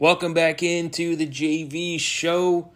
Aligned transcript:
Welcome 0.00 0.32
back 0.32 0.62
into 0.62 1.16
the 1.16 1.26
JV 1.26 1.98
show. 1.98 2.70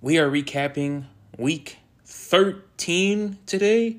We 0.00 0.16
are 0.16 0.30
recapping 0.30 1.04
week 1.36 1.76
13 2.06 3.36
today. 3.44 3.98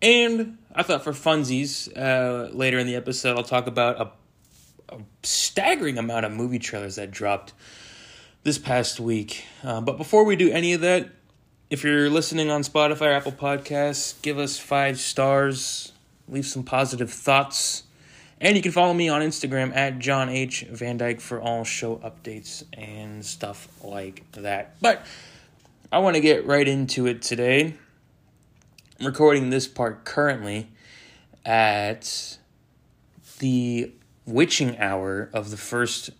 And 0.00 0.56
I 0.74 0.82
thought 0.82 1.04
for 1.04 1.12
funsies, 1.12 1.94
uh, 1.94 2.48
later 2.54 2.78
in 2.78 2.86
the 2.86 2.96
episode, 2.96 3.36
I'll 3.36 3.44
talk 3.44 3.66
about 3.66 4.00
a, 4.00 4.94
a 4.94 5.00
staggering 5.24 5.98
amount 5.98 6.24
of 6.24 6.32
movie 6.32 6.58
trailers 6.58 6.96
that 6.96 7.10
dropped 7.10 7.52
this 8.44 8.56
past 8.56 8.98
week. 8.98 9.44
Uh, 9.62 9.82
but 9.82 9.98
before 9.98 10.24
we 10.24 10.36
do 10.36 10.50
any 10.50 10.72
of 10.72 10.80
that, 10.80 11.10
if 11.68 11.84
you're 11.84 12.08
listening 12.08 12.48
on 12.48 12.62
Spotify 12.62 13.08
or 13.08 13.12
Apple 13.12 13.32
Podcasts, 13.32 14.22
give 14.22 14.38
us 14.38 14.58
five 14.58 14.98
stars, 14.98 15.92
leave 16.28 16.46
some 16.46 16.62
positive 16.62 17.12
thoughts. 17.12 17.82
And 18.44 18.58
you 18.58 18.62
can 18.62 18.72
follow 18.72 18.92
me 18.92 19.08
on 19.08 19.22
Instagram 19.22 19.74
at 19.74 20.00
John 20.00 20.28
H. 20.28 20.66
Van 20.70 20.98
Dyke 20.98 21.22
for 21.22 21.40
all 21.40 21.64
show 21.64 21.96
updates 21.96 22.62
and 22.74 23.24
stuff 23.24 23.68
like 23.82 24.30
that. 24.32 24.76
But 24.82 25.06
I 25.90 26.00
want 26.00 26.16
to 26.16 26.20
get 26.20 26.46
right 26.46 26.68
into 26.68 27.06
it 27.06 27.22
today. 27.22 27.72
I'm 29.00 29.06
recording 29.06 29.48
this 29.48 29.66
part 29.66 30.04
currently 30.04 30.68
at 31.46 32.36
the 33.38 33.92
witching 34.26 34.78
hour 34.78 35.30
of 35.32 35.50
the 35.50 35.56
first 35.56 36.10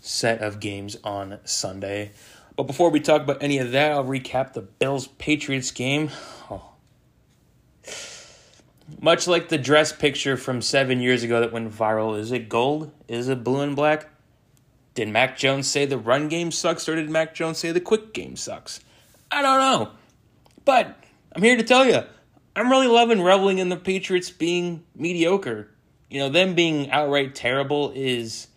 set 0.00 0.40
of 0.42 0.58
games 0.58 0.96
on 1.04 1.38
Sunday. 1.44 2.10
But 2.56 2.64
before 2.64 2.90
we 2.90 2.98
talk 2.98 3.22
about 3.22 3.40
any 3.40 3.58
of 3.58 3.70
that, 3.70 3.92
I'll 3.92 4.04
recap 4.04 4.52
the 4.52 4.62
Bills 4.62 5.06
Patriots 5.06 5.70
game. 5.70 6.10
Much 8.98 9.26
like 9.26 9.48
the 9.48 9.58
dress 9.58 9.92
picture 9.92 10.36
from 10.36 10.62
seven 10.62 11.00
years 11.00 11.22
ago 11.22 11.40
that 11.40 11.52
went 11.52 11.72
viral, 11.72 12.18
is 12.18 12.32
it 12.32 12.48
gold? 12.48 12.90
Is 13.08 13.28
it 13.28 13.44
blue 13.44 13.60
and 13.60 13.76
black? 13.76 14.08
Did 14.94 15.08
Mac 15.08 15.38
Jones 15.38 15.68
say 15.68 15.86
the 15.86 15.98
run 15.98 16.28
game 16.28 16.50
sucks, 16.50 16.88
or 16.88 16.96
did 16.96 17.08
Mac 17.08 17.34
Jones 17.34 17.58
say 17.58 17.72
the 17.72 17.80
quick 17.80 18.12
game 18.12 18.36
sucks? 18.36 18.80
I 19.30 19.42
don't 19.42 19.58
know. 19.58 19.90
But 20.64 21.02
I'm 21.34 21.42
here 21.42 21.56
to 21.56 21.62
tell 21.62 21.86
you, 21.86 22.02
I'm 22.56 22.70
really 22.70 22.88
loving 22.88 23.22
reveling 23.22 23.58
in 23.58 23.68
the 23.68 23.76
Patriots 23.76 24.30
being 24.30 24.84
mediocre. 24.94 25.68
You 26.10 26.20
know, 26.20 26.28
them 26.28 26.54
being 26.54 26.90
outright 26.90 27.34
terrible 27.34 27.92
is. 27.94 28.48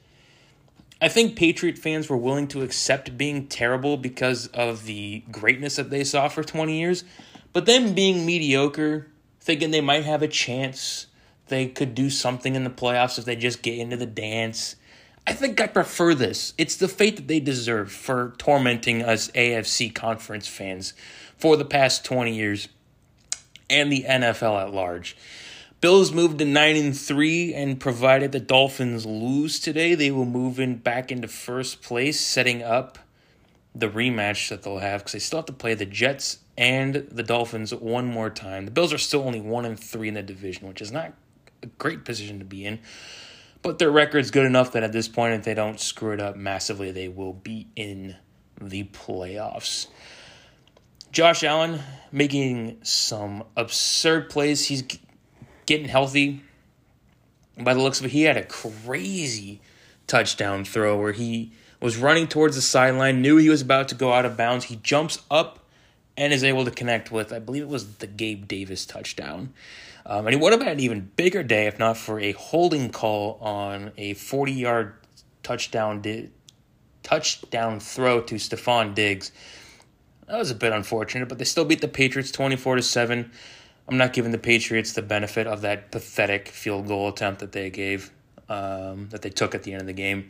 I 0.99 1.09
think 1.09 1.35
Patriot 1.35 1.77
fans 1.77 2.09
were 2.09 2.17
willing 2.17 2.47
to 2.49 2.61
accept 2.61 3.17
being 3.17 3.47
terrible 3.47 3.97
because 3.97 4.47
of 4.47 4.85
the 4.85 5.23
greatness 5.31 5.75
that 5.75 5.89
they 5.89 6.03
saw 6.05 6.29
for 6.29 6.43
20 6.43 6.79
years. 6.79 7.03
But 7.51 7.65
them 7.65 7.93
being 7.93 8.25
mediocre, 8.25 9.07
thinking 9.43 9.71
they 9.71 9.81
might 9.81 10.05
have 10.05 10.21
a 10.21 10.27
chance, 10.27 11.07
they 11.47 11.67
could 11.67 11.93
do 11.93 12.09
something 12.09 12.55
in 12.55 12.63
the 12.63 12.69
playoffs 12.69 13.19
if 13.19 13.25
they 13.25 13.35
just 13.35 13.61
get 13.61 13.77
into 13.77 13.97
the 13.97 14.05
dance. 14.05 14.77
I 15.27 15.33
think 15.33 15.59
I 15.59 15.67
prefer 15.67 16.15
this. 16.15 16.53
It's 16.57 16.77
the 16.77 16.87
fate 16.87 17.17
that 17.17 17.27
they 17.27 17.41
deserve 17.41 17.91
for 17.91 18.33
tormenting 18.37 19.03
us 19.03 19.29
AFC 19.31 19.93
conference 19.93 20.47
fans 20.47 20.93
for 21.37 21.57
the 21.57 21.65
past 21.65 22.05
20 22.05 22.33
years 22.33 22.69
and 23.69 23.91
the 23.91 24.05
NFL 24.07 24.61
at 24.61 24.73
large. 24.73 25.17
Bills 25.81 26.13
moved 26.13 26.39
to 26.39 26.45
9 26.45 26.75
and 26.77 26.97
3 26.97 27.53
and 27.53 27.81
provided 27.81 28.31
the 28.31 28.39
Dolphins 28.39 29.05
lose 29.05 29.59
today, 29.59 29.93
they 29.93 30.11
will 30.11 30.25
move 30.25 30.57
in 30.57 30.77
back 30.77 31.11
into 31.11 31.27
first 31.27 31.81
place, 31.81 32.21
setting 32.21 32.63
up 32.63 32.97
the 33.75 33.89
rematch 33.89 34.47
that 34.47 34.63
they'll 34.63 34.77
have 34.77 35.01
because 35.01 35.11
they 35.11 35.19
still 35.19 35.39
have 35.39 35.45
to 35.47 35.53
play 35.53 35.73
the 35.73 35.85
Jets 35.85 36.39
and 36.57 36.95
the 37.11 37.23
Dolphins 37.23 37.73
one 37.73 38.05
more 38.05 38.29
time. 38.29 38.65
The 38.65 38.71
Bills 38.71 38.93
are 38.93 38.97
still 38.97 39.23
only 39.23 39.41
1 39.41 39.65
and 39.65 39.79
3 39.79 40.07
in 40.07 40.13
the 40.13 40.23
division, 40.23 40.67
which 40.67 40.81
is 40.81 40.91
not 40.91 41.13
a 41.61 41.67
great 41.67 42.05
position 42.05 42.39
to 42.39 42.45
be 42.45 42.65
in. 42.65 42.79
But 43.61 43.79
their 43.79 43.91
record's 43.91 44.29
good 44.29 44.45
enough 44.45 44.73
that 44.73 44.83
at 44.83 44.91
this 44.91 45.07
point, 45.07 45.33
if 45.33 45.43
they 45.43 45.53
don't 45.53 45.79
screw 45.79 46.11
it 46.11 46.19
up 46.19 46.35
massively, 46.35 46.91
they 46.91 47.07
will 47.07 47.33
be 47.33 47.67
in 47.75 48.17
the 48.61 48.83
playoffs. 48.83 49.87
Josh 51.11 51.43
Allen 51.43 51.79
making 52.11 52.79
some 52.83 53.43
absurd 53.55 54.29
plays. 54.29 54.67
He's 54.67 54.83
getting 55.65 55.87
healthy. 55.87 56.43
By 57.57 57.73
the 57.73 57.81
looks 57.81 57.99
of 57.99 58.07
it, 58.07 58.11
he 58.11 58.23
had 58.23 58.35
a 58.35 58.43
crazy 58.43 59.61
touchdown 60.07 60.65
throw 60.65 60.99
where 60.99 61.11
he 61.11 61.53
was 61.79 61.97
running 61.97 62.27
towards 62.27 62.55
the 62.55 62.61
sideline, 62.61 63.21
knew 63.21 63.37
he 63.37 63.49
was 63.49 63.61
about 63.61 63.87
to 63.89 63.95
go 63.95 64.11
out 64.11 64.25
of 64.25 64.35
bounds. 64.35 64.65
He 64.65 64.77
jumps 64.77 65.21
up 65.29 65.62
and 66.17 66.31
is 66.31 66.43
able 66.43 66.65
to 66.65 66.71
connect 66.71 67.11
with, 67.11 67.33
I 67.33 67.39
believe 67.39 67.63
it 67.63 67.69
was 67.69 67.95
the 67.95 68.07
Gabe 68.07 68.47
Davis 68.47 68.85
touchdown. 68.85 69.53
Um, 70.05 70.27
and 70.27 70.35
he 70.35 70.41
would 70.41 70.51
have 70.51 70.61
had 70.61 70.73
an 70.73 70.79
even 70.79 71.11
bigger 71.15 71.43
day 71.43 71.67
if 71.67 71.79
not 71.79 71.97
for 71.97 72.19
a 72.19 72.33
holding 72.33 72.89
call 72.89 73.37
on 73.41 73.91
a 73.97 74.13
40 74.13 74.51
yard 74.51 74.93
touchdown 75.43 76.01
di- 76.01 76.29
touchdown 77.03 77.79
throw 77.79 78.21
to 78.21 78.35
Stefon 78.35 78.93
Diggs. 78.93 79.31
That 80.27 80.37
was 80.37 80.51
a 80.51 80.55
bit 80.55 80.71
unfortunate, 80.71 81.29
but 81.29 81.37
they 81.37 81.45
still 81.45 81.65
beat 81.65 81.81
the 81.81 81.87
Patriots 81.87 82.31
24 82.31 82.77
to 82.77 82.81
7. 82.81 83.31
I'm 83.87 83.97
not 83.97 84.13
giving 84.13 84.31
the 84.31 84.37
Patriots 84.37 84.93
the 84.93 85.01
benefit 85.01 85.47
of 85.47 85.61
that 85.61 85.91
pathetic 85.91 86.47
field 86.47 86.87
goal 86.87 87.09
attempt 87.09 87.41
that 87.41 87.51
they 87.51 87.69
gave, 87.69 88.11
um, 88.47 89.09
that 89.09 89.21
they 89.21 89.29
took 89.29 89.53
at 89.53 89.63
the 89.63 89.73
end 89.73 89.81
of 89.81 89.87
the 89.87 89.93
game. 89.93 90.29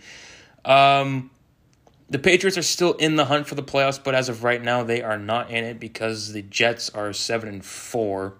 Um, 0.65 1.29
the 2.09 2.19
Patriots 2.19 2.57
are 2.57 2.63
still 2.63 2.93
in 2.93 3.15
the 3.15 3.25
hunt 3.25 3.47
for 3.47 3.55
the 3.55 3.63
playoffs, 3.63 4.01
but 4.03 4.13
as 4.15 4.29
of 4.29 4.43
right 4.43 4.61
now, 4.61 4.83
they 4.83 5.01
are 5.01 5.17
not 5.17 5.49
in 5.49 5.63
it 5.63 5.79
because 5.79 6.33
the 6.33 6.41
Jets 6.41 6.89
are 6.89 7.13
seven 7.13 7.49
and 7.49 7.65
four. 7.65 8.35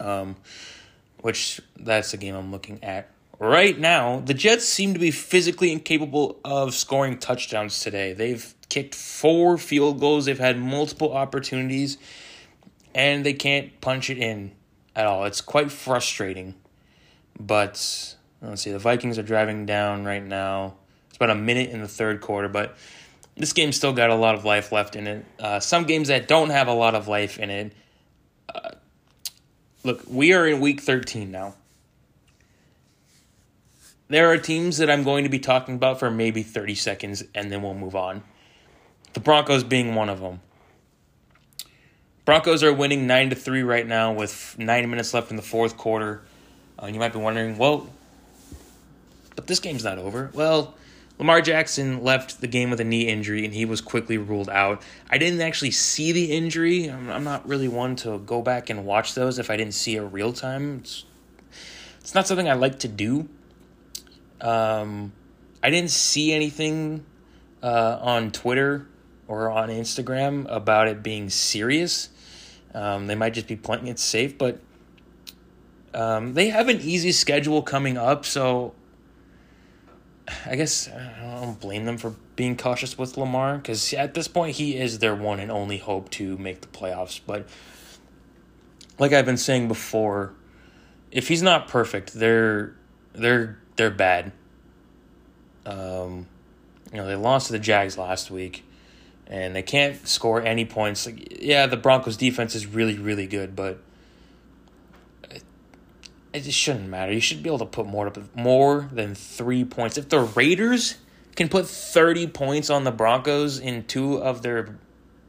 Um, 0.00 0.36
which 1.22 1.60
that's 1.76 2.10
the 2.10 2.16
game 2.16 2.34
I'm 2.34 2.50
looking 2.50 2.82
at 2.82 3.08
right 3.38 3.78
now. 3.78 4.20
The 4.20 4.34
Jets 4.34 4.64
seem 4.64 4.92
to 4.92 5.00
be 5.00 5.10
physically 5.10 5.72
incapable 5.72 6.38
of 6.44 6.74
scoring 6.74 7.18
touchdowns 7.18 7.80
today. 7.80 8.12
They've 8.12 8.54
kicked 8.68 8.94
four 8.94 9.56
field 9.58 10.00
goals. 10.00 10.26
They've 10.26 10.38
had 10.38 10.58
multiple 10.58 11.12
opportunities 11.12 11.98
and 12.94 13.24
they 13.24 13.32
can't 13.32 13.80
punch 13.80 14.10
it 14.10 14.18
in 14.18 14.52
at 14.94 15.06
all. 15.06 15.24
It's 15.24 15.40
quite 15.40 15.70
frustrating. 15.70 16.54
But 17.38 18.16
let's 18.40 18.62
see, 18.62 18.72
the 18.72 18.78
Vikings 18.78 19.18
are 19.18 19.22
driving 19.22 19.66
down 19.66 20.04
right 20.04 20.24
now. 20.24 20.74
About 21.22 21.36
a 21.36 21.40
minute 21.40 21.70
in 21.70 21.80
the 21.80 21.86
third 21.86 22.20
quarter, 22.20 22.48
but 22.48 22.76
this 23.36 23.52
game's 23.52 23.76
still 23.76 23.92
got 23.92 24.10
a 24.10 24.14
lot 24.16 24.34
of 24.34 24.44
life 24.44 24.72
left 24.72 24.96
in 24.96 25.06
it. 25.06 25.24
Uh, 25.38 25.60
some 25.60 25.84
games 25.84 26.08
that 26.08 26.26
don't 26.26 26.50
have 26.50 26.66
a 26.66 26.72
lot 26.72 26.96
of 26.96 27.06
life 27.06 27.38
in 27.38 27.48
it. 27.48 27.72
Uh, 28.52 28.70
look, 29.84 30.02
we 30.08 30.32
are 30.32 30.48
in 30.48 30.60
week 30.60 30.80
13 30.80 31.30
now. 31.30 31.54
There 34.08 34.32
are 34.32 34.36
teams 34.36 34.78
that 34.78 34.90
I'm 34.90 35.04
going 35.04 35.22
to 35.22 35.30
be 35.30 35.38
talking 35.38 35.76
about 35.76 36.00
for 36.00 36.10
maybe 36.10 36.42
30 36.42 36.74
seconds 36.74 37.22
and 37.36 37.52
then 37.52 37.62
we'll 37.62 37.74
move 37.74 37.94
on. 37.94 38.24
The 39.12 39.20
Broncos 39.20 39.62
being 39.62 39.94
one 39.94 40.08
of 40.08 40.18
them. 40.18 40.40
Broncos 42.24 42.64
are 42.64 42.72
winning 42.72 43.06
9 43.06 43.30
to 43.30 43.36
3 43.36 43.62
right 43.62 43.86
now 43.86 44.12
with 44.12 44.56
9 44.58 44.90
minutes 44.90 45.14
left 45.14 45.30
in 45.30 45.36
the 45.36 45.42
fourth 45.42 45.76
quarter. 45.76 46.22
Uh, 46.82 46.86
you 46.86 46.98
might 46.98 47.12
be 47.12 47.20
wondering, 47.20 47.58
well, 47.58 47.88
but 49.36 49.46
this 49.46 49.60
game's 49.60 49.84
not 49.84 49.98
over. 49.98 50.28
Well, 50.34 50.74
Lamar 51.22 51.40
Jackson 51.40 52.02
left 52.02 52.40
the 52.40 52.48
game 52.48 52.68
with 52.68 52.80
a 52.80 52.84
knee 52.84 53.06
injury 53.06 53.44
and 53.44 53.54
he 53.54 53.64
was 53.64 53.80
quickly 53.80 54.18
ruled 54.18 54.48
out. 54.48 54.82
I 55.08 55.18
didn't 55.18 55.40
actually 55.40 55.70
see 55.70 56.10
the 56.10 56.32
injury. 56.32 56.90
I'm, 56.90 57.08
I'm 57.08 57.22
not 57.22 57.46
really 57.46 57.68
one 57.68 57.94
to 57.98 58.18
go 58.18 58.42
back 58.42 58.70
and 58.70 58.84
watch 58.84 59.14
those 59.14 59.38
if 59.38 59.48
I 59.48 59.56
didn't 59.56 59.74
see 59.74 59.94
it 59.94 60.00
real 60.00 60.32
time. 60.32 60.78
It's, 60.80 61.04
it's 62.00 62.12
not 62.12 62.26
something 62.26 62.48
I 62.48 62.54
like 62.54 62.80
to 62.80 62.88
do. 62.88 63.28
Um, 64.40 65.12
I 65.62 65.70
didn't 65.70 65.92
see 65.92 66.32
anything 66.32 67.06
uh, 67.62 68.00
on 68.00 68.32
Twitter 68.32 68.88
or 69.28 69.48
on 69.48 69.68
Instagram 69.68 70.52
about 70.52 70.88
it 70.88 71.04
being 71.04 71.30
serious. 71.30 72.08
Um, 72.74 73.06
they 73.06 73.14
might 73.14 73.32
just 73.32 73.46
be 73.46 73.54
playing 73.54 73.86
it 73.86 74.00
safe, 74.00 74.36
but 74.36 74.58
um, 75.94 76.34
they 76.34 76.48
have 76.48 76.68
an 76.68 76.80
easy 76.80 77.12
schedule 77.12 77.62
coming 77.62 77.96
up, 77.96 78.24
so 78.24 78.74
I 80.46 80.56
guess 80.56 80.88
I 80.88 81.40
don't 81.42 81.58
blame 81.58 81.84
them 81.84 81.98
for 81.98 82.14
being 82.36 82.56
cautious 82.56 82.96
with 82.96 83.16
Lamar 83.16 83.58
because 83.58 83.92
at 83.94 84.14
this 84.14 84.28
point 84.28 84.56
he 84.56 84.76
is 84.76 85.00
their 85.00 85.14
one 85.14 85.40
and 85.40 85.50
only 85.50 85.78
hope 85.78 86.10
to 86.10 86.38
make 86.38 86.60
the 86.60 86.68
playoffs. 86.68 87.20
But 87.26 87.48
like 88.98 89.12
I've 89.12 89.26
been 89.26 89.36
saying 89.36 89.68
before, 89.68 90.32
if 91.10 91.28
he's 91.28 91.42
not 91.42 91.68
perfect, 91.68 92.14
they're 92.14 92.74
they're 93.12 93.58
they're 93.76 93.90
bad. 93.90 94.32
Um, 95.66 96.26
you 96.92 96.98
know 96.98 97.06
they 97.06 97.16
lost 97.16 97.46
to 97.46 97.52
the 97.52 97.58
Jags 97.58 97.98
last 97.98 98.30
week 98.30 98.64
and 99.26 99.56
they 99.56 99.62
can't 99.62 100.06
score 100.06 100.42
any 100.42 100.64
points. 100.64 101.06
Like, 101.06 101.42
yeah, 101.42 101.66
the 101.66 101.76
Broncos 101.76 102.16
defense 102.16 102.54
is 102.54 102.66
really 102.66 102.98
really 102.98 103.26
good, 103.26 103.56
but 103.56 103.78
it 106.32 106.50
shouldn't 106.52 106.88
matter. 106.88 107.12
You 107.12 107.20
should 107.20 107.42
be 107.42 107.48
able 107.48 107.58
to 107.58 107.66
put 107.66 107.86
more 107.86 108.12
more 108.34 108.88
than 108.92 109.14
3 109.14 109.64
points. 109.64 109.98
If 109.98 110.08
the 110.08 110.20
Raiders 110.20 110.96
can 111.36 111.48
put 111.48 111.66
30 111.66 112.28
points 112.28 112.70
on 112.70 112.84
the 112.84 112.90
Broncos 112.90 113.58
in 113.58 113.84
two 113.84 114.22
of 114.22 114.42
their 114.42 114.78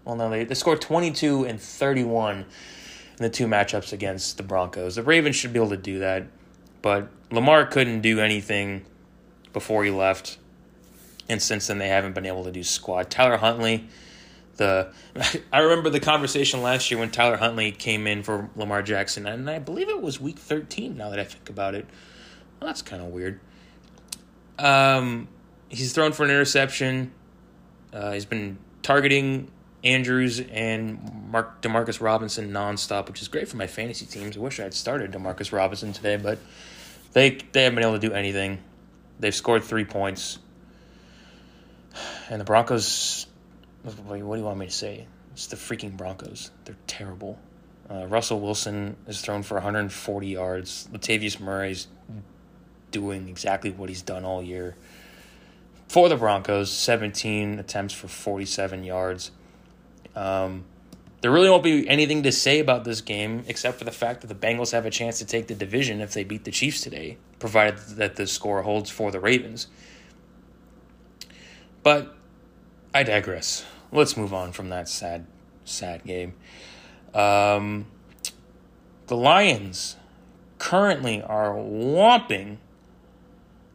well 0.05 0.15
no, 0.15 0.29
they, 0.29 0.43
they 0.43 0.55
scored 0.55 0.81
22 0.81 1.45
and 1.45 1.61
31 1.61 2.39
in 2.39 2.45
the 3.17 3.29
two 3.29 3.47
matchups 3.47 3.93
against 3.93 4.37
the 4.37 4.43
Broncos. 4.43 4.95
The 4.95 5.03
Ravens 5.03 5.35
should 5.35 5.53
be 5.53 5.59
able 5.59 5.69
to 5.69 5.77
do 5.77 5.99
that. 5.99 6.25
But 6.81 7.09
Lamar 7.31 7.65
couldn't 7.65 8.01
do 8.01 8.19
anything 8.19 8.85
before 9.53 9.83
he 9.83 9.91
left. 9.91 10.37
And 11.29 11.41
since 11.41 11.67
then, 11.67 11.77
they 11.77 11.87
haven't 11.87 12.13
been 12.13 12.25
able 12.25 12.43
to 12.43 12.51
do 12.51 12.63
squad. 12.63 13.09
Tyler 13.09 13.37
Huntley, 13.37 13.87
the 14.57 14.91
I 15.51 15.59
remember 15.59 15.89
the 15.89 15.99
conversation 15.99 16.61
last 16.61 16.91
year 16.91 16.99
when 16.99 17.11
Tyler 17.11 17.37
Huntley 17.37 17.71
came 17.71 18.07
in 18.07 18.23
for 18.23 18.49
Lamar 18.55 18.81
Jackson, 18.81 19.25
and 19.25 19.49
I 19.49 19.59
believe 19.59 19.89
it 19.89 20.01
was 20.01 20.19
week 20.19 20.39
13 20.39 20.97
now 20.97 21.09
that 21.09 21.19
I 21.19 21.23
think 21.23 21.49
about 21.49 21.75
it. 21.75 21.85
Well, 22.59 22.67
that's 22.67 22.81
kind 22.81 23.01
of 23.01 23.09
weird. 23.09 23.39
Um, 24.59 25.27
he's 25.69 25.93
thrown 25.93 26.11
for 26.13 26.23
an 26.23 26.29
interception. 26.29 27.11
Uh, 27.91 28.11
he's 28.11 28.25
been 28.25 28.57
targeting 28.81 29.51
Andrews 29.83 30.39
and 30.39 31.29
Mark 31.29 31.61
Demarcus 31.61 31.99
Robinson 31.99 32.51
nonstop, 32.51 33.07
which 33.07 33.21
is 33.21 33.27
great 33.27 33.47
for 33.47 33.57
my 33.57 33.67
fantasy 33.67 34.05
teams. 34.05 34.37
I 34.37 34.39
wish 34.39 34.59
I 34.59 34.63
had 34.63 34.73
started 34.73 35.11
Demarcus 35.11 35.51
Robinson 35.51 35.93
today, 35.93 36.15
but 36.15 36.39
they 37.11 37.37
they 37.51 37.63
haven't 37.63 37.75
been 37.75 37.83
able 37.83 37.99
to 37.99 38.07
do 38.07 38.13
anything. 38.13 38.59
They've 39.19 39.35
scored 39.35 39.63
three 39.63 39.85
points, 39.85 40.39
and 42.29 42.39
the 42.39 42.45
Broncos. 42.45 43.27
What 43.83 43.95
do 43.97 44.17
you 44.17 44.25
want 44.25 44.57
me 44.57 44.67
to 44.67 44.71
say? 44.71 45.07
It's 45.33 45.47
the 45.47 45.55
freaking 45.55 45.97
Broncos. 45.97 46.51
They're 46.65 46.77
terrible. 46.87 47.37
Uh, 47.89 48.05
Russell 48.07 48.39
Wilson 48.39 48.95
is 49.07 49.21
thrown 49.21 49.43
for 49.43 49.55
140 49.55 50.27
yards. 50.27 50.87
Latavius 50.93 51.39
Murray's 51.39 51.87
doing 52.91 53.27
exactly 53.27 53.71
what 53.71 53.89
he's 53.89 54.01
done 54.01 54.23
all 54.23 54.41
year 54.41 54.75
for 55.89 56.07
the 56.07 56.15
Broncos. 56.15 56.71
17 56.71 57.59
attempts 57.59 57.93
for 57.93 58.07
47 58.07 58.83
yards. 58.85 59.31
Um, 60.15 60.63
there 61.21 61.31
really 61.31 61.49
won't 61.49 61.63
be 61.63 61.87
anything 61.89 62.23
to 62.23 62.31
say 62.31 62.59
about 62.59 62.83
this 62.83 63.01
game 63.01 63.43
except 63.47 63.79
for 63.79 63.85
the 63.85 63.91
fact 63.91 64.21
that 64.21 64.27
the 64.27 64.35
Bengals 64.35 64.71
have 64.71 64.85
a 64.85 64.89
chance 64.89 65.19
to 65.19 65.25
take 65.25 65.47
the 65.47 65.55
division 65.55 65.99
if 65.99 66.13
they 66.13 66.23
beat 66.23 66.45
the 66.45 66.51
Chiefs 66.51 66.81
today, 66.81 67.17
provided 67.39 67.77
that 67.97 68.15
the 68.15 68.27
score 68.27 68.61
holds 68.61 68.89
for 68.89 69.11
the 69.11 69.19
Ravens. 69.19 69.67
But 71.81 72.15
I 72.93 73.01
digress. 73.03 73.65
Let's 73.91 74.15
move 74.15 74.33
on 74.33 74.51
from 74.51 74.69
that 74.69 74.87
sad, 74.87 75.25
sad 75.65 76.03
game. 76.03 76.35
Um, 77.13 77.87
the 79.07 79.17
Lions 79.17 79.95
currently 80.59 81.21
are 81.21 81.53
whomping 81.53 82.57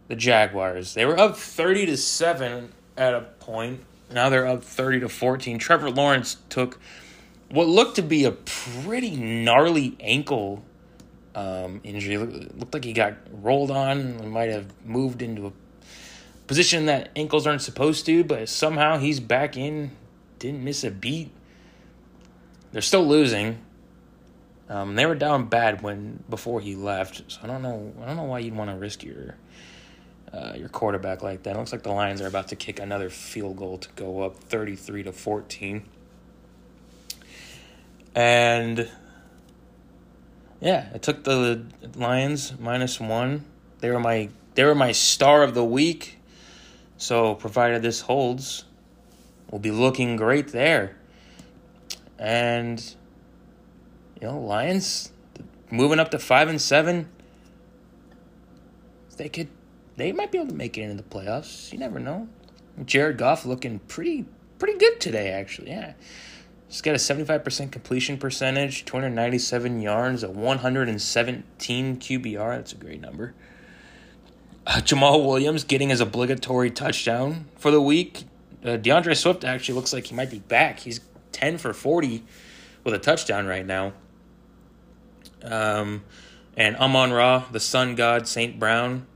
the 0.06 0.14
Jaguars. 0.14 0.94
They 0.94 1.04
were 1.04 1.18
up 1.18 1.36
30 1.36 1.86
to 1.86 1.96
7 1.96 2.72
at 2.96 3.12
a 3.12 3.20
point. 3.20 3.80
Now 4.10 4.28
they're 4.28 4.46
up 4.46 4.62
30 4.62 5.00
to 5.00 5.08
14. 5.08 5.58
Trevor 5.58 5.90
Lawrence 5.90 6.36
took 6.48 6.78
what 7.50 7.66
looked 7.66 7.96
to 7.96 8.02
be 8.02 8.24
a 8.24 8.32
pretty 8.32 9.16
gnarly 9.16 9.96
ankle 10.00 10.62
um, 11.34 11.80
injury. 11.82 12.14
It 12.14 12.58
looked 12.58 12.72
like 12.72 12.84
he 12.84 12.92
got 12.92 13.14
rolled 13.32 13.70
on 13.70 13.98
and 13.98 14.30
might 14.30 14.50
have 14.50 14.72
moved 14.84 15.22
into 15.22 15.46
a 15.46 15.52
position 16.48 16.86
that 16.86 17.10
ankles 17.14 17.46
aren't 17.46 17.62
supposed 17.62 18.06
to, 18.06 18.24
but 18.24 18.48
somehow 18.48 18.98
he's 18.98 19.20
back 19.20 19.56
in. 19.56 19.92
Didn't 20.40 20.64
miss 20.64 20.82
a 20.82 20.90
beat. 20.90 21.30
They're 22.72 22.82
still 22.82 23.06
losing. 23.06 23.58
Um, 24.68 24.96
they 24.96 25.06
were 25.06 25.14
down 25.14 25.46
bad 25.46 25.82
when 25.82 26.22
before 26.28 26.60
he 26.60 26.74
left, 26.74 27.22
so 27.28 27.40
I 27.42 27.46
don't 27.46 27.62
know. 27.62 27.92
I 28.02 28.06
don't 28.06 28.16
know 28.16 28.24
why 28.24 28.40
you'd 28.40 28.54
want 28.54 28.70
to 28.70 28.76
risk 28.76 29.02
your 29.02 29.36
uh, 30.32 30.54
your 30.56 30.68
quarterback 30.68 31.22
like 31.22 31.44
that. 31.44 31.54
It 31.54 31.58
looks 31.58 31.72
like 31.72 31.82
the 31.82 31.92
Lions 31.92 32.20
are 32.20 32.26
about 32.26 32.48
to 32.48 32.56
kick 32.56 32.80
another 32.80 33.08
field 33.08 33.56
goal 33.56 33.78
to 33.78 33.88
go 33.96 34.22
up 34.22 34.36
33 34.36 35.04
to 35.04 35.12
14. 35.12 35.84
And 38.14 38.90
yeah, 40.60 40.90
I 40.94 40.98
took 40.98 41.24
the 41.24 41.64
Lions 41.94 42.58
minus 42.58 43.00
1. 43.00 43.44
They 43.80 43.90
were 43.90 44.00
my 44.00 44.28
they 44.54 44.64
were 44.64 44.74
my 44.74 44.92
star 44.92 45.42
of 45.42 45.54
the 45.54 45.64
week. 45.64 46.17
So, 46.98 47.34
provided 47.34 47.80
this 47.80 48.00
holds, 48.02 48.64
we'll 49.50 49.60
be 49.60 49.70
looking 49.70 50.16
great 50.16 50.48
there. 50.48 50.96
And 52.18 52.84
you 54.20 54.26
know, 54.26 54.38
Lions 54.40 55.12
moving 55.70 56.00
up 56.00 56.10
to 56.10 56.18
5 56.18 56.48
and 56.48 56.60
7. 56.60 57.08
They 59.16 59.28
could 59.28 59.48
they 59.96 60.12
might 60.12 60.30
be 60.30 60.38
able 60.38 60.48
to 60.48 60.54
make 60.54 60.78
it 60.78 60.82
into 60.82 61.02
the 61.02 61.08
playoffs. 61.08 61.72
You 61.72 61.78
never 61.78 61.98
know. 61.98 62.28
Jared 62.84 63.18
Goff 63.18 63.44
looking 63.44 63.80
pretty 63.80 64.26
pretty 64.58 64.78
good 64.78 65.00
today, 65.00 65.30
actually. 65.30 65.70
Yeah. 65.70 65.94
He's 66.68 66.82
got 66.82 66.94
a 66.94 66.98
75% 66.98 67.72
completion 67.72 68.18
percentage, 68.18 68.84
297 68.84 69.80
yards, 69.80 70.22
a 70.22 70.28
117 70.28 71.96
QBR. 71.96 72.56
That's 72.56 72.72
a 72.72 72.76
great 72.76 73.00
number. 73.00 73.34
Uh, 74.68 74.82
Jamaal 74.82 75.24
Williams 75.24 75.64
getting 75.64 75.88
his 75.88 76.02
obligatory 76.02 76.70
touchdown 76.70 77.46
for 77.56 77.70
the 77.70 77.80
week. 77.80 78.24
Uh, 78.62 78.76
D'Andre 78.76 79.14
Swift 79.14 79.42
actually 79.42 79.76
looks 79.76 79.94
like 79.94 80.08
he 80.08 80.14
might 80.14 80.30
be 80.30 80.40
back. 80.40 80.80
He's 80.80 81.00
10 81.32 81.56
for 81.56 81.72
40 81.72 82.22
with 82.84 82.92
a 82.92 82.98
touchdown 82.98 83.46
right 83.46 83.64
now. 83.64 83.94
Um, 85.42 86.04
and 86.54 86.76
Amon 86.76 87.12
Ra, 87.12 87.46
the 87.50 87.60
sun 87.60 87.94
god, 87.94 88.28
St. 88.28 88.58
Brown, 88.58 89.06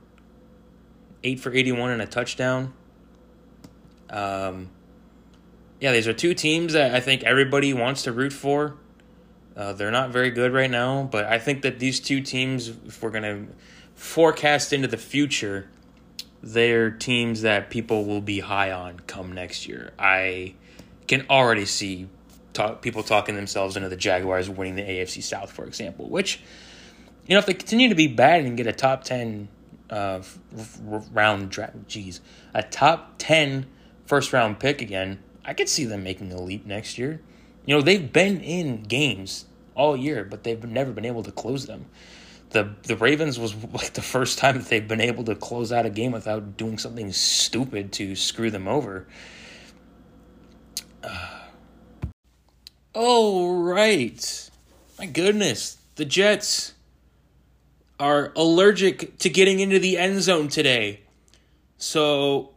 eight 1.22 1.38
for 1.38 1.52
81 1.52 1.90
and 1.90 2.00
a 2.00 2.06
touchdown. 2.06 2.72
Um, 4.08 4.70
yeah, 5.80 5.92
these 5.92 6.08
are 6.08 6.14
two 6.14 6.32
teams 6.32 6.72
that 6.72 6.94
I 6.94 7.00
think 7.00 7.24
everybody 7.24 7.74
wants 7.74 8.04
to 8.04 8.12
root 8.12 8.32
for. 8.32 8.78
Uh, 9.54 9.74
they're 9.74 9.90
not 9.90 10.08
very 10.08 10.30
good 10.30 10.54
right 10.54 10.70
now, 10.70 11.02
but 11.02 11.26
I 11.26 11.38
think 11.38 11.60
that 11.60 11.78
these 11.78 12.00
two 12.00 12.22
teams, 12.22 12.68
if 12.68 13.02
we're 13.02 13.10
going 13.10 13.22
to 13.22 13.52
forecast 14.02 14.72
into 14.72 14.88
the 14.88 14.96
future, 14.96 15.68
they're 16.42 16.90
teams 16.90 17.42
that 17.42 17.70
people 17.70 18.04
will 18.04 18.20
be 18.20 18.40
high 18.40 18.72
on 18.72 18.98
come 19.06 19.32
next 19.32 19.68
year. 19.68 19.92
I 19.96 20.54
can 21.06 21.24
already 21.30 21.64
see 21.64 22.08
talk, 22.52 22.82
people 22.82 23.04
talking 23.04 23.36
themselves 23.36 23.76
into 23.76 23.88
the 23.88 23.96
Jaguars 23.96 24.50
winning 24.50 24.74
the 24.74 24.82
AFC 24.82 25.22
South, 25.22 25.52
for 25.52 25.64
example, 25.64 26.08
which, 26.08 26.40
you 27.28 27.34
know, 27.34 27.38
if 27.38 27.46
they 27.46 27.54
continue 27.54 27.88
to 27.90 27.94
be 27.94 28.08
bad 28.08 28.44
and 28.44 28.56
get 28.56 28.66
a 28.66 28.72
top 28.72 29.04
10 29.04 29.46
uh, 29.88 30.20
round 31.12 31.50
draft. 31.50 31.86
Jeez, 31.86 32.18
a 32.52 32.64
top 32.64 33.14
10 33.18 33.66
first 34.04 34.32
round 34.32 34.58
pick 34.58 34.82
again. 34.82 35.22
I 35.44 35.54
could 35.54 35.68
see 35.68 35.84
them 35.84 36.02
making 36.02 36.32
a 36.32 36.40
leap 36.42 36.66
next 36.66 36.98
year. 36.98 37.20
You 37.66 37.76
know, 37.76 37.82
they've 37.82 38.12
been 38.12 38.40
in 38.40 38.82
games 38.82 39.46
all 39.76 39.96
year, 39.96 40.24
but 40.24 40.42
they've 40.42 40.62
never 40.64 40.90
been 40.90 41.04
able 41.04 41.22
to 41.22 41.30
close 41.30 41.66
them. 41.66 41.86
The 42.52 42.70
the 42.82 42.96
Ravens 42.96 43.38
was 43.38 43.54
like 43.72 43.94
the 43.94 44.02
first 44.02 44.38
time 44.38 44.58
that 44.58 44.68
they've 44.68 44.86
been 44.86 45.00
able 45.00 45.24
to 45.24 45.34
close 45.34 45.72
out 45.72 45.86
a 45.86 45.90
game 45.90 46.12
without 46.12 46.56
doing 46.56 46.78
something 46.78 47.12
stupid 47.12 47.92
to 47.92 48.14
screw 48.14 48.50
them 48.50 48.68
over. 48.68 49.06
Oh 52.94 53.62
right. 53.62 54.50
My 54.98 55.06
goodness. 55.06 55.78
The 55.96 56.04
Jets 56.04 56.74
are 57.98 58.32
allergic 58.36 59.18
to 59.18 59.28
getting 59.28 59.60
into 59.60 59.78
the 59.78 59.96
end 59.96 60.22
zone 60.22 60.48
today. 60.48 61.00
So 61.78 62.50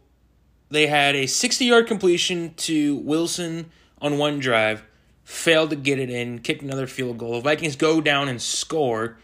they 0.70 0.86
had 0.86 1.14
a 1.14 1.26
60 1.26 1.64
yard 1.64 1.86
completion 1.86 2.54
to 2.54 2.96
Wilson 2.96 3.70
on 4.00 4.18
one 4.18 4.38
drive, 4.40 4.82
failed 5.24 5.70
to 5.70 5.76
get 5.76 5.98
it 5.98 6.10
in, 6.10 6.40
kicked 6.40 6.62
another 6.62 6.86
field 6.86 7.18
goal. 7.18 7.34
The 7.34 7.40
Vikings 7.40 7.76
go 7.76 8.00
down 8.00 8.28
and 8.28 8.40
score. 8.40 9.18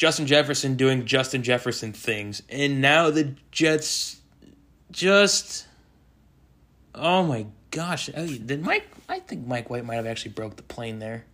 Justin 0.00 0.26
Jefferson 0.26 0.76
doing 0.76 1.04
Justin 1.04 1.42
Jefferson 1.42 1.92
things. 1.92 2.42
And 2.48 2.80
now 2.80 3.10
the 3.10 3.34
Jets 3.50 4.22
just. 4.90 5.66
Oh 6.94 7.22
my 7.22 7.44
gosh. 7.70 8.06
Did 8.06 8.62
Mike. 8.62 8.90
I 9.10 9.18
think 9.18 9.46
Mike 9.46 9.68
White 9.68 9.84
might 9.84 9.96
have 9.96 10.06
actually 10.06 10.30
broke 10.30 10.56
the 10.56 10.62
plane 10.62 11.00
there. 11.00 11.26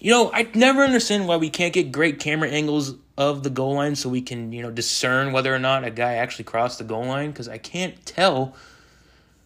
You 0.00 0.10
know, 0.10 0.32
I 0.34 0.48
never 0.52 0.82
understand 0.82 1.28
why 1.28 1.36
we 1.36 1.48
can't 1.48 1.72
get 1.72 1.92
great 1.92 2.18
camera 2.18 2.48
angles 2.48 2.96
of 3.16 3.44
the 3.44 3.50
goal 3.50 3.74
line 3.74 3.94
so 3.94 4.08
we 4.08 4.20
can, 4.20 4.50
you 4.50 4.60
know, 4.60 4.72
discern 4.72 5.32
whether 5.32 5.54
or 5.54 5.60
not 5.60 5.84
a 5.84 5.92
guy 5.92 6.14
actually 6.14 6.46
crossed 6.46 6.78
the 6.78 6.84
goal 6.84 7.04
line 7.04 7.30
because 7.30 7.48
I 7.48 7.58
can't 7.58 8.04
tell 8.04 8.56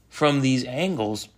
from 0.08 0.40
these 0.40 0.64
angles. 0.64 1.28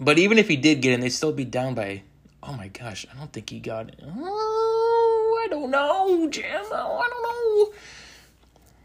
But 0.00 0.18
even 0.18 0.38
if 0.38 0.48
he 0.48 0.56
did 0.56 0.82
get 0.82 0.92
in, 0.92 0.98
they'd 0.98 1.10
still 1.10 1.30
be 1.30 1.44
down 1.44 1.76
by, 1.76 2.02
oh 2.42 2.54
my 2.54 2.66
gosh, 2.66 3.06
I 3.14 3.16
don't 3.16 3.32
think 3.32 3.48
he 3.48 3.60
got 3.60 3.90
it. 3.90 4.00
Oh, 4.04 4.81
I 5.42 5.48
don't 5.48 5.70
know, 5.70 6.28
Jim. 6.30 6.44
I 6.46 7.08
don't 7.10 7.22
know. 7.22 7.74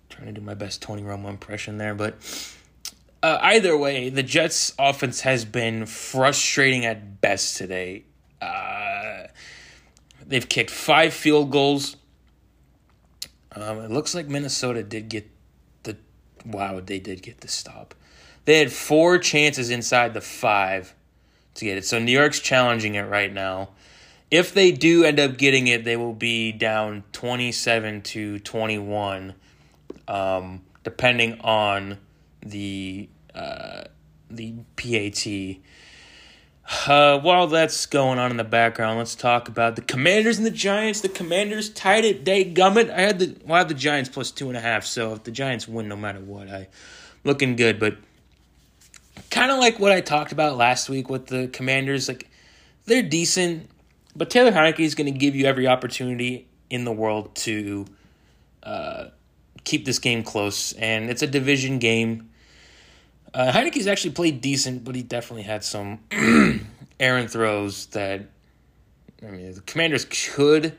trying 0.09 0.27
to 0.27 0.33
do 0.33 0.41
my 0.41 0.55
best 0.55 0.81
Tony 0.81 1.03
Romo 1.03 1.29
impression 1.29 1.77
there, 1.77 1.93
but 1.93 2.15
uh, 3.21 3.37
either 3.41 3.77
way, 3.77 4.09
the 4.09 4.23
Jets' 4.23 4.73
offense 4.79 5.21
has 5.21 5.45
been 5.45 5.85
frustrating 5.85 6.85
at 6.85 7.21
best 7.21 7.57
today. 7.57 8.03
Uh, 8.41 9.27
they've 10.25 10.47
kicked 10.47 10.71
five 10.71 11.13
field 11.13 11.51
goals. 11.51 11.97
Um, 13.55 13.79
it 13.79 13.91
looks 13.91 14.15
like 14.15 14.27
Minnesota 14.27 14.83
did 14.83 15.09
get 15.09 15.29
the 15.83 15.97
wow, 16.45 16.79
they 16.79 16.99
did 16.99 17.21
get 17.21 17.41
the 17.41 17.47
stop. 17.47 17.93
They 18.45 18.59
had 18.59 18.71
four 18.71 19.17
chances 19.19 19.69
inside 19.69 20.13
the 20.13 20.21
five 20.21 20.93
to 21.55 21.65
get 21.65 21.77
it. 21.77 21.85
So 21.85 21.99
New 21.99 22.11
York's 22.11 22.39
challenging 22.39 22.95
it 22.95 23.03
right 23.03 23.33
now. 23.33 23.69
If 24.29 24.53
they 24.53 24.71
do 24.71 25.03
end 25.03 25.19
up 25.19 25.37
getting 25.37 25.67
it, 25.67 25.83
they 25.83 25.95
will 25.95 26.13
be 26.13 26.51
down 26.51 27.03
27 27.13 28.01
to 28.01 28.39
21, 28.39 29.33
um, 30.07 30.61
depending 30.83 31.39
on 31.41 31.97
the 32.41 33.09
uh, 33.33 33.83
the 34.29 34.55
PAT. 34.75 35.25
Uh, 36.85 37.17
while 37.19 37.47
that's 37.47 37.85
going 37.85 38.19
on 38.19 38.29
in 38.29 38.35
the 38.35 38.43
background, 38.43 38.97
let's 38.97 39.15
talk 39.15 39.47
about 39.47 39.77
the 39.77 39.81
Commanders 39.81 40.37
and 40.37 40.45
the 40.45 40.51
Giants. 40.51 40.99
The 40.99 41.07
Commanders 41.07 41.69
tied 41.69 42.03
it. 42.03 42.25
Day 42.25 42.43
gummit. 42.43 42.89
I 42.89 43.01
had 43.01 43.19
the 43.19 43.37
well, 43.45 43.55
I 43.55 43.59
have 43.59 43.69
the 43.69 43.73
Giants 43.73 44.09
plus 44.09 44.31
two 44.31 44.49
and 44.49 44.57
a 44.57 44.59
half. 44.59 44.83
So 44.83 45.13
if 45.13 45.23
the 45.23 45.31
Giants 45.31 45.67
win, 45.67 45.87
no 45.87 45.95
matter 45.95 46.19
what, 46.19 46.49
I 46.49 46.67
looking 47.23 47.55
good. 47.55 47.79
But 47.79 47.95
kind 49.29 49.49
of 49.49 49.59
like 49.59 49.79
what 49.79 49.93
I 49.93 50.01
talked 50.01 50.33
about 50.33 50.57
last 50.57 50.89
week 50.89 51.09
with 51.09 51.27
the 51.27 51.47
Commanders, 51.47 52.09
like 52.09 52.29
they're 52.85 53.01
decent, 53.01 53.69
but 54.17 54.29
Taylor 54.29 54.51
Heinicke 54.51 54.79
is 54.79 54.95
going 54.95 55.11
to 55.11 55.17
give 55.17 55.35
you 55.35 55.45
every 55.45 55.67
opportunity 55.67 56.47
in 56.69 56.83
the 56.83 56.91
world 56.91 57.35
to 57.35 57.85
uh, 58.63 59.05
keep 59.63 59.85
this 59.85 59.99
game 59.99 60.23
close, 60.23 60.73
and 60.73 61.09
it's 61.09 61.21
a 61.21 61.27
division 61.27 61.79
game. 61.79 62.29
Uh, 63.33 63.51
Heinicke's 63.51 63.87
actually 63.87 64.11
played 64.11 64.41
decent, 64.41 64.83
but 64.83 64.95
he 64.95 65.03
definitely 65.03 65.43
had 65.43 65.63
some 65.63 65.99
errant 66.99 67.31
throws 67.31 67.87
that. 67.87 68.29
I 69.21 69.31
mean, 69.31 69.51
the 69.51 69.61
Commanders 69.61 70.05
could 70.05 70.77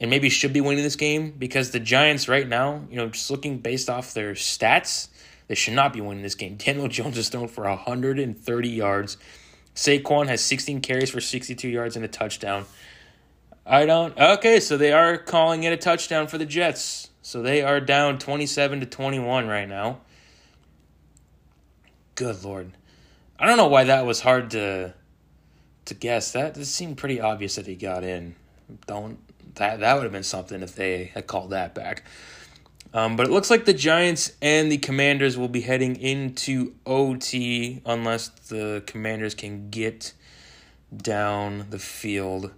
and 0.00 0.10
maybe 0.10 0.28
should 0.28 0.52
be 0.52 0.60
winning 0.60 0.84
this 0.84 0.96
game 0.96 1.30
because 1.30 1.70
the 1.70 1.80
Giants 1.80 2.28
right 2.28 2.46
now, 2.46 2.82
you 2.90 2.96
know, 2.96 3.08
just 3.08 3.30
looking 3.30 3.58
based 3.58 3.88
off 3.88 4.14
their 4.14 4.32
stats, 4.34 5.08
they 5.48 5.54
should 5.54 5.74
not 5.74 5.92
be 5.92 6.00
winning 6.00 6.22
this 6.22 6.34
game. 6.34 6.56
Daniel 6.58 6.88
Jones 6.88 7.16
has 7.16 7.28
thrown 7.28 7.48
for 7.48 7.64
130 7.64 8.68
yards. 8.68 9.16
Saquon 9.74 10.28
has 10.28 10.40
16 10.40 10.80
carries 10.80 11.10
for 11.10 11.20
62 11.20 11.68
yards 11.68 11.96
and 11.96 12.04
a 12.04 12.08
touchdown. 12.08 12.66
I 13.66 13.86
don't. 13.86 14.16
Okay, 14.18 14.60
so 14.60 14.76
they 14.76 14.92
are 14.92 15.16
calling 15.16 15.64
it 15.64 15.72
a 15.72 15.76
touchdown 15.76 16.26
for 16.26 16.38
the 16.38 16.46
Jets. 16.46 17.10
So 17.22 17.40
they 17.42 17.62
are 17.62 17.80
down 17.80 18.18
27 18.18 18.80
to 18.80 18.86
21 18.86 19.48
right 19.48 19.68
now. 19.68 20.00
Good 22.14 22.44
lord. 22.44 22.72
I 23.38 23.46
don't 23.46 23.56
know 23.56 23.68
why 23.68 23.84
that 23.84 24.06
was 24.06 24.20
hard 24.20 24.50
to 24.52 24.94
to 25.86 25.94
guess. 25.94 26.32
That 26.32 26.56
it 26.56 26.64
seemed 26.66 26.96
pretty 26.96 27.20
obvious 27.20 27.56
that 27.56 27.66
he 27.66 27.74
got 27.74 28.04
in. 28.04 28.36
Don't 28.86 29.18
that 29.56 29.80
that 29.80 29.94
would 29.94 30.04
have 30.04 30.12
been 30.12 30.22
something 30.22 30.62
if 30.62 30.76
they 30.76 31.06
had 31.14 31.26
called 31.26 31.50
that 31.50 31.74
back. 31.74 32.04
Um, 32.94 33.16
but 33.16 33.26
it 33.26 33.32
looks 33.32 33.50
like 33.50 33.64
the 33.64 33.74
Giants 33.74 34.32
and 34.40 34.70
the 34.70 34.78
Commanders 34.78 35.36
will 35.36 35.48
be 35.48 35.62
heading 35.62 35.96
into 35.96 36.74
OT 36.86 37.82
unless 37.84 38.28
the 38.28 38.84
Commanders 38.86 39.34
can 39.34 39.68
get 39.68 40.12
down 40.96 41.66
the 41.70 41.80
field 41.80 42.52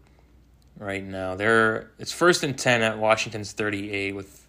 right 0.79 1.03
now. 1.03 1.37
They're 1.37 1.91
it's 1.99 2.13
first 2.13 2.43
and 2.43 2.57
10 2.57 2.83
at 2.83 2.99
Washington's 2.99 3.53
38 3.53 4.15
with 4.15 4.47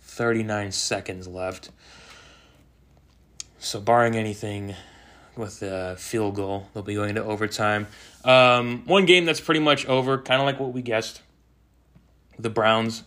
39 0.00 0.72
seconds 0.72 1.28
left. 1.28 1.70
So 3.58 3.80
barring 3.80 4.16
anything 4.16 4.74
with 5.36 5.62
a 5.62 5.96
field 5.96 6.36
goal, 6.36 6.68
they'll 6.72 6.82
be 6.82 6.94
going 6.94 7.16
to 7.16 7.24
overtime. 7.24 7.86
Um, 8.24 8.82
one 8.86 9.04
game 9.04 9.26
that's 9.26 9.40
pretty 9.40 9.60
much 9.60 9.84
over, 9.86 10.16
kind 10.16 10.40
of 10.40 10.46
like 10.46 10.58
what 10.58 10.72
we 10.72 10.80
guessed. 10.80 11.20
The 12.38 12.50
Browns 12.50 13.02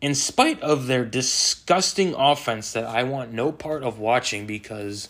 in 0.00 0.14
spite 0.14 0.60
of 0.62 0.86
their 0.86 1.04
disgusting 1.04 2.14
offense 2.14 2.72
that 2.72 2.84
I 2.84 3.02
want 3.02 3.32
no 3.32 3.52
part 3.52 3.82
of 3.82 3.98
watching 3.98 4.46
because 4.46 5.08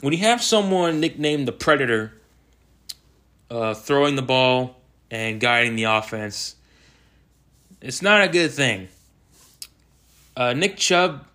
when 0.00 0.12
you 0.12 0.20
have 0.20 0.42
someone 0.42 1.00
nicknamed 1.00 1.46
the 1.46 1.52
Predator 1.52 2.12
uh, 3.50 3.74
throwing 3.74 4.16
the 4.16 4.22
ball 4.22 4.80
and 5.10 5.40
guiding 5.40 5.76
the 5.76 5.84
offense, 5.84 6.56
it's 7.80 8.02
not 8.02 8.22
a 8.22 8.28
good 8.28 8.50
thing. 8.50 8.88
Uh, 10.36 10.54
Nick 10.54 10.76
Chubb 10.76 11.26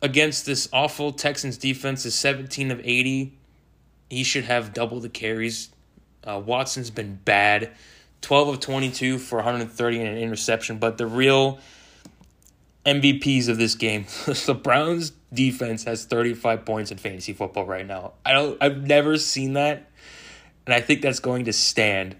against 0.00 0.46
this 0.46 0.68
awful 0.72 1.12
Texans 1.12 1.56
defense 1.56 2.04
is 2.04 2.14
17 2.14 2.70
of 2.70 2.80
80. 2.84 3.32
He 4.10 4.24
should 4.24 4.44
have 4.44 4.72
double 4.72 5.00
the 5.00 5.08
carries. 5.08 5.70
Uh, 6.22 6.40
Watson's 6.44 6.90
been 6.90 7.18
bad. 7.24 7.70
12 8.20 8.48
of 8.48 8.60
22 8.60 9.18
for 9.18 9.36
130 9.36 9.98
and 9.98 10.08
an 10.08 10.18
interception, 10.18 10.78
but 10.78 10.96
the 10.96 11.06
real 11.06 11.58
MVPs 12.84 13.48
of 13.48 13.58
this 13.58 13.74
game. 13.74 14.06
the 14.26 14.58
Browns 14.60 15.12
defense 15.32 15.84
has 15.84 16.04
35 16.04 16.64
points 16.64 16.90
in 16.90 16.98
fantasy 16.98 17.32
football 17.32 17.64
right 17.64 17.86
now. 17.86 18.12
I 18.24 18.32
don't 18.32 18.58
I've 18.60 18.86
never 18.86 19.16
seen 19.18 19.54
that. 19.54 19.90
And 20.66 20.74
I 20.74 20.80
think 20.80 21.02
that's 21.02 21.20
going 21.20 21.46
to 21.46 21.52
stand. 21.52 22.16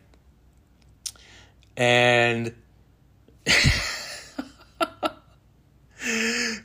And 1.77 2.55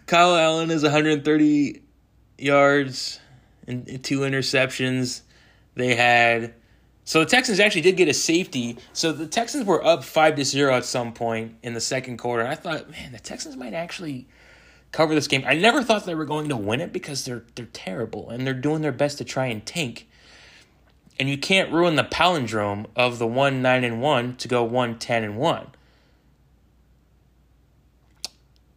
Kyle 0.06 0.36
Allen 0.36 0.72
is 0.72 0.84
130 0.84 1.82
yards 2.38 3.20
and 3.68 4.04
two 4.04 4.20
interceptions. 4.22 5.22
They 5.76 5.96
had 5.96 6.56
so 7.08 7.22
the 7.22 7.26
Texans 7.26 7.62
actually 7.62 7.84
did 7.84 7.96
get 7.96 8.10
a 8.10 8.14
safety. 8.14 8.78
So 8.92 9.14
the 9.14 9.28
Texans 9.28 9.64
were 9.64 9.82
up 9.82 10.04
five 10.04 10.36
to 10.36 10.44
zero 10.44 10.74
at 10.74 10.84
some 10.84 11.14
point 11.14 11.56
in 11.64 11.74
the 11.74 11.80
second 11.80 12.18
quarter. 12.18 12.44
And 12.44 12.52
I 12.52 12.56
thought, 12.56 12.92
man, 12.92 13.14
the 13.14 13.20
Texans 13.20 13.56
might 13.56 13.74
actually 13.74 14.28
cover 14.92 15.16
this 15.16 15.26
game. 15.26 15.46
I 15.48 15.54
never 15.56 15.82
thought 15.84 16.06
they 16.06 16.16
were 16.16 16.26
going 16.26 16.50
to 16.50 16.58
win 16.58 16.82
it 16.82 16.92
because 16.92 17.24
they're 17.24 17.46
they're 17.56 17.70
terrible 17.72 18.30
and 18.30 18.46
they're 18.46 18.54
doing 18.54 18.82
their 18.82 18.92
best 18.92 19.20
to 19.20 19.24
try 19.24 19.46
and 19.46 19.66
tank. 19.66 20.06
And 21.18 21.30
you 21.30 21.38
can't 21.38 21.72
ruin 21.72 21.96
the 21.96 22.04
palindrome 22.04 22.88
of 22.94 23.20
the 23.20 23.28
one 23.28 23.62
nine 23.62 23.86
and 23.86 24.02
one 24.02 24.36
to 24.36 24.50
go 24.50 24.66
one 24.66 25.00
ten 25.00 25.24
and 25.24 25.38
one. 25.38 25.68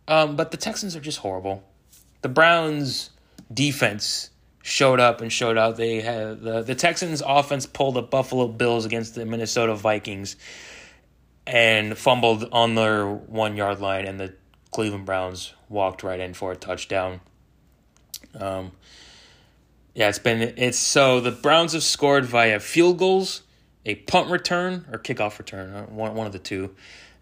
Um, 0.07 0.37
but 0.37 0.53
the 0.53 0.57
Texans 0.57 0.95
are 0.95 1.01
just 1.01 1.19
horrible. 1.19 1.65
The 2.23 2.29
Browns 2.29 3.11
defense 3.53 4.31
showed 4.63 5.01
up 5.01 5.21
and 5.21 5.33
showed 5.33 5.57
out. 5.57 5.77
They 5.77 6.01
had 6.01 6.43
the, 6.43 6.63
the 6.63 6.75
Texans 6.75 7.23
offense 7.25 7.67
pulled 7.67 7.95
the 7.95 8.03
Buffalo 8.03 8.49
Bills 8.49 8.85
against 8.85 9.15
the 9.15 9.25
Minnesota 9.25 9.75
Vikings 9.75 10.37
and 11.47 11.97
fumbled 11.97 12.49
on 12.53 12.75
their 12.75 13.07
one 13.07 13.57
yard 13.57 13.81
line, 13.81 14.07
and 14.07 14.21
the 14.21 14.35
Cleveland 14.71 15.07
Browns 15.07 15.55
walked 15.69 16.03
right 16.03 16.21
in 16.21 16.35
for 16.35 16.53
a 16.53 16.57
touchdown. 16.57 17.21
Um, 18.39 18.73
yeah, 19.95 20.09
it's 20.09 20.19
been 20.19 20.55
it's 20.57 20.79
so 20.79 21.21
the 21.21 21.33
Browns 21.33 21.73
have 21.73 21.83
scored 21.83 22.25
via 22.25 22.61
field 22.61 22.99
goals, 22.99 23.43
a 23.85 23.97
punt 23.97 24.31
return 24.31 24.87
or 24.93 24.99
kickoff 24.99 25.39
return, 25.39 25.75
uh, 25.75 25.83
one 25.87 26.15
one 26.15 26.27
of 26.27 26.33
the 26.33 26.39
two, 26.39 26.75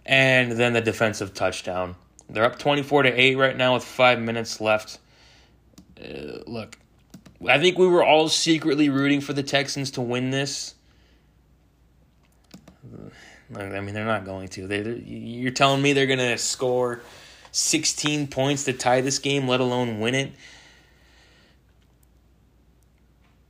and 0.04 0.52
then 0.52 0.73
the 0.75 0.80
defensive 0.80 1.33
touchdown. 1.33 1.95
They're 2.28 2.45
up 2.45 2.59
twenty 2.59 2.83
four 2.83 3.02
to 3.02 3.09
eight 3.09 3.37
right 3.37 3.57
now 3.57 3.75
with 3.75 3.85
five 3.85 4.21
minutes 4.21 4.61
left. 4.61 4.99
Uh, 5.99 6.42
look, 6.47 6.76
I 7.47 7.59
think 7.59 7.78
we 7.78 7.87
were 7.87 8.04
all 8.04 8.28
secretly 8.28 8.88
rooting 8.88 9.21
for 9.21 9.33
the 9.33 9.42
Texans 9.42 9.92
to 9.92 10.00
win 10.00 10.30
this. 10.30 10.75
I 13.57 13.80
mean, 13.80 13.95
they're 13.95 14.04
not 14.04 14.25
going 14.25 14.49
to. 14.49 14.66
They, 14.66 14.83
you're 14.83 15.52
telling 15.52 15.80
me 15.80 15.92
they're 15.92 16.07
going 16.07 16.18
to 16.18 16.37
score 16.37 17.00
16 17.52 18.26
points 18.28 18.64
to 18.64 18.73
tie 18.73 19.00
this 19.00 19.18
game, 19.18 19.49
let 19.49 19.61
alone 19.61 20.00
win 20.00 20.14
it? 20.14 20.33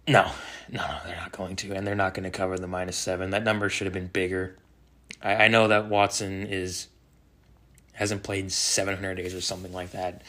No, 0.07 0.31
no, 0.71 0.81
no, 0.87 0.99
they're 1.05 1.17
not 1.17 1.33
going 1.33 1.57
to, 1.57 1.73
and 1.73 1.87
they're 1.87 1.95
not 1.95 2.15
going 2.15 2.25
to 2.25 2.31
cover 2.31 2.59
the 2.59 2.67
minus 2.67 2.97
seven. 2.97 3.31
That 3.31 3.45
number 3.45 3.69
should 3.69 3.87
have 3.87 3.95
been 3.95 4.07
bigger. 4.07 4.57
I, 5.23 5.45
I 5.45 5.49
know 5.49 5.69
that 5.69 5.89
Watson 5.89 6.47
is 6.47 6.89
hasn't 7.93 8.23
played 8.23 8.53
700 8.53 9.17
days 9.17 9.35
or 9.35 9.41
something 9.41 9.73
like 9.73 9.91
that, 9.91 10.23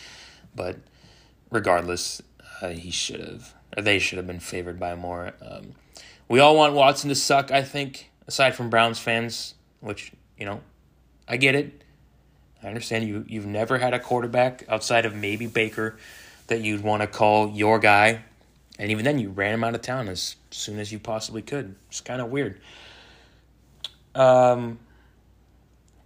but 0.55 0.77
regardless, 1.51 2.21
uh, 2.61 2.69
he 2.69 2.91
should 2.91 3.19
have, 3.19 3.53
or 3.75 3.83
they 3.83 3.99
should 3.99 4.17
have 4.17 4.27
been 4.27 4.39
favored 4.39 4.79
by 4.79 4.95
more. 4.95 5.33
Um, 5.41 5.73
we 6.27 6.39
all 6.39 6.55
want 6.55 6.73
Watson 6.73 7.09
to 7.09 7.15
suck, 7.15 7.51
I 7.51 7.63
think, 7.63 8.11
aside 8.27 8.55
from 8.55 8.69
Browns 8.69 8.99
fans, 8.99 9.55
which, 9.79 10.11
you 10.37 10.45
know, 10.45 10.61
I 11.27 11.37
get 11.37 11.55
it. 11.55 11.83
I 12.61 12.67
understand 12.67 13.07
you, 13.07 13.25
you've 13.27 13.45
never 13.45 13.77
had 13.77 13.93
a 13.93 13.99
quarterback 13.99 14.65
outside 14.67 15.05
of 15.05 15.15
maybe 15.15 15.47
Baker 15.47 15.97
that 16.47 16.61
you'd 16.61 16.81
want 16.83 17.01
to 17.01 17.07
call 17.07 17.51
your 17.51 17.79
guy. 17.79 18.23
And 18.77 18.91
even 18.91 19.05
then, 19.05 19.19
you 19.19 19.29
ran 19.29 19.53
him 19.53 19.63
out 19.63 19.75
of 19.75 19.81
town 19.81 20.07
as 20.07 20.35
soon 20.51 20.79
as 20.79 20.91
you 20.91 20.99
possibly 20.99 21.41
could. 21.41 21.75
It's 21.89 22.01
kind 22.01 22.21
of 22.21 22.29
weird. 22.29 22.59
Um, 24.15 24.79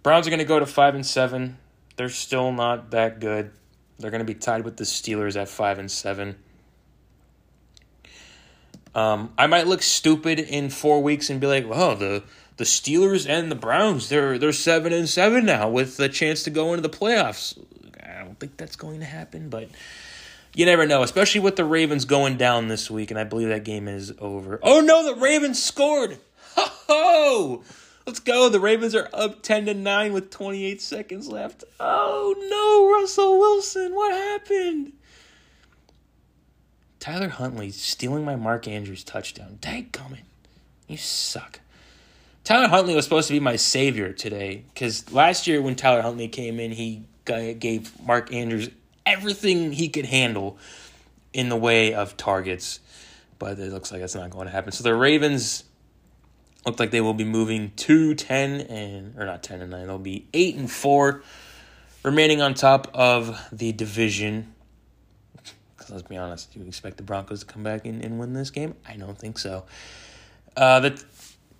Browns 0.02 0.26
are 0.26 0.30
going 0.30 0.38
to 0.38 0.44
go 0.44 0.58
to 0.58 0.66
five 0.66 0.94
and 0.94 1.04
seven. 1.04 1.58
They're 1.96 2.08
still 2.08 2.52
not 2.52 2.90
that 2.90 3.20
good. 3.20 3.50
They're 3.98 4.10
going 4.10 4.24
to 4.24 4.24
be 4.24 4.34
tied 4.34 4.64
with 4.64 4.76
the 4.76 4.84
Steelers 4.84 5.40
at 5.40 5.48
five 5.48 5.78
and 5.78 5.90
seven. 5.90 6.36
Um, 8.94 9.32
I 9.36 9.46
might 9.46 9.66
look 9.66 9.82
stupid 9.82 10.38
in 10.38 10.70
four 10.70 11.02
weeks 11.02 11.30
and 11.30 11.40
be 11.40 11.46
like, 11.46 11.68
"Well, 11.68 11.96
the 11.96 12.22
the 12.56 12.64
Steelers 12.64 13.28
and 13.28 13.50
the 13.50 13.56
Browns 13.56 14.08
they're 14.08 14.38
they're 14.38 14.52
seven 14.52 14.92
and 14.92 15.08
seven 15.08 15.44
now 15.44 15.68
with 15.68 15.98
a 16.00 16.08
chance 16.08 16.42
to 16.44 16.50
go 16.50 16.72
into 16.72 16.86
the 16.86 16.96
playoffs." 16.96 17.58
I 18.02 18.22
don't 18.22 18.38
think 18.38 18.56
that's 18.56 18.76
going 18.76 19.00
to 19.00 19.06
happen, 19.06 19.48
but 19.48 19.68
you 20.54 20.64
never 20.66 20.86
know, 20.86 21.02
especially 21.02 21.40
with 21.40 21.56
the 21.56 21.64
Ravens 21.64 22.04
going 22.04 22.36
down 22.36 22.68
this 22.68 22.90
week, 22.90 23.10
and 23.10 23.18
I 23.18 23.24
believe 23.24 23.48
that 23.48 23.64
game 23.64 23.88
is 23.88 24.12
over. 24.18 24.60
Oh 24.62 24.80
no, 24.80 25.04
the 25.04 25.20
Ravens 25.20 25.62
scored! 25.62 26.18
Ho 26.56 26.66
ho! 26.86 27.62
Let's 28.06 28.20
go. 28.20 28.50
The 28.50 28.60
Ravens 28.60 28.94
are 28.94 29.08
up 29.14 29.42
10 29.42 29.66
to 29.66 29.74
9 29.74 30.12
with 30.12 30.30
28 30.30 30.82
seconds 30.82 31.26
left. 31.28 31.64
Oh 31.80 32.34
no, 32.38 33.00
Russell 33.00 33.38
Wilson, 33.38 33.94
what 33.94 34.12
happened? 34.12 34.92
Tyler 37.04 37.28
Huntley 37.28 37.70
stealing 37.70 38.24
my 38.24 38.34
Mark 38.34 38.66
Andrews 38.66 39.04
touchdown. 39.04 39.58
Dadgummit. 39.60 40.22
You 40.88 40.96
suck. 40.96 41.60
Tyler 42.44 42.66
Huntley 42.66 42.94
was 42.94 43.04
supposed 43.04 43.28
to 43.28 43.34
be 43.34 43.40
my 43.40 43.56
savior 43.56 44.14
today 44.14 44.64
because 44.72 45.12
last 45.12 45.46
year 45.46 45.60
when 45.60 45.74
Tyler 45.74 46.00
Huntley 46.00 46.28
came 46.28 46.58
in, 46.58 46.70
he 46.70 47.02
gave 47.26 47.92
Mark 48.00 48.32
Andrews 48.32 48.70
everything 49.04 49.72
he 49.72 49.90
could 49.90 50.06
handle 50.06 50.56
in 51.34 51.50
the 51.50 51.56
way 51.56 51.92
of 51.92 52.16
targets. 52.16 52.80
But 53.38 53.58
it 53.58 53.70
looks 53.70 53.92
like 53.92 54.00
that's 54.00 54.14
not 54.14 54.30
going 54.30 54.46
to 54.46 54.50
happen. 54.50 54.72
So 54.72 54.82
the 54.82 54.94
Ravens 54.94 55.64
look 56.64 56.80
like 56.80 56.90
they 56.90 57.02
will 57.02 57.12
be 57.12 57.24
moving 57.24 57.72
to 57.76 58.14
10 58.14 58.62
and 58.62 59.14
or 59.18 59.26
not 59.26 59.42
10 59.42 59.60
and 59.60 59.70
9. 59.70 59.86
They'll 59.88 59.98
be 59.98 60.26
8 60.32 60.56
and 60.56 60.72
4 60.72 61.22
remaining 62.02 62.40
on 62.40 62.54
top 62.54 62.90
of 62.94 63.38
the 63.52 63.72
division. 63.72 64.53
Cuz 65.84 65.90
let's 65.90 66.08
be 66.08 66.16
honest, 66.16 66.52
do 66.52 66.60
you 66.60 66.66
expect 66.66 66.96
the 66.96 67.02
Broncos 67.02 67.40
to 67.40 67.46
come 67.46 67.62
back 67.62 67.86
and, 67.86 68.04
and 68.04 68.18
win 68.18 68.32
this 68.32 68.50
game? 68.50 68.74
I 68.86 68.96
don't 68.96 69.18
think 69.18 69.38
so. 69.38 69.64
Uh 70.56 70.80
the 70.80 71.04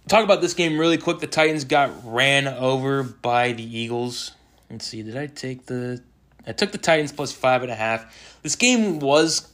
talk 0.08 0.24
about 0.24 0.40
this 0.40 0.54
game 0.54 0.78
really 0.78 0.98
quick. 0.98 1.20
The 1.20 1.26
Titans 1.26 1.64
got 1.64 1.90
ran 2.04 2.48
over 2.48 3.02
by 3.02 3.52
the 3.52 3.64
Eagles. 3.64 4.32
Let's 4.70 4.86
see, 4.86 5.02
did 5.02 5.16
I 5.16 5.26
take 5.26 5.66
the 5.66 6.02
I 6.46 6.52
took 6.52 6.72
the 6.72 6.78
Titans 6.78 7.12
plus 7.12 7.32
five 7.32 7.62
and 7.62 7.70
a 7.70 7.74
half. 7.74 8.40
This 8.42 8.56
game 8.56 8.98
was 8.98 9.48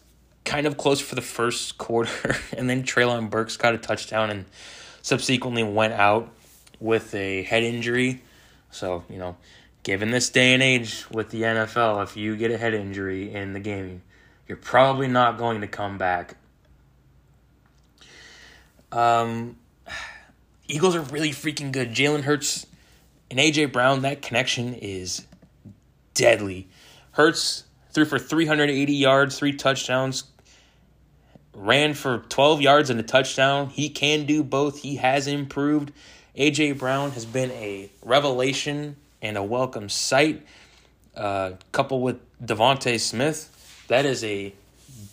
kind 0.44 0.66
of 0.66 0.76
close 0.76 1.00
for 1.00 1.14
the 1.14 1.22
first 1.22 1.78
quarter, 1.78 2.36
and 2.56 2.68
then 2.68 2.82
Treylon 2.82 3.30
Burks 3.30 3.56
got 3.56 3.74
a 3.74 3.78
touchdown 3.78 4.30
and 4.30 4.44
subsequently 5.02 5.62
went 5.62 5.94
out 5.94 6.30
with 6.80 7.14
a 7.14 7.42
head 7.42 7.62
injury. 7.62 8.22
So, 8.70 9.04
you 9.08 9.18
know, 9.18 9.36
given 9.82 10.10
this 10.10 10.30
day 10.30 10.54
and 10.54 10.62
age 10.62 11.04
with 11.10 11.30
the 11.30 11.42
NFL, 11.42 12.02
if 12.02 12.16
you 12.16 12.36
get 12.36 12.50
a 12.50 12.58
head 12.58 12.74
injury 12.74 13.32
in 13.32 13.52
the 13.52 13.60
game, 13.60 14.02
you're 14.50 14.56
probably 14.56 15.06
not 15.06 15.38
going 15.38 15.60
to 15.60 15.68
come 15.68 15.96
back. 15.96 16.34
Um, 18.90 19.56
Eagles 20.66 20.96
are 20.96 21.02
really 21.02 21.30
freaking 21.30 21.70
good. 21.70 21.92
Jalen 21.94 22.22
Hurts 22.22 22.66
and 23.30 23.38
AJ 23.38 23.70
Brown, 23.72 24.02
that 24.02 24.22
connection 24.22 24.74
is 24.74 25.24
deadly. 26.14 26.66
Hurts 27.12 27.62
threw 27.92 28.04
for 28.04 28.18
380 28.18 28.92
yards, 28.92 29.38
three 29.38 29.52
touchdowns, 29.52 30.24
ran 31.54 31.94
for 31.94 32.18
12 32.28 32.60
yards 32.60 32.90
and 32.90 32.98
a 32.98 33.04
touchdown. 33.04 33.68
He 33.68 33.88
can 33.88 34.26
do 34.26 34.42
both. 34.42 34.80
He 34.80 34.96
has 34.96 35.28
improved. 35.28 35.92
AJ 36.36 36.76
Brown 36.76 37.12
has 37.12 37.24
been 37.24 37.52
a 37.52 37.88
revelation 38.02 38.96
and 39.22 39.36
a 39.36 39.44
welcome 39.44 39.88
sight. 39.88 40.44
Uh, 41.16 41.52
coupled 41.70 42.02
with 42.02 42.18
DeVonta 42.44 42.98
Smith, 42.98 43.49
that 43.90 44.06
is 44.06 44.22
a 44.22 44.54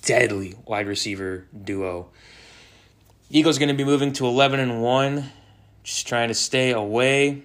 deadly 0.03 0.55
wide 0.65 0.85
receiver 0.85 1.47
duo. 1.63 2.09
Eagles 3.31 3.57
going 3.57 3.69
to 3.69 3.75
be 3.75 3.83
moving 3.83 4.13
to 4.13 4.25
11 4.27 4.59
and 4.59 4.83
1, 4.83 5.31
just 5.83 6.07
trying 6.07 6.27
to 6.27 6.35
stay 6.35 6.71
away 6.71 7.41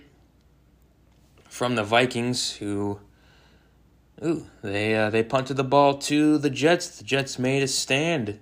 from 1.48 1.74
the 1.74 1.82
Vikings 1.82 2.52
who 2.52 3.00
ooh, 4.22 4.46
they 4.62 4.94
uh, 4.94 5.08
they 5.08 5.22
punted 5.22 5.56
the 5.56 5.64
ball 5.64 5.96
to 6.00 6.36
the 6.36 6.50
Jets. 6.50 6.98
The 6.98 7.04
Jets 7.04 7.38
made 7.38 7.62
a 7.62 7.68
stand. 7.68 8.38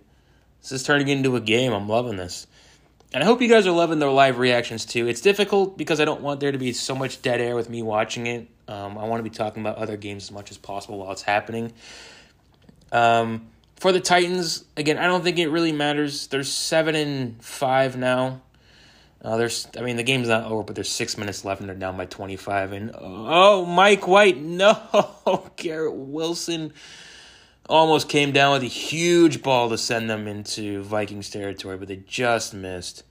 This 0.60 0.72
is 0.72 0.82
turning 0.82 1.06
into 1.06 1.36
a 1.36 1.40
game. 1.40 1.72
I'm 1.72 1.88
loving 1.88 2.16
this. 2.16 2.48
And 3.12 3.22
I 3.22 3.26
hope 3.26 3.40
you 3.40 3.48
guys 3.48 3.68
are 3.68 3.72
loving 3.72 4.00
their 4.00 4.10
live 4.10 4.38
reactions 4.38 4.84
too. 4.84 5.06
It's 5.06 5.20
difficult 5.20 5.78
because 5.78 6.00
I 6.00 6.04
don't 6.04 6.22
want 6.22 6.40
there 6.40 6.50
to 6.50 6.58
be 6.58 6.72
so 6.72 6.96
much 6.96 7.22
dead 7.22 7.40
air 7.40 7.54
with 7.54 7.70
me 7.70 7.82
watching 7.82 8.26
it. 8.26 8.48
Um, 8.66 8.98
I 8.98 9.04
want 9.04 9.20
to 9.20 9.30
be 9.30 9.34
talking 9.34 9.62
about 9.62 9.76
other 9.76 9.96
games 9.96 10.24
as 10.24 10.32
much 10.32 10.50
as 10.50 10.58
possible 10.58 10.98
while 10.98 11.12
it's 11.12 11.22
happening. 11.22 11.72
Um, 12.92 13.48
for 13.76 13.92
the 13.92 14.00
Titans, 14.00 14.64
again, 14.76 14.98
I 14.98 15.06
don't 15.06 15.22
think 15.22 15.38
it 15.38 15.48
really 15.48 15.72
matters. 15.72 16.26
They're 16.26 16.44
seven 16.44 16.94
and 16.94 17.42
five 17.42 17.96
now. 17.96 18.42
Uh, 19.22 19.36
there's, 19.36 19.68
I 19.76 19.82
mean, 19.82 19.96
the 19.96 20.02
game's 20.02 20.28
not 20.28 20.44
over, 20.44 20.62
but 20.62 20.74
there's 20.74 20.90
six 20.90 21.18
minutes 21.18 21.44
left, 21.44 21.60
and 21.60 21.68
they're 21.68 21.76
down 21.76 21.96
by 21.96 22.06
25. 22.06 22.72
And 22.72 22.90
oh, 22.98 23.66
Mike 23.66 24.06
White, 24.08 24.36
no, 24.40 25.50
Garrett 25.56 25.94
Wilson 25.94 26.72
almost 27.68 28.08
came 28.08 28.32
down 28.32 28.52
with 28.52 28.62
a 28.62 28.66
huge 28.66 29.42
ball 29.42 29.70
to 29.70 29.78
send 29.78 30.10
them 30.10 30.26
into 30.26 30.82
Vikings 30.82 31.30
territory, 31.30 31.76
but 31.76 31.88
they 31.88 31.96
just 31.96 32.52
missed. 32.52 33.04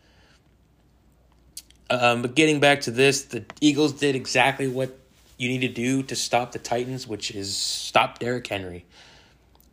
Um, 1.89 2.22
but 2.22 2.36
getting 2.36 2.60
back 2.60 2.82
to 2.82 2.92
this, 2.92 3.24
the 3.24 3.46
Eagles 3.62 3.94
did 3.94 4.15
exactly 4.15 4.68
what 4.68 4.98
you 5.38 5.48
need 5.50 5.62
to 5.62 5.70
do 5.70 6.04
to 6.04 6.15
stop 6.15 6.52
the 6.52 6.60
Titans, 6.60 7.08
which 7.08 7.32
is 7.32 7.56
stop 7.56 8.20
Derrick 8.20 8.46
Henry. 8.46 8.86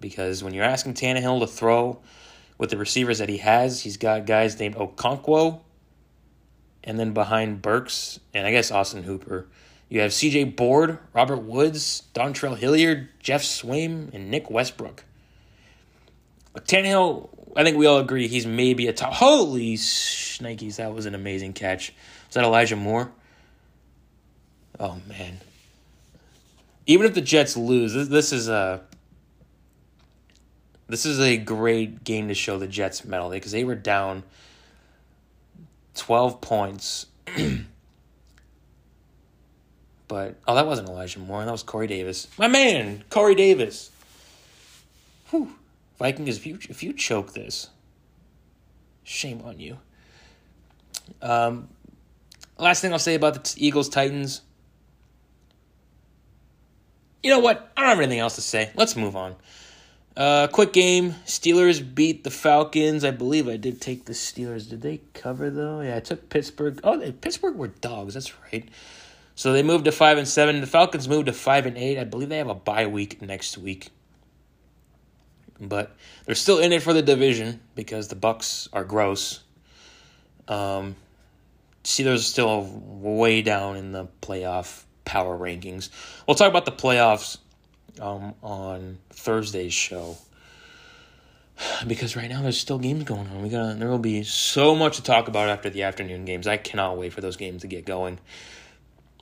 Because 0.00 0.44
when 0.44 0.54
you're 0.54 0.64
asking 0.64 0.94
Tannehill 0.94 1.40
to 1.40 1.46
throw 1.46 2.00
with 2.59 2.70
the 2.70 2.76
receivers 2.76 3.18
that 3.18 3.28
he 3.28 3.38
has, 3.38 3.82
he's 3.82 3.96
got 3.96 4.26
guys 4.26 4.59
named 4.59 4.76
Okonkwo, 4.76 5.61
and 6.85 6.98
then 6.98 7.12
behind 7.12 7.62
Burks, 7.62 8.20
and 8.32 8.46
I 8.46 8.50
guess 8.50 8.70
Austin 8.70 9.02
Hooper 9.02 9.46
you 9.88 10.00
have 10.00 10.11
CJ 10.11 10.56
Board, 10.56 10.98
Robert 11.12 11.38
Woods, 11.38 12.02
Dontrell 12.12 12.56
Hilliard, 12.56 13.09
Geoff 13.20 13.42
Swaim, 13.42 14.12
and 14.12 14.30
Nick 14.30 14.50
Westbrook. 14.50 15.04
Tannehill, 16.56 17.28
I 17.54 17.62
think 17.62 17.76
we 17.76 17.87
all 17.87 17.98
agree 17.98 18.26
he's 18.28 18.46
maybe 18.46 18.88
a 18.88 18.92
top. 18.92 19.12
Holy 19.12 19.76
shnikes, 19.76 20.76
that 20.76 20.92
was 20.92 21.06
an 21.06 21.14
amazing 21.14 21.52
catch. 21.52 21.92
Was 22.26 22.35
that 22.35 22.44
Elijah 22.44 22.76
Moore? 22.76 23.12
Oh, 24.80 25.00
man. 25.06 25.38
Even 26.87 27.06
if 27.06 27.14
the 27.14 27.20
Jets 27.20 27.56
lose, 27.56 27.94
this, 27.94 28.09
this 28.09 28.32
is 28.32 28.48
a. 28.48 28.82
This 30.88 31.05
is 31.05 31.20
a 31.20 31.37
great 31.37 32.05
game 32.05 32.29
to 32.29 32.35
show 32.35 32.59
the 32.59 32.68
Jets 32.68 33.05
medal 33.05 33.31
because 33.31 33.53
they 33.53 33.64
were 33.64 33.75
down 33.75 34.22
12 35.94 36.40
points 36.40 37.07
But 40.09 40.37
oh, 40.46 40.55
that 40.55 40.66
wasn't 40.66 40.88
Elijah 40.88 41.18
Moore. 41.18 41.44
That 41.44 41.51
was 41.51 41.62
Corey 41.62 41.87
Davis. 41.87 42.29
My 42.38 42.49
man, 42.49 43.05
Corey 43.11 43.35
Davis. 43.35 43.90
Whew. 45.31 45.53
Vikings, 45.99 46.37
if 46.37 46.46
you 46.46 46.59
if 46.68 46.83
you 46.83 46.92
choke 46.92 47.33
this, 47.33 47.70
shame 49.03 49.40
on 49.44 49.59
you. 49.59 49.79
Um, 51.22 51.68
last 52.59 52.83
thing 52.83 52.92
I'll 52.92 52.99
say 52.99 53.14
about 53.14 53.42
the 53.42 53.55
Eagles 53.57 53.88
Titans. 53.88 54.42
You 57.22 57.31
know 57.31 57.40
what? 57.40 57.72
I 57.77 57.81
don't 57.81 57.90
have 57.90 57.99
anything 57.99 58.20
else 58.20 58.37
to 58.37 58.42
say. 58.42 58.70
Let's 58.77 58.94
move 58.94 59.16
on. 59.16 59.35
Uh, 60.16 60.46
quick 60.46 60.72
game. 60.72 61.14
Steelers 61.26 61.83
beat 61.94 62.24
the 62.24 62.31
Falcons. 62.31 63.05
I 63.05 63.11
believe 63.11 63.48
I 63.48 63.59
did 63.59 63.81
take 63.83 64.07
the 64.07 64.14
Steelers. 64.14 64.68
Did 64.68 64.81
they 64.81 65.00
cover 65.12 65.50
though? 65.50 65.83
Yeah, 65.83 65.96
I 65.96 66.00
took 66.00 66.31
Pittsburgh. 66.31 66.81
Oh, 66.83 66.98
they, 66.98 67.12
Pittsburgh 67.12 67.57
were 67.57 67.68
dogs. 67.68 68.14
That's 68.14 68.33
right. 68.50 68.66
So 69.35 69.52
they 69.52 69.62
moved 69.62 69.85
to 69.85 69.92
five 69.92 70.16
and 70.16 70.26
seven. 70.26 70.61
The 70.62 70.66
Falcons 70.66 71.07
moved 71.09 71.26
to 71.26 71.35
five 71.35 71.66
and 71.66 71.76
eight. 71.76 71.98
I 71.98 72.05
believe 72.05 72.31
they 72.31 72.38
have 72.38 72.48
a 72.48 72.55
bye 72.55 72.87
week 72.87 73.20
next 73.20 73.59
week. 73.59 73.90
But 75.61 75.94
they're 76.24 76.35
still 76.35 76.59
in 76.59 76.72
it 76.72 76.83
for 76.83 76.94
the 76.94 77.02
division 77.02 77.61
because 77.74 78.09
the 78.09 78.16
Bucks 78.16 78.68
are 78.72 78.85
gross. 78.85 79.42
Um, 80.48 80.96
Steelers 81.85 82.16
are 82.16 82.18
still 82.18 82.62
way 82.62 83.42
down 83.42 83.76
in 83.76 83.92
the 83.92 84.09
playoff 84.22 84.85
power 85.05 85.38
rankings. 85.38 85.90
We'll 86.26 86.35
talk 86.35 86.48
about 86.48 86.64
the 86.64 86.72
playoffs 86.72 87.38
um, 88.00 88.35
on 88.42 88.98
Thursday's 89.11 89.74
show 89.74 90.16
because 91.87 92.16
right 92.16 92.28
now 92.28 92.42
there's 92.42 92.59
still 92.59 92.78
games 92.78 93.04
going 93.04 93.26
on. 93.28 93.42
We 93.42 93.48
got 93.48 93.78
there 93.78 93.88
will 93.88 93.98
be 93.98 94.22
so 94.22 94.74
much 94.74 94.96
to 94.96 95.02
talk 95.02 95.28
about 95.28 95.48
after 95.48 95.70
the 95.70 95.85
afternoon 95.85 96.24
games. 96.24 96.46
I 96.46 96.56
cannot 96.56 96.98
wait 96.98 97.12
for 97.12 97.20
those 97.20 97.37
games 97.37 97.62
to 97.62 97.68
get 97.68 97.85
going. 97.85 98.18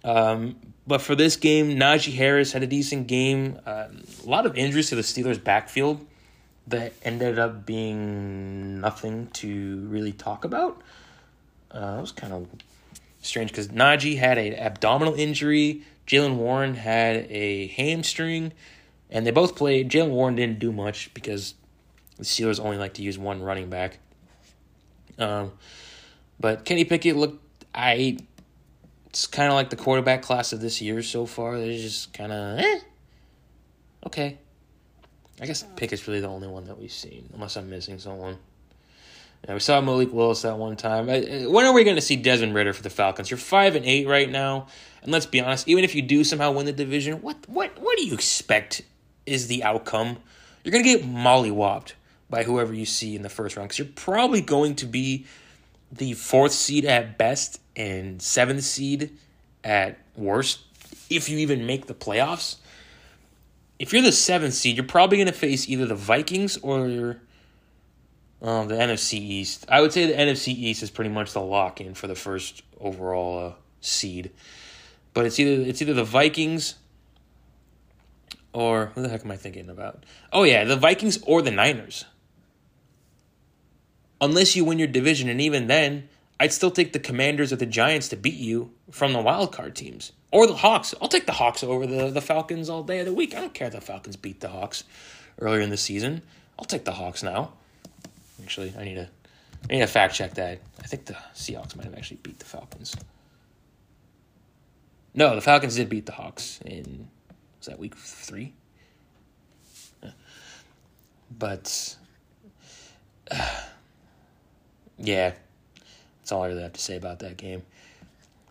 Um, 0.02 0.56
but 0.86 1.00
for 1.00 1.14
this 1.14 1.36
game, 1.36 1.76
Najee 1.76 2.14
Harris 2.14 2.52
had 2.52 2.62
a 2.62 2.66
decent 2.66 3.06
game. 3.06 3.58
Uh, 3.64 3.86
a 4.24 4.28
lot 4.28 4.44
of 4.44 4.56
injuries 4.56 4.90
to 4.90 4.96
the 4.96 5.02
Steelers' 5.02 5.42
backfield 5.42 6.04
that 6.66 6.92
ended 7.02 7.38
up 7.38 7.64
being 7.64 8.80
nothing 8.80 9.28
to 9.28 9.86
really 9.88 10.12
talk 10.12 10.44
about. 10.44 10.80
Uh, 11.70 11.96
it 11.98 12.00
was 12.00 12.12
kind 12.12 12.32
of 12.32 12.46
strange 13.22 13.50
because 13.50 13.68
Najee 13.68 14.18
had 14.18 14.38
an 14.38 14.54
abdominal 14.54 15.14
injury. 15.14 15.82
Jaylen 16.06 16.36
Warren 16.36 16.74
had 16.74 17.26
a 17.30 17.68
hamstring, 17.68 18.52
and 19.10 19.26
they 19.26 19.30
both 19.30 19.56
played. 19.56 19.90
Jaylen 19.90 20.10
Warren 20.10 20.34
didn't 20.34 20.58
do 20.58 20.72
much 20.72 21.12
because 21.14 21.54
the 22.18 22.24
Steelers 22.24 22.60
only 22.60 22.76
like 22.76 22.94
to 22.94 23.02
use 23.02 23.18
one 23.18 23.42
running 23.42 23.70
back. 23.70 23.98
Um, 25.18 25.52
but 26.38 26.64
Kenny 26.64 26.84
Pickett 26.84 27.16
looked. 27.16 27.40
I 27.74 28.18
it's 29.08 29.26
kind 29.28 29.48
of 29.48 29.54
like 29.54 29.70
the 29.70 29.76
quarterback 29.76 30.22
class 30.22 30.52
of 30.52 30.60
this 30.60 30.80
year 30.80 31.00
so 31.02 31.24
far. 31.24 31.56
They're 31.58 31.72
just 31.72 32.12
kind 32.12 32.32
of 32.32 32.58
eh. 32.58 32.80
Okay. 34.06 34.38
I 35.40 35.46
guess 35.46 35.64
Pickett's 35.76 36.06
really 36.06 36.20
the 36.20 36.28
only 36.28 36.48
one 36.48 36.64
that 36.64 36.78
we've 36.78 36.92
seen, 36.92 37.28
unless 37.34 37.56
I'm 37.56 37.70
missing 37.70 37.98
someone. 37.98 38.38
Yeah, 39.46 39.54
we 39.54 39.60
saw 39.60 39.80
Malik 39.80 40.12
Willis 40.12 40.42
that 40.42 40.58
one 40.58 40.76
time. 40.76 41.06
When 41.06 41.66
are 41.66 41.72
we 41.72 41.84
going 41.84 41.96
to 41.96 42.02
see 42.02 42.16
Desmond 42.16 42.54
Ridder 42.54 42.72
for 42.72 42.82
the 42.82 42.90
Falcons? 42.90 43.30
You're 43.30 43.38
five 43.38 43.76
and 43.76 43.84
eight 43.84 44.06
right 44.06 44.28
now, 44.28 44.68
and 45.04 45.12
let's 45.12 45.26
be 45.26 45.40
honest. 45.40 45.68
Even 45.68 45.84
if 45.84 45.94
you 45.94 46.02
do 46.02 46.24
somehow 46.24 46.50
win 46.50 46.66
the 46.66 46.72
division, 46.72 47.22
what 47.22 47.36
what 47.46 47.78
what 47.78 47.96
do 47.96 48.04
you 48.04 48.14
expect 48.14 48.82
is 49.26 49.46
the 49.46 49.62
outcome? 49.62 50.16
You're 50.64 50.72
going 50.72 50.84
to 50.84 50.90
get 50.90 51.06
mollywopped 51.06 51.92
by 52.30 52.42
whoever 52.42 52.72
you 52.72 52.86
see 52.86 53.14
in 53.14 53.22
the 53.22 53.28
first 53.28 53.56
round 53.56 53.68
because 53.68 53.78
you're 53.78 53.94
probably 53.94 54.40
going 54.40 54.74
to 54.76 54.86
be 54.86 55.26
the 55.92 56.14
fourth 56.14 56.52
seed 56.52 56.84
at 56.86 57.18
best 57.18 57.60
and 57.76 58.20
seventh 58.20 58.64
seed 58.64 59.16
at 59.62 59.98
worst 60.16 60.60
if 61.10 61.28
you 61.28 61.38
even 61.38 61.66
make 61.66 61.86
the 61.86 61.94
playoffs. 61.94 62.56
If 63.78 63.92
you're 63.92 64.02
the 64.02 64.12
seventh 64.12 64.54
seed, 64.54 64.76
you're 64.76 64.86
probably 64.86 65.18
going 65.18 65.26
to 65.26 65.32
face 65.32 65.68
either 65.68 65.84
the 65.84 65.94
Vikings 65.94 66.56
or 66.58 67.20
um, 68.40 68.68
the 68.68 68.74
NFC 68.74 69.14
East. 69.14 69.66
I 69.68 69.80
would 69.80 69.92
say 69.92 70.06
the 70.06 70.14
NFC 70.14 70.48
East 70.48 70.82
is 70.82 70.90
pretty 70.90 71.10
much 71.10 71.32
the 71.32 71.40
lock 71.40 71.80
in 71.80 71.94
for 71.94 72.06
the 72.06 72.14
first 72.14 72.62
overall 72.80 73.48
uh, 73.48 73.52
seed. 73.80 74.30
But 75.14 75.26
it's 75.26 75.38
either 75.38 75.68
it's 75.68 75.80
either 75.80 75.94
the 75.94 76.04
Vikings 76.04 76.74
or 78.52 78.86
who 78.94 79.02
the 79.02 79.08
heck 79.08 79.24
am 79.24 79.30
I 79.30 79.36
thinking 79.36 79.70
about? 79.70 80.04
Oh 80.32 80.42
yeah, 80.42 80.64
the 80.64 80.76
Vikings 80.76 81.18
or 81.22 81.40
the 81.40 81.50
Niners. 81.50 82.04
Unless 84.20 84.56
you 84.56 84.64
win 84.64 84.78
your 84.78 84.88
division, 84.88 85.28
and 85.28 85.40
even 85.40 85.66
then, 85.66 86.08
I'd 86.40 86.52
still 86.52 86.70
take 86.70 86.92
the 86.92 86.98
Commanders 86.98 87.52
or 87.52 87.56
the 87.56 87.66
Giants 87.66 88.08
to 88.08 88.16
beat 88.16 88.34
you 88.34 88.72
from 88.90 89.12
the 89.12 89.20
wild 89.20 89.52
card 89.52 89.74
teams. 89.76 90.12
Or 90.32 90.46
the 90.46 90.54
Hawks. 90.54 90.94
I'll 91.00 91.08
take 91.08 91.26
the 91.26 91.32
Hawks 91.32 91.62
over 91.62 91.86
the, 91.86 92.10
the 92.10 92.20
Falcons 92.20 92.68
all 92.68 92.82
day 92.82 93.00
of 93.00 93.06
the 93.06 93.14
week. 93.14 93.34
I 93.34 93.40
don't 93.40 93.54
care 93.54 93.68
if 93.68 93.74
the 93.74 93.80
Falcons 93.80 94.16
beat 94.16 94.40
the 94.40 94.48
Hawks 94.48 94.84
earlier 95.38 95.60
in 95.60 95.70
the 95.70 95.76
season. 95.76 96.22
I'll 96.58 96.64
take 96.64 96.84
the 96.84 96.92
Hawks 96.92 97.22
now. 97.22 97.52
Actually, 98.42 98.74
I 98.78 98.84
need 98.84 98.96
to 98.96 99.08
I 99.68 99.72
need 99.74 99.80
to 99.80 99.86
fact 99.86 100.14
check 100.14 100.34
that. 100.34 100.60
I 100.80 100.86
think 100.86 101.06
the 101.06 101.16
Seahawks 101.34 101.76
might 101.76 101.84
have 101.84 101.94
actually 101.94 102.18
beat 102.22 102.38
the 102.38 102.44
Falcons. 102.44 102.96
No, 105.14 105.34
the 105.34 105.40
Falcons 105.40 105.76
did 105.76 105.88
beat 105.88 106.06
the 106.06 106.12
Hawks 106.12 106.60
in 106.64 107.08
was 107.58 107.66
that 107.66 107.78
week 107.78 107.96
three? 107.96 108.52
But 111.38 111.96
uh, 113.30 113.60
yeah, 114.98 115.32
that's 116.18 116.32
all 116.32 116.42
I 116.42 116.48
really 116.48 116.62
have 116.62 116.74
to 116.74 116.80
say 116.80 116.96
about 116.96 117.20
that 117.20 117.36
game. 117.36 117.62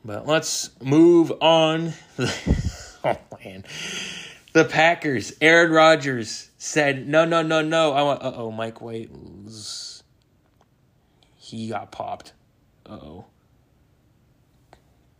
But 0.04 0.26
let's 0.26 0.72
move 0.82 1.32
on. 1.42 1.94
oh 2.20 3.18
man, 3.44 3.66
the 4.54 4.66
Packers. 4.66 5.34
Aaron 5.42 5.72
Rodgers 5.72 6.50
said, 6.58 7.08
"No, 7.08 7.24
no, 7.24 7.42
no, 7.42 7.62
no." 7.62 7.94
I 7.94 8.02
want. 8.02 8.24
Uh 8.24 8.34
oh, 8.36 8.52
Mike 8.52 8.82
White. 8.82 9.12
He 11.36 11.70
got 11.70 11.92
popped. 11.92 12.34
Uh 12.86 12.94
oh. 12.94 13.26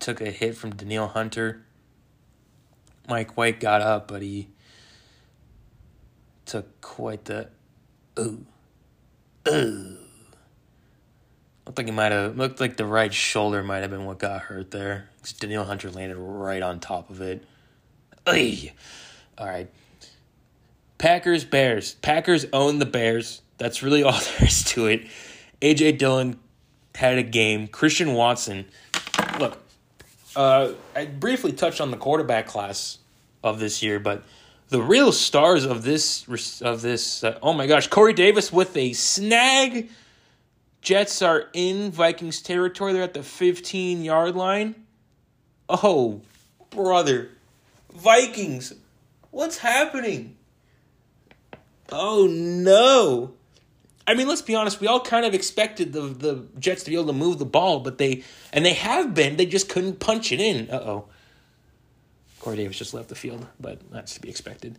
Took 0.04 0.20
a 0.20 0.32
hit 0.32 0.58
from 0.58 0.76
Danielle 0.76 1.08
Hunter. 1.08 1.64
Mike 3.08 3.38
White 3.38 3.62
got 3.62 3.80
up, 3.80 4.10
but 4.10 4.22
he 4.22 4.50
took 6.46 6.82
quite 6.82 7.24
the 7.24 7.48
ooh, 8.20 8.46
ooh. 9.48 9.98
Looked 11.66 11.78
like 11.78 11.88
he 11.88 11.94
might 11.94 12.12
have 12.12 12.38
looked 12.38 12.60
like 12.60 12.76
the 12.76 12.86
right 12.86 13.14
shoulder 13.14 13.64
might 13.64 13.78
have 13.78 13.92
been 13.92 14.04
what 14.04 14.20
got 14.20 14.42
hurt 14.42 14.72
there. 14.72 15.08
Danielle 15.40 15.64
Hunter 15.64 15.90
landed 15.90 16.18
right 16.18 16.62
on 16.62 16.82
top 16.82 17.10
of 17.10 17.22
it. 17.22 17.46
Ay. 18.28 18.74
All 19.38 19.48
right. 19.48 19.70
Packers 20.98 21.46
Bears. 21.46 21.94
Packers 21.94 22.46
own 22.52 22.80
the 22.80 22.86
Bears. 22.86 23.42
That's 23.58 23.82
really 23.82 24.04
all 24.04 24.20
there 24.20 24.50
is 24.50 24.66
to 24.66 24.88
it. 24.88 25.08
AJ 25.62 25.98
Dillon 25.98 26.42
had 26.94 27.18
a 27.18 27.24
game. 27.24 27.70
Christian 27.70 28.16
Watson. 28.16 28.66
Uh, 30.36 30.74
I 30.96 31.06
briefly 31.06 31.52
touched 31.52 31.82
on 31.82 31.92
the 31.92 31.98
quarterback 31.98 32.48
class 32.48 32.98
of 33.44 33.60
this 33.60 33.84
year, 33.84 34.00
but 34.00 34.24
the 34.70 34.82
real 34.82 35.12
stars 35.12 35.66
of 35.66 35.84
this 35.84 36.62
of 36.62 36.82
this 36.82 37.24
uh, 37.24 37.38
oh 37.42 37.54
my 37.54 37.68
gosh, 37.68 37.88
Corey 37.88 38.14
Davis 38.14 38.52
with 38.52 38.76
a 38.76 38.94
snag 38.94 39.90
Jets 40.84 41.22
are 41.22 41.46
in 41.54 41.92
Vikings 41.92 42.42
territory. 42.42 42.92
They're 42.92 43.04
at 43.04 43.14
the 43.14 43.24
15 43.24 44.04
yard 44.04 44.36
line. 44.36 44.76
Oh, 45.70 46.22
brother. 46.70 47.30
Vikings, 47.94 48.74
what's 49.32 49.60
happening? 49.60 50.36
Oh, 51.90 52.28
no. 52.28 53.32
I 54.06 54.16
mean, 54.16 54.28
let's 54.28 54.42
be 54.42 54.56
honest. 54.56 54.82
We 54.82 54.88
all 54.88 55.00
kind 55.00 55.26
of 55.26 55.34
expected 55.34 55.94
the, 55.94 56.02
the 56.02 56.46
Jets 56.60 56.84
to 56.84 56.90
be 56.90 56.96
able 56.96 57.08
to 57.08 57.14
move 57.14 57.40
the 57.40 57.46
ball, 57.46 57.80
but 57.80 57.98
they, 57.98 58.24
and 58.52 58.66
they 58.66 58.74
have 58.74 59.14
been, 59.14 59.38
they 59.38 59.46
just 59.46 59.70
couldn't 59.70 60.00
punch 60.00 60.32
it 60.32 60.40
in. 60.40 60.70
Uh 60.70 60.84
oh. 60.86 61.06
Corey 62.40 62.58
Davis 62.58 62.78
just 62.78 62.94
left 62.94 63.08
the 63.08 63.16
field, 63.16 63.48
but 63.60 63.80
that's 63.90 64.16
to 64.16 64.22
be 64.22 64.30
expected. 64.30 64.78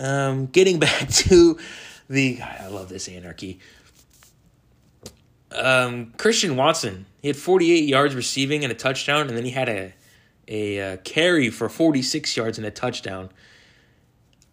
Um, 0.00 0.46
getting 0.46 0.78
back 0.80 1.08
to 1.08 1.58
the, 2.08 2.40
I 2.40 2.68
love 2.68 2.88
this 2.88 3.08
anarchy 3.08 3.60
um, 5.52 6.12
Christian 6.16 6.56
Watson. 6.56 7.06
He 7.22 7.28
had 7.28 7.36
48 7.36 7.88
yards 7.88 8.14
receiving 8.14 8.64
and 8.64 8.72
a 8.72 8.76
touchdown, 8.76 9.28
and 9.28 9.36
then 9.36 9.44
he 9.44 9.50
had 9.50 9.68
a 9.68 9.94
a 10.50 10.94
uh, 10.94 10.96
carry 10.98 11.50
for 11.50 11.68
46 11.68 12.34
yards 12.34 12.56
and 12.56 12.66
a 12.66 12.70
touchdown. 12.70 13.28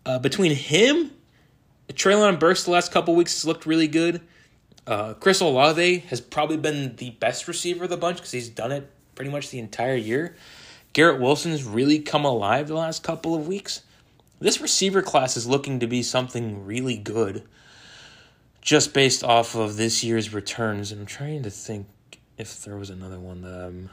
Uh, 0.06 0.20
between 0.20 0.54
him, 0.54 1.12
Treylon 1.94 2.40
Burks 2.40 2.64
the 2.64 2.72
last 2.72 2.92
couple 2.92 3.16
weeks 3.16 3.34
has 3.36 3.46
looked 3.46 3.66
really 3.66 3.88
good. 3.88 4.22
Uh, 4.88 5.14
Chris 5.16 5.40
Olave 5.40 6.00
has 6.10 6.22
probably 6.22 6.58
been 6.58 6.96
the 6.98 7.12
best 7.12 7.48
receiver 7.48 7.86
of 7.86 7.90
the 7.90 7.98
bunch 7.98 8.18
because 8.18 8.32
he's 8.32 8.50
done 8.50 8.72
it 8.72 8.90
pretty 9.16 9.32
much 9.32 9.50
the 9.50 9.60
entire 9.60 9.96
year. 9.96 10.36
Garrett 10.94 11.20
Wilson's 11.20 11.64
really 11.64 12.00
come 12.00 12.24
alive 12.24 12.68
the 12.68 12.76
last 12.76 13.04
couple 13.04 13.36
of 13.36 13.48
weeks. 13.48 13.82
This 14.40 14.62
receiver 14.62 15.02
class 15.02 15.38
is 15.38 15.48
looking 15.48 15.80
to 15.80 15.88
be 15.88 16.04
something 16.04 16.66
really 16.66 16.98
good 16.98 17.44
just 18.62 18.94
based 18.94 19.24
off 19.24 19.56
of 19.56 19.78
this 19.78 20.04
year's 20.04 20.34
returns. 20.34 20.92
I'm 20.92 21.06
trying 21.06 21.44
to 21.44 21.50
think 21.50 21.88
if 22.38 22.64
there 22.64 22.76
was 22.76 22.90
another 22.90 23.20
one 23.20 23.42
that 23.42 23.66
I'm 23.66 23.90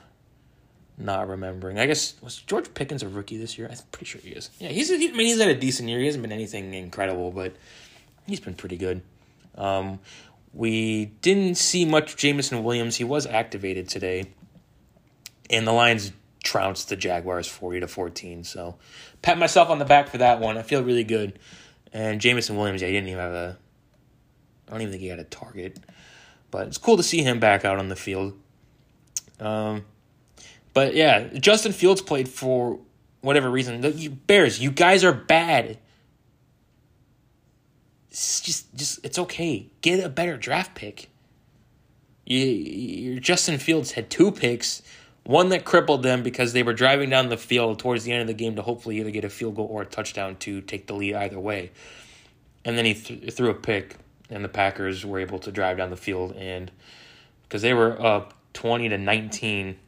not 0.98 1.28
remembering. 1.28 1.78
I 1.78 1.86
guess 1.86 2.14
was 2.22 2.38
George 2.38 2.72
Pickens 2.74 3.02
a 3.02 3.08
rookie 3.08 3.36
this 3.36 3.58
year? 3.58 3.68
I'm 3.70 3.76
pretty 3.92 4.06
sure 4.06 4.20
he 4.20 4.30
is. 4.30 4.50
Yeah, 4.58 4.68
he's. 4.68 4.88
He, 4.88 5.08
I 5.08 5.12
mean, 5.12 5.26
he's 5.26 5.40
had 5.40 5.48
a 5.48 5.58
decent 5.58 5.88
year. 5.88 5.98
He 5.98 6.06
hasn't 6.06 6.22
been 6.22 6.32
anything 6.32 6.74
incredible, 6.74 7.30
but 7.30 7.54
he's 8.26 8.40
been 8.40 8.54
pretty 8.54 8.76
good. 8.76 9.02
Um, 9.56 9.98
we 10.52 11.06
didn't 11.22 11.56
see 11.56 11.84
much 11.84 12.16
Jameson 12.16 12.62
Williams. 12.62 12.96
He 12.96 13.04
was 13.04 13.26
activated 13.26 13.88
today, 13.88 14.26
and 15.50 15.66
the 15.66 15.72
Lions 15.72 16.12
trounced 16.42 16.88
the 16.88 16.96
Jaguars 16.96 17.46
forty 17.46 17.80
to 17.80 17.88
fourteen. 17.88 18.44
So, 18.44 18.76
pat 19.22 19.38
myself 19.38 19.70
on 19.70 19.78
the 19.78 19.84
back 19.84 20.08
for 20.08 20.18
that 20.18 20.40
one. 20.40 20.58
I 20.58 20.62
feel 20.62 20.82
really 20.82 21.04
good. 21.04 21.38
And 21.92 22.20
Jameson 22.20 22.56
Williams, 22.56 22.80
yeah, 22.80 22.88
he 22.88 22.94
didn't 22.94 23.08
even 23.08 23.20
have 23.20 23.32
a 23.32 23.58
I 24.68 24.72
don't 24.72 24.80
even 24.82 24.92
think 24.92 25.02
he 25.02 25.08
had 25.08 25.18
a 25.18 25.24
target. 25.24 25.78
But 26.50 26.66
it's 26.66 26.78
cool 26.78 26.96
to 26.96 27.02
see 27.02 27.22
him 27.22 27.40
back 27.40 27.64
out 27.64 27.78
on 27.78 27.88
the 27.88 27.96
field. 27.96 28.34
Um, 29.40 29.84
but 30.74 30.94
yeah, 30.94 31.28
Justin 31.34 31.72
Fields 31.72 32.00
played 32.00 32.28
for 32.28 32.78
whatever 33.20 33.50
reason. 33.50 33.80
The 33.80 34.08
Bears, 34.08 34.60
you 34.60 34.70
guys 34.70 35.04
are 35.04 35.12
bad. 35.12 35.78
It's 38.12 38.42
just, 38.42 38.74
just 38.74 39.02
it's 39.02 39.18
okay. 39.18 39.68
Get 39.80 40.04
a 40.04 40.10
better 40.10 40.36
draft 40.36 40.74
pick. 40.74 41.08
You, 42.26 42.44
your 42.44 43.20
Justin 43.20 43.56
Fields 43.56 43.92
had 43.92 44.10
two 44.10 44.30
picks, 44.30 44.82
one 45.24 45.48
that 45.48 45.64
crippled 45.64 46.02
them 46.02 46.22
because 46.22 46.52
they 46.52 46.62
were 46.62 46.74
driving 46.74 47.08
down 47.08 47.30
the 47.30 47.38
field 47.38 47.78
towards 47.78 48.04
the 48.04 48.12
end 48.12 48.20
of 48.20 48.26
the 48.26 48.34
game 48.34 48.54
to 48.56 48.62
hopefully 48.62 49.00
either 49.00 49.10
get 49.10 49.24
a 49.24 49.30
field 49.30 49.56
goal 49.56 49.66
or 49.70 49.80
a 49.80 49.86
touchdown 49.86 50.36
to 50.40 50.60
take 50.60 50.86
the 50.88 50.92
lead 50.92 51.14
either 51.14 51.40
way. 51.40 51.70
And 52.66 52.76
then 52.76 52.84
he 52.84 52.92
th- 52.92 53.32
threw 53.32 53.48
a 53.48 53.54
pick 53.54 53.96
and 54.28 54.44
the 54.44 54.48
Packers 54.50 55.06
were 55.06 55.18
able 55.18 55.38
to 55.38 55.50
drive 55.50 55.78
down 55.78 55.88
the 55.88 55.96
field 55.96 56.36
and 56.36 56.70
because 57.44 57.62
they 57.62 57.72
were 57.72 57.98
up 58.04 58.34
20 58.52 58.90
to 58.90 58.98
19 58.98 59.78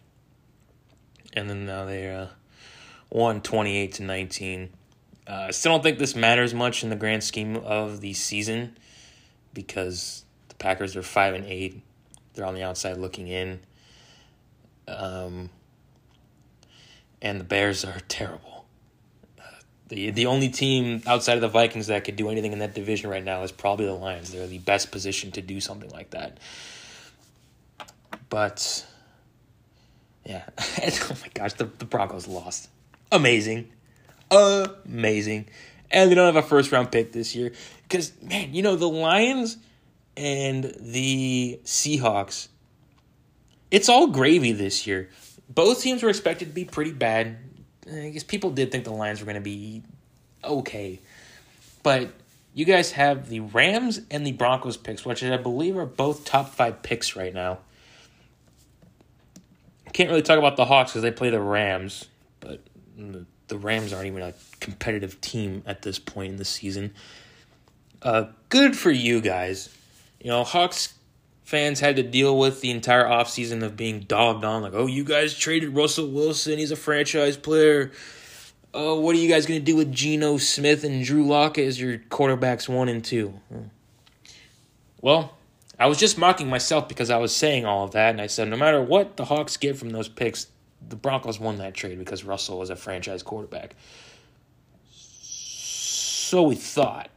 and 1.35 1.51
then 1.51 1.67
now 1.67 1.85
they 1.85 2.11
uh, 2.11 2.29
won 3.11 3.43
28 3.43 3.93
to 3.93 4.03
19. 4.03 4.71
Uh, 5.27 5.47
I 5.49 5.51
still 5.53 5.73
don't 5.73 5.83
think 5.83 5.99
this 5.99 6.15
matters 6.15 6.53
much 6.53 6.83
in 6.83 6.91
the 6.91 6.97
grand 6.97 7.25
scheme 7.25 7.57
of 7.57 8.01
the 8.01 8.13
season 8.13 8.77
because 9.53 10.25
the 10.49 10.55
Packers 10.57 10.97
are 10.97 11.03
5 11.03 11.35
and 11.35 11.45
8. 11.47 11.83
They're 12.35 12.45
on 12.45 12.55
the 12.55 12.63
outside 12.63 12.99
looking 12.99 13.29
in. 13.29 13.61
Um, 14.87 15.51
and 17.23 17.41
the 17.41 17.45
Bears 17.45 17.85
are 17.85 18.01
terrible 18.09 18.55
the 19.89 20.11
the 20.11 20.27
only 20.27 20.49
team 20.49 21.03
outside 21.07 21.35
of 21.35 21.41
the 21.41 21.49
Vikings 21.49 21.89
that 21.89 22.05
could 22.05 22.17
do 22.17 22.31
anything 22.31 22.53
in 22.53 22.59
that 22.61 22.75
division 22.75 23.11
right 23.11 23.25
now 23.25 23.43
is 23.43 23.53
probably 23.53 23.87
the 23.87 23.93
Lions. 23.93 24.33
They're 24.33 24.47
the 24.47 24.59
best 24.59 24.91
position 24.91 25.31
to 25.33 25.43
do 25.43 25.61
something 25.61 25.91
like 25.91 26.11
that. 26.11 26.39
But 28.29 28.85
yeah, 30.25 30.45
oh 30.59 31.17
my 31.21 31.29
gosh, 31.35 31.53
the, 31.55 31.65
the 31.65 31.85
Broncos 31.85 32.27
lost. 32.27 32.69
Amazing, 33.13 33.71
amazing, 34.35 35.47
and 35.91 36.11
they 36.11 36.15
don't 36.15 36.33
have 36.33 36.45
a 36.45 36.47
first 36.47 36.73
round 36.73 36.91
pick 36.93 37.13
this 37.13 37.35
year 37.35 37.53
because 37.83 38.13
man, 38.23 38.55
you 38.55 38.63
know 38.63 38.77
the 38.77 38.89
Lions 38.89 39.57
and 40.17 40.65
the 40.81 41.61
Seahawks. 41.65 42.49
It's 43.71 43.89
all 43.89 44.09
gravy 44.09 44.53
this 44.53 44.87
year. 44.87 45.11
Both 45.49 45.83
teams 45.83 46.03
were 46.03 46.09
expected 46.09 46.47
to 46.47 46.55
be 46.55 46.65
pretty 46.65 46.93
bad 46.93 47.37
I 47.93 48.09
guess 48.11 48.23
people 48.23 48.51
did 48.51 48.73
think 48.73 48.85
the 48.85 48.93
Lions 48.93 49.21
were 49.21 49.27
going 49.27 49.35
to 49.35 49.41
be 49.43 49.83
okay, 50.43 51.01
but 51.83 52.11
You 52.57 52.65
guys 52.65 52.93
have 52.93 53.29
the 53.29 53.41
Rams 53.41 54.01
and 54.13 54.25
the 54.25 54.31
Broncos 54.31 54.77
picks, 54.77 55.05
which 55.05 55.25
I 55.25 55.37
believe 55.37 55.77
are 55.77 55.87
both 55.87 56.25
top 56.25 56.55
five 56.55 56.83
picks 56.85 57.17
right 57.17 57.35
now. 57.35 57.59
Can't 59.93 60.09
really 60.09 60.23
talk 60.23 60.39
about 60.39 60.57
the 60.57 60.65
Hawks 60.65 60.93
because 60.93 61.03
they 61.03 61.11
play 61.11 61.31
the 61.31 61.41
Rams, 61.41 62.07
but 62.39 62.61
mm, 62.97 63.27
the 63.49 63.59
Rams 63.59 63.93
aren't 63.93 64.07
even 64.07 64.23
a 64.23 64.35
competitive 64.61 65.21
team 65.21 65.63
at 65.67 65.83
this 65.83 65.99
point 65.99 66.33
in 66.33 66.37
the 66.37 66.45
season. 66.45 66.93
Uh, 68.03 68.27
good 68.49 68.77
for 68.77 68.91
you 68.91 69.21
guys. 69.21 69.75
You 70.21 70.31
know, 70.31 70.45
Hawks 70.45 70.95
fans 71.45 71.81
had 71.81 71.97
to 71.97 72.03
deal 72.03 72.39
with 72.39 72.61
the 72.61 72.71
entire 72.71 73.05
offseason 73.05 73.63
of 73.63 73.77
being 73.77 74.01
dogged 74.01 74.45
on, 74.45 74.63
like, 74.63 74.75
oh, 74.75 74.87
you 74.87 75.05
guys 75.05 75.37
traded 75.37 75.75
Russell 75.75 76.09
Wilson, 76.09 76.59
he's 76.59 76.71
a 76.71 76.77
franchise 76.77 77.37
player. 77.37 77.93
Oh, 78.73 78.99
what 78.99 79.15
are 79.15 79.19
you 79.19 79.29
guys 79.29 79.47
going 79.47 79.61
to 79.61 79.65
do 79.65 79.77
with 79.77 79.93
Geno 79.93 80.37
Smith 80.37 80.83
and 80.83 81.05
Drew 81.05 81.25
Lockett 81.25 81.69
as 81.69 81.81
your 81.81 81.99
quarterbacks 81.99 82.69
one 82.69 82.89
and 82.89 83.05
two? 83.05 83.39
Well, 85.01 85.37
I 85.79 85.87
was 85.87 85.99
just 85.99 86.19
mocking 86.19 86.49
myself 86.49 86.89
because 86.89 87.11
I 87.11 87.19
was 87.19 87.35
saying 87.35 87.67
all 87.67 87.85
of 87.85 87.93
that, 87.93 88.11
and 88.11 88.21
I 88.21 88.27
said 88.27 88.49
no 88.49 88.57
matter 88.57 88.81
what 88.81 89.17
the 89.17 89.27
Hawks 89.27 89.57
get 89.57 89.77
from 89.77 89.91
those 89.91 90.09
picks, 90.09 90.49
the 90.89 90.97
Broncos 90.97 91.41
won 91.41 91.59
that 91.59 91.75
trade 91.75 91.99
because 91.99 92.25
Russell 92.25 92.59
was 92.59 92.71
a 92.71 92.77
franchise 92.77 93.23
quarterback. 93.23 93.75
So 94.91 96.43
we 96.43 96.55
thought. 96.55 97.11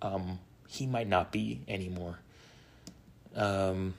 Um, 0.00 0.38
he 0.68 0.86
might 0.86 1.06
not 1.06 1.30
be 1.30 1.60
anymore. 1.68 2.18
Um, 3.36 3.94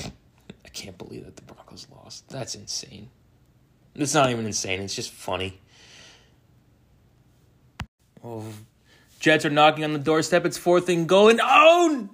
I 0.00 0.68
can't 0.72 0.96
believe 0.96 1.24
that 1.24 1.36
the 1.36 1.42
Broncos 1.42 1.86
lost. 1.94 2.28
That's 2.28 2.54
insane. 2.54 3.10
It's 3.94 4.14
not 4.14 4.30
even 4.30 4.46
insane. 4.46 4.80
It's 4.80 4.94
just 4.94 5.10
funny. 5.10 5.58
Oh, 8.24 8.44
Jets 9.18 9.44
are 9.44 9.50
knocking 9.50 9.84
on 9.84 9.92
the 9.92 9.98
doorstep. 9.98 10.46
It's 10.46 10.56
fourth 10.56 10.88
and 10.88 11.08
goal. 11.08 11.28
And 11.28 11.40
oh, 11.42 12.08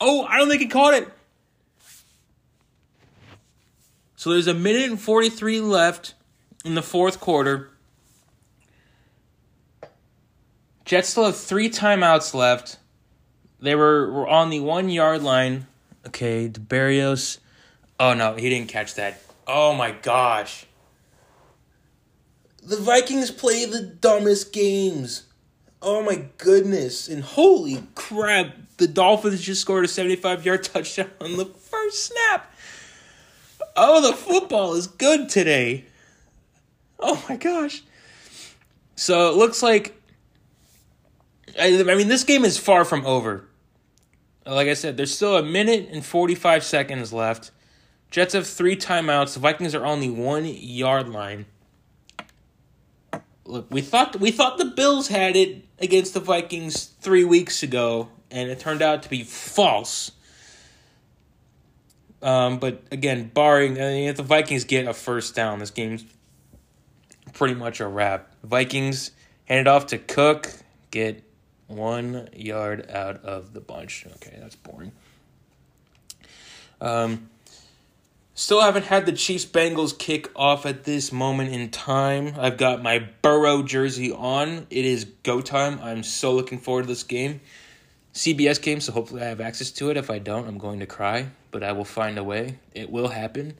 oh! 0.00 0.24
I 0.24 0.38
don't 0.38 0.48
think 0.48 0.62
he 0.62 0.68
caught 0.68 0.94
it. 0.94 1.08
So 4.22 4.30
there's 4.30 4.46
a 4.46 4.54
minute 4.54 4.88
and 4.88 5.00
43 5.00 5.58
left 5.58 6.14
in 6.64 6.76
the 6.76 6.80
fourth 6.80 7.18
quarter. 7.18 7.70
Jets 10.84 11.08
still 11.08 11.24
have 11.24 11.36
three 11.36 11.68
timeouts 11.68 12.32
left. 12.32 12.78
They 13.58 13.74
were, 13.74 14.12
were 14.12 14.28
on 14.28 14.50
the 14.50 14.60
one 14.60 14.90
yard 14.90 15.24
line. 15.24 15.66
Okay, 16.06 16.48
DeBarrios. 16.48 17.38
Oh 17.98 18.14
no, 18.14 18.36
he 18.36 18.48
didn't 18.48 18.68
catch 18.68 18.94
that. 18.94 19.20
Oh 19.48 19.74
my 19.74 19.90
gosh. 19.90 20.66
The 22.62 22.76
Vikings 22.76 23.32
play 23.32 23.64
the 23.64 23.82
dumbest 23.82 24.52
games. 24.52 25.24
Oh 25.82 26.00
my 26.00 26.26
goodness. 26.38 27.08
And 27.08 27.24
holy 27.24 27.82
crap, 27.96 28.54
the 28.76 28.86
Dolphins 28.86 29.42
just 29.42 29.62
scored 29.62 29.84
a 29.84 29.88
75 29.88 30.46
yard 30.46 30.62
touchdown 30.62 31.10
on 31.20 31.38
the 31.38 31.46
first 31.46 32.04
snap. 32.04 32.51
Oh, 33.76 34.00
the 34.00 34.16
football 34.16 34.74
is 34.74 34.86
good 34.86 35.28
today. 35.28 35.86
Oh 36.98 37.24
my 37.28 37.36
gosh. 37.36 37.82
So 38.94 39.30
it 39.30 39.36
looks 39.36 39.62
like. 39.62 40.00
I, 41.58 41.80
I 41.80 41.94
mean, 41.94 42.08
this 42.08 42.24
game 42.24 42.44
is 42.44 42.56
far 42.58 42.84
from 42.84 43.04
over. 43.04 43.46
Like 44.46 44.68
I 44.68 44.74
said, 44.74 44.96
there's 44.96 45.14
still 45.14 45.36
a 45.36 45.42
minute 45.42 45.88
and 45.92 46.04
45 46.04 46.64
seconds 46.64 47.12
left. 47.12 47.50
Jets 48.10 48.34
have 48.34 48.46
three 48.46 48.76
timeouts. 48.76 49.34
The 49.34 49.40
Vikings 49.40 49.74
are 49.74 49.84
on 49.84 50.00
the 50.00 50.10
one 50.10 50.44
yard 50.44 51.08
line. 51.08 51.46
Look, 53.44 53.66
we 53.70 53.80
thought 53.80 54.18
we 54.20 54.30
thought 54.30 54.58
the 54.58 54.66
Bills 54.66 55.08
had 55.08 55.36
it 55.36 55.64
against 55.78 56.14
the 56.14 56.20
Vikings 56.20 56.84
three 56.84 57.24
weeks 57.24 57.62
ago, 57.62 58.08
and 58.30 58.50
it 58.50 58.60
turned 58.60 58.82
out 58.82 59.02
to 59.02 59.10
be 59.10 59.24
false. 59.24 60.12
Um, 62.22 62.58
but 62.58 62.82
again, 62.92 63.30
barring 63.34 63.72
I 63.72 63.92
mean, 63.92 64.08
if 64.08 64.16
the 64.16 64.22
Vikings 64.22 64.64
get 64.64 64.86
a 64.86 64.94
first 64.94 65.34
down, 65.34 65.58
this 65.58 65.70
game's 65.70 66.04
pretty 67.32 67.54
much 67.54 67.80
a 67.80 67.86
wrap. 67.86 68.34
Vikings 68.44 69.10
hand 69.46 69.60
it 69.60 69.66
off 69.66 69.86
to 69.86 69.98
Cook, 69.98 70.50
get 70.90 71.24
one 71.66 72.28
yard 72.34 72.88
out 72.90 73.24
of 73.24 73.52
the 73.52 73.60
bunch. 73.60 74.06
Okay, 74.16 74.36
that's 74.40 74.56
boring. 74.56 74.92
Um, 76.80 77.30
still 78.34 78.60
haven't 78.60 78.86
had 78.86 79.06
the 79.06 79.12
Chiefs 79.12 79.46
Bengals 79.46 79.96
kick 79.96 80.30
off 80.36 80.66
at 80.66 80.84
this 80.84 81.12
moment 81.12 81.52
in 81.52 81.70
time. 81.70 82.34
I've 82.38 82.56
got 82.56 82.82
my 82.82 83.08
Burrow 83.22 83.62
jersey 83.62 84.12
on. 84.12 84.66
It 84.70 84.84
is 84.84 85.04
go 85.22 85.40
time. 85.40 85.78
I'm 85.82 86.02
so 86.02 86.34
looking 86.34 86.58
forward 86.58 86.82
to 86.82 86.88
this 86.88 87.02
game. 87.02 87.40
CBS 88.14 88.60
game, 88.60 88.80
so 88.80 88.92
hopefully 88.92 89.22
I 89.22 89.26
have 89.26 89.40
access 89.40 89.70
to 89.72 89.90
it. 89.90 89.96
If 89.96 90.10
I 90.10 90.18
don't, 90.18 90.46
I'm 90.46 90.58
going 90.58 90.80
to 90.80 90.86
cry, 90.86 91.28
but 91.50 91.62
I 91.62 91.72
will 91.72 91.84
find 91.84 92.18
a 92.18 92.24
way. 92.24 92.58
It 92.74 92.90
will 92.90 93.08
happen. 93.08 93.54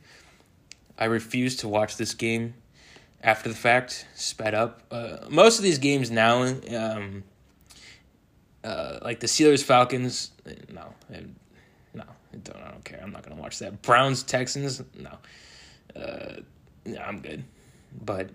I 0.98 1.06
refuse 1.06 1.56
to 1.58 1.68
watch 1.68 1.96
this 1.96 2.14
game 2.14 2.54
after 3.22 3.48
the 3.48 3.54
fact, 3.54 4.06
sped 4.14 4.54
up. 4.54 4.82
Uh, 4.90 5.18
most 5.30 5.58
of 5.58 5.62
these 5.62 5.78
games 5.78 6.10
now, 6.10 6.42
um, 6.42 7.24
uh, 8.64 8.98
like 9.02 9.20
the 9.20 9.26
Steelers 9.26 9.62
Falcons, 9.62 10.32
no, 10.70 10.92
no, 11.94 12.04
I 12.04 12.36
don't, 12.36 12.56
I 12.56 12.70
don't 12.70 12.84
care. 12.84 13.00
I'm 13.02 13.12
not 13.12 13.22
gonna 13.22 13.40
watch 13.40 13.58
that. 13.60 13.82
Browns 13.82 14.22
Texans, 14.22 14.82
no, 14.98 15.18
uh, 16.00 16.40
yeah, 16.84 17.06
I'm 17.06 17.20
good. 17.20 17.44
But 18.04 18.30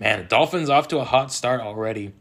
man, 0.00 0.26
Dolphins 0.28 0.70
off 0.70 0.88
to 0.88 0.98
a 0.98 1.04
hot 1.04 1.32
start 1.32 1.60
already. 1.60 2.12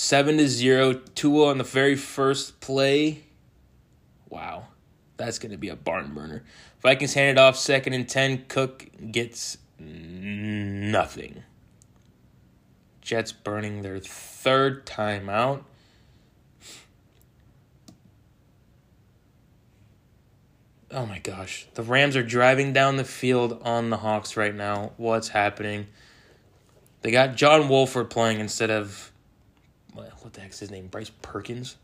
Seven 0.00 0.38
to 0.38 0.46
zero. 0.46 0.92
Tua 0.92 1.48
on 1.48 1.58
the 1.58 1.64
very 1.64 1.96
first 1.96 2.60
play. 2.60 3.24
Wow, 4.28 4.68
that's 5.16 5.40
gonna 5.40 5.58
be 5.58 5.70
a 5.70 5.74
barn 5.74 6.14
burner. 6.14 6.44
Vikings 6.80 7.14
hand 7.14 7.36
it 7.36 7.40
off 7.40 7.56
second 7.58 7.94
and 7.94 8.08
ten. 8.08 8.44
Cook 8.46 8.86
gets 9.10 9.58
nothing. 9.76 11.42
Jets 13.00 13.32
burning 13.32 13.82
their 13.82 13.98
third 13.98 14.86
timeout. 14.86 15.64
Oh 20.92 21.06
my 21.06 21.18
gosh. 21.18 21.66
The 21.74 21.82
Rams 21.82 22.14
are 22.14 22.22
driving 22.22 22.72
down 22.72 22.98
the 22.98 23.04
field 23.04 23.60
on 23.64 23.90
the 23.90 23.96
Hawks 23.96 24.36
right 24.36 24.54
now. 24.54 24.92
What's 24.96 25.30
happening? 25.30 25.88
They 27.02 27.10
got 27.10 27.34
John 27.34 27.68
Wolford 27.68 28.10
playing 28.10 28.38
instead 28.38 28.70
of 28.70 29.07
what 30.20 30.32
the 30.32 30.40
heck's 30.40 30.58
his 30.58 30.70
name? 30.70 30.86
Bryce 30.86 31.10
Perkins. 31.22 31.76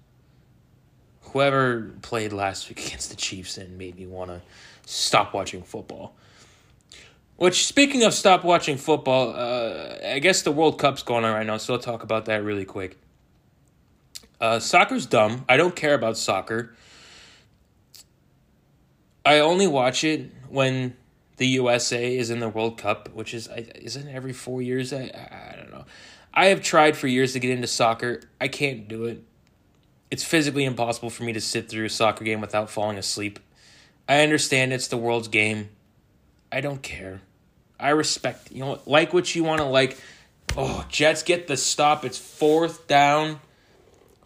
Whoever 1.23 1.93
played 2.03 2.33
last 2.33 2.69
week 2.69 2.87
against 2.87 3.11
the 3.11 3.17
Chiefs 3.17 3.59
and 3.59 3.79
made 3.79 3.97
me 3.97 4.07
want 4.07 4.31
to 4.31 4.41
stop 4.87 5.35
watching 5.35 5.63
football. 5.63 6.15
Which, 7.37 7.67
speaking 7.67 8.05
of 8.05 8.15
stop 8.15 8.45
watching 8.45 8.77
football, 8.77 9.35
uh, 9.35 9.97
I 10.07 10.21
guess 10.21 10.43
the 10.43 10.53
World 10.53 10.79
Cup's 10.79 11.03
going 11.03 11.25
on 11.25 11.35
right 11.35 11.47
now, 11.47 11.57
so 11.57 11.75
I'll 11.75 11.81
talk 11.81 12.05
about 12.05 12.27
that 12.27 12.45
really 12.45 12.65
quick. 12.65 12.97
Uh, 14.41 14.61
soccer's 14.61 15.07
dumb. 15.07 15.45
I 15.49 15.57
don't 15.57 15.75
care 15.75 15.95
about 15.95 16.17
soccer. 16.17 16.75
I 19.25 19.41
only 19.41 19.67
watch 19.67 20.05
it 20.05 20.31
when 20.49 20.97
the 21.39 21.47
USA 21.49 22.17
is 22.17 22.31
in 22.31 22.41
the 22.41 22.49
World 22.49 22.79
Cup, 22.79 23.09
which 23.15 23.35
is 23.35 23.49
isn't 23.49 24.09
every 24.09 24.33
four 24.33 24.63
years. 24.63 24.93
I 24.93 25.03
I 25.53 25.57
don't 25.57 25.73
know. 25.73 25.85
I 26.37 26.47
have 26.47 26.63
tried 26.63 26.97
for 26.97 27.07
years 27.07 27.33
to 27.35 27.39
get 27.39 27.53
into 27.53 27.69
soccer. 27.69 28.21
I 28.41 28.49
can't 28.49 28.89
do 28.89 29.05
it. 29.05 29.23
It's 30.11 30.25
physically 30.25 30.65
impossible 30.65 31.11
for 31.11 31.23
me 31.23 31.33
to 31.33 31.41
sit 31.41 31.69
through 31.69 31.87
a 31.87 31.91
soccer 31.91 32.25
game 32.25 32.41
without 32.41 32.71
falling 32.71 32.99
asleep. 32.99 33.39
I 34.09 34.23
understand 34.23 34.73
it's 34.73 34.89
the 34.89 34.97
world's 34.97 35.29
game. 35.29 35.71
I 36.51 36.61
don't 36.61 36.83
care. 36.83 37.21
I 37.79 37.91
respect, 37.91 38.51
you 38.51 38.61
know, 38.61 38.81
like 38.85 39.13
what 39.13 39.35
you 39.35 39.45
want 39.45 39.61
to 39.61 39.67
like. 39.67 39.97
Oh, 40.57 40.85
Jets 40.89 41.23
get 41.23 41.47
the 41.47 41.57
stop. 41.57 42.05
It's 42.05 42.19
fourth 42.19 42.89
down. 42.89 43.41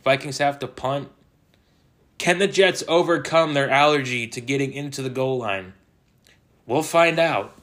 Vikings 0.02 0.38
have 0.38 0.58
to 0.60 0.66
punt. 0.66 1.10
Can 2.16 2.38
the 2.38 2.48
Jets 2.48 2.82
overcome 2.88 3.54
their 3.54 3.70
allergy 3.70 4.26
to 4.28 4.40
getting 4.40 4.72
into 4.72 5.02
the 5.02 5.10
goal 5.10 5.38
line? 5.38 5.74
We'll 6.66 6.82
find 6.82 7.18
out. 7.18 7.57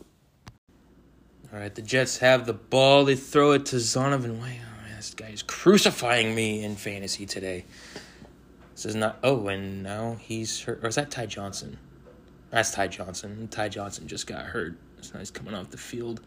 All 1.56 1.62
right, 1.62 1.74
the 1.74 1.82
Jets 1.82 2.18
have 2.18 2.46
the 2.46 2.52
ball. 2.52 3.06
They 3.06 3.16
throw 3.16 3.54
it 3.54 3.68
to 3.68 3.78
Zonovan. 3.78 4.42
Wait, 4.42 4.60
oh 4.62 4.82
man, 4.84 4.98
this 4.98 5.14
guy 5.14 5.28
is 5.28 5.42
crucifying 5.42 6.36
me 6.36 6.66
in 6.66 6.76
fantasy 6.76 7.26
today. 7.26 7.64
This 8.74 8.88
is 8.88 8.96
not. 8.96 9.20
Oh, 9.24 9.48
and 9.48 9.82
now 9.82 10.18
he's 10.20 10.62
hurt. 10.62 10.84
Or 10.84 10.90
is 10.90 10.96
that 10.96 11.12
Ty 11.12 11.28
Johnson? 11.28 11.78
That's 12.50 12.72
Ty 12.72 12.90
Johnson. 12.90 13.48
Ty 13.48 13.70
Johnson 13.70 14.06
just 14.06 14.28
got 14.28 14.42
hurt. 14.42 14.76
So 15.00 15.18
he's 15.18 15.32
coming 15.32 15.54
off 15.54 15.70
the 15.70 15.78
field. 15.78 16.20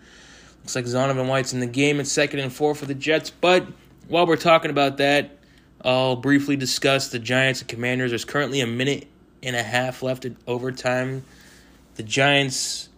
Looks 0.60 0.74
like 0.74 0.86
Zonovan 0.86 1.28
White's 1.28 1.52
in 1.52 1.60
the 1.60 1.66
game. 1.66 2.00
It's 2.00 2.10
second 2.10 2.40
and 2.40 2.50
four 2.50 2.74
for 2.74 2.86
the 2.86 2.94
Jets. 2.94 3.28
But 3.28 3.66
while 4.08 4.26
we're 4.26 4.36
talking 4.36 4.70
about 4.70 4.96
that, 4.96 5.40
I'll 5.84 6.16
briefly 6.16 6.56
discuss 6.56 7.10
the 7.10 7.18
Giants 7.18 7.60
and 7.60 7.68
Commanders. 7.68 8.12
There's 8.12 8.24
currently 8.24 8.62
a 8.62 8.66
minute 8.66 9.06
and 9.42 9.54
a 9.54 9.62
half 9.62 10.02
left 10.02 10.24
in 10.24 10.38
overtime. 10.46 11.22
The 11.96 12.02
Giants 12.02 12.88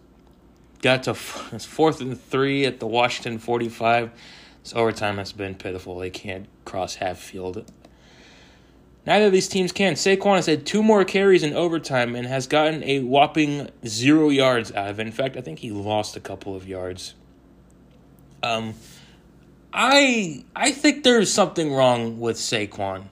got 0.81 1.03
to 1.03 1.13
fourth 1.13 2.01
and 2.01 2.19
three 2.19 2.65
at 2.65 2.79
the 2.79 2.87
Washington 2.87 3.39
45. 3.39 4.11
This 4.63 4.73
overtime 4.73 5.17
has 5.17 5.31
been 5.31 5.55
pitiful. 5.55 5.97
They 5.97 6.09
can't 6.09 6.47
cross 6.65 6.95
half 6.95 7.17
field. 7.17 7.71
Neither 9.05 9.25
of 9.25 9.31
these 9.31 9.47
teams 9.47 9.71
can. 9.71 9.93
Saquon 9.93 10.35
has 10.35 10.45
had 10.45 10.65
two 10.65 10.83
more 10.83 11.03
carries 11.03 11.41
in 11.41 11.53
overtime 11.53 12.15
and 12.15 12.27
has 12.27 12.45
gotten 12.45 12.83
a 12.83 12.99
whopping 12.99 13.69
zero 13.85 14.29
yards 14.29 14.71
out 14.73 14.89
of 14.89 14.99
it. 14.99 15.07
In 15.07 15.11
fact, 15.11 15.35
I 15.37 15.41
think 15.41 15.59
he 15.59 15.71
lost 15.71 16.15
a 16.15 16.19
couple 16.19 16.55
of 16.55 16.67
yards. 16.67 17.15
Um, 18.43 18.75
I 19.73 20.45
I 20.55 20.71
think 20.71 21.03
there's 21.03 21.31
something 21.31 21.73
wrong 21.73 22.19
with 22.19 22.37
Saquon. 22.37 23.05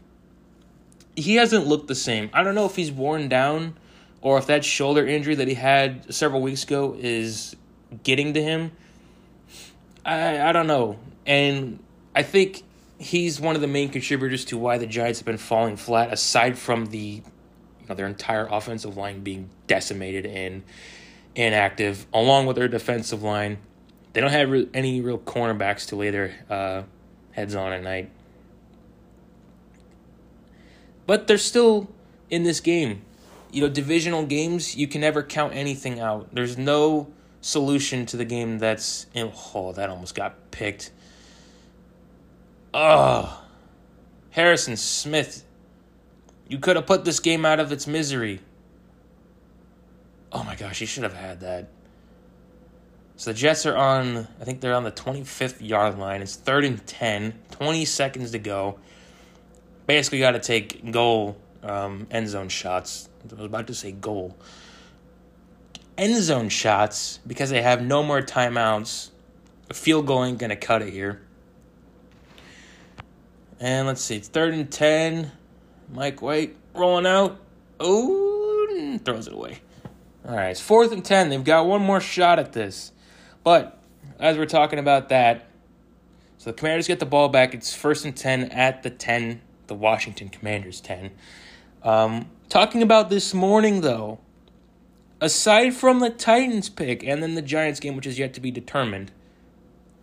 He 1.16 1.36
hasn't 1.36 1.66
looked 1.66 1.88
the 1.88 1.96
same. 1.96 2.30
I 2.34 2.44
don't 2.44 2.56
know 2.56 2.66
if 2.66 2.76
he's 2.76 2.92
worn 2.92 3.28
down 3.28 3.76
or 4.22 4.38
if 4.38 4.48
that 4.48 4.64
shoulder 4.64 5.06
injury 5.06 5.36
that 5.36 5.48
he 5.48 5.54
had 5.56 6.14
several 6.14 6.42
weeks 6.42 6.64
ago 6.64 6.96
is 6.98 7.56
getting 8.04 8.34
to 8.34 8.42
him. 8.42 8.72
I 10.06 10.50
I 10.50 10.52
don't 10.52 10.68
know. 10.68 10.98
And 11.26 11.80
I 12.16 12.24
think 12.24 12.64
he's 12.98 13.40
one 13.40 13.56
of 13.56 13.62
the 13.62 13.68
main 13.68 13.90
contributors 13.90 14.46
to 14.46 14.58
why 14.58 14.78
the 14.78 14.88
Giants 14.88 15.20
have 15.20 15.26
been 15.26 15.38
falling 15.38 15.78
flat, 15.78 16.12
aside 16.12 16.58
from 16.58 16.88
the 16.88 17.00
you 17.00 17.88
know 17.88 17.96
their 17.96 18.08
entire 18.08 18.48
offensive 18.48 18.98
line 18.98 19.22
being 19.22 19.50
decimated 19.68 20.26
and 20.26 20.64
inactive, 21.36 22.06
along 22.14 22.46
with 22.46 22.56
their 22.56 22.68
defensive 22.68 23.24
line. 23.24 23.58
They 24.14 24.22
don't 24.22 24.32
have 24.32 24.50
re- 24.50 24.68
any 24.74 25.02
real 25.02 25.20
cornerbacks 25.20 25.88
to 25.90 25.96
lay 25.96 26.10
their 26.10 26.34
uh, 26.50 26.84
heads 27.32 27.56
on 27.56 27.72
at 27.72 27.84
night. 27.84 28.10
But 31.06 31.28
they're 31.28 31.38
still 31.38 31.90
in 32.30 32.44
this 32.44 32.60
game. 32.60 33.04
You 33.52 33.62
know, 33.62 33.70
divisional 33.70 34.26
games, 34.26 34.76
you 34.76 34.88
can 34.88 35.02
never 35.02 35.24
count 35.24 35.56
anything 35.56 36.00
out. 36.00 36.34
There's 36.34 36.58
no 36.58 37.08
solution 37.42 38.06
to 38.08 38.18
the 38.18 38.26
game 38.26 38.60
that's. 38.60 39.08
Oh, 39.16 39.72
that 39.74 39.90
almost 39.90 40.16
got 40.16 40.52
picked. 40.52 40.92
Oh, 42.74 43.44
Harrison 44.32 44.78
Smith. 44.78 45.44
You 46.48 46.60
could 46.60 46.76
have 46.76 46.86
put 46.86 47.06
this 47.06 47.20
game 47.20 47.46
out 47.46 47.60
of 47.60 47.72
its 47.72 47.88
misery. 47.88 48.42
Oh 50.32 50.44
my 50.44 50.56
gosh, 50.56 50.82
you 50.82 50.88
should 50.88 51.04
have 51.04 51.14
had 51.14 51.40
that. 51.42 51.70
So 53.18 53.32
the 53.32 53.38
Jets 53.38 53.66
are 53.66 53.76
on, 53.76 54.28
I 54.40 54.46
think 54.46 54.62
they're 54.62 54.76
on 54.76 54.84
the 54.84 54.92
25th 54.92 55.58
yard 55.60 56.00
line. 56.00 56.22
It's 56.22 56.36
third 56.36 56.64
and 56.64 56.86
10, 56.88 57.34
20 57.52 57.86
seconds 57.86 58.32
to 58.32 58.40
go. 58.40 58.80
Basically, 59.88 60.20
got 60.20 60.32
to 60.32 60.40
take 60.40 60.92
goal, 60.92 61.36
um, 61.62 62.08
end 62.12 62.30
zone 62.30 62.48
shots. 62.48 63.10
I 63.30 63.36
was 63.36 63.46
about 63.46 63.68
to 63.68 63.74
say 63.74 63.92
goal. 63.92 64.38
End 66.00 66.16
zone 66.24 66.48
shots 66.48 67.20
because 67.28 67.50
they 67.50 67.62
have 67.62 67.82
no 67.82 68.02
more 68.02 68.22
timeouts. 68.22 69.10
A 69.70 69.74
field 69.74 70.08
goal 70.08 70.24
ain't 70.24 70.38
going 70.38 70.50
to 70.50 70.56
cut 70.56 70.82
it 70.82 70.94
here. 70.94 71.20
And 73.60 73.86
let's 73.86 74.02
see, 74.02 74.16
it's 74.16 74.30
third 74.30 74.54
and 74.54 74.72
10. 74.72 75.30
Mike 75.92 76.22
White 76.22 76.56
rolling 76.74 77.06
out. 77.06 77.38
Oh, 77.82 79.00
throws 79.04 79.28
it 79.28 79.34
away. 79.34 79.60
All 80.26 80.38
right, 80.38 80.52
it's 80.52 80.62
fourth 80.62 80.94
and 80.94 81.04
10. 81.04 81.28
They've 81.28 81.44
got 81.44 81.66
one 81.66 81.82
more 81.82 82.00
shot 82.00 82.40
at 82.40 82.54
this. 82.54 82.94
But 83.44 83.78
as 84.20 84.38
we're 84.38 84.46
talking 84.46 84.80
about 84.80 85.10
that, 85.10 85.50
so 86.38 86.52
the 86.52 86.56
Commanders 86.56 86.88
get 86.88 87.02
the 87.02 87.06
ball 87.06 87.28
back. 87.28 87.54
It's 87.54 87.76
first 87.76 88.06
and 88.06 88.16
10 88.16 88.46
at 88.52 88.84
the 88.84 88.90
10, 88.90 89.42
the 89.68 89.76
Washington 89.76 90.30
Commanders 90.30 90.80
10. 90.80 91.12
Um, 91.84 92.30
talking 92.48 92.82
about 92.84 93.10
this 93.10 93.34
morning, 93.34 93.82
though, 93.82 94.20
aside 95.22 95.74
from 95.74 96.00
the 96.00 96.10
Titans 96.10 96.70
pick 96.70 97.04
and 97.04 97.22
then 97.22 97.36
the 97.36 97.42
Giants 97.42 97.80
game, 97.80 97.96
which 97.96 98.08
is 98.08 98.20
yet 98.20 98.34
to 98.36 98.42
be 98.42 98.52
determined, 98.52 99.12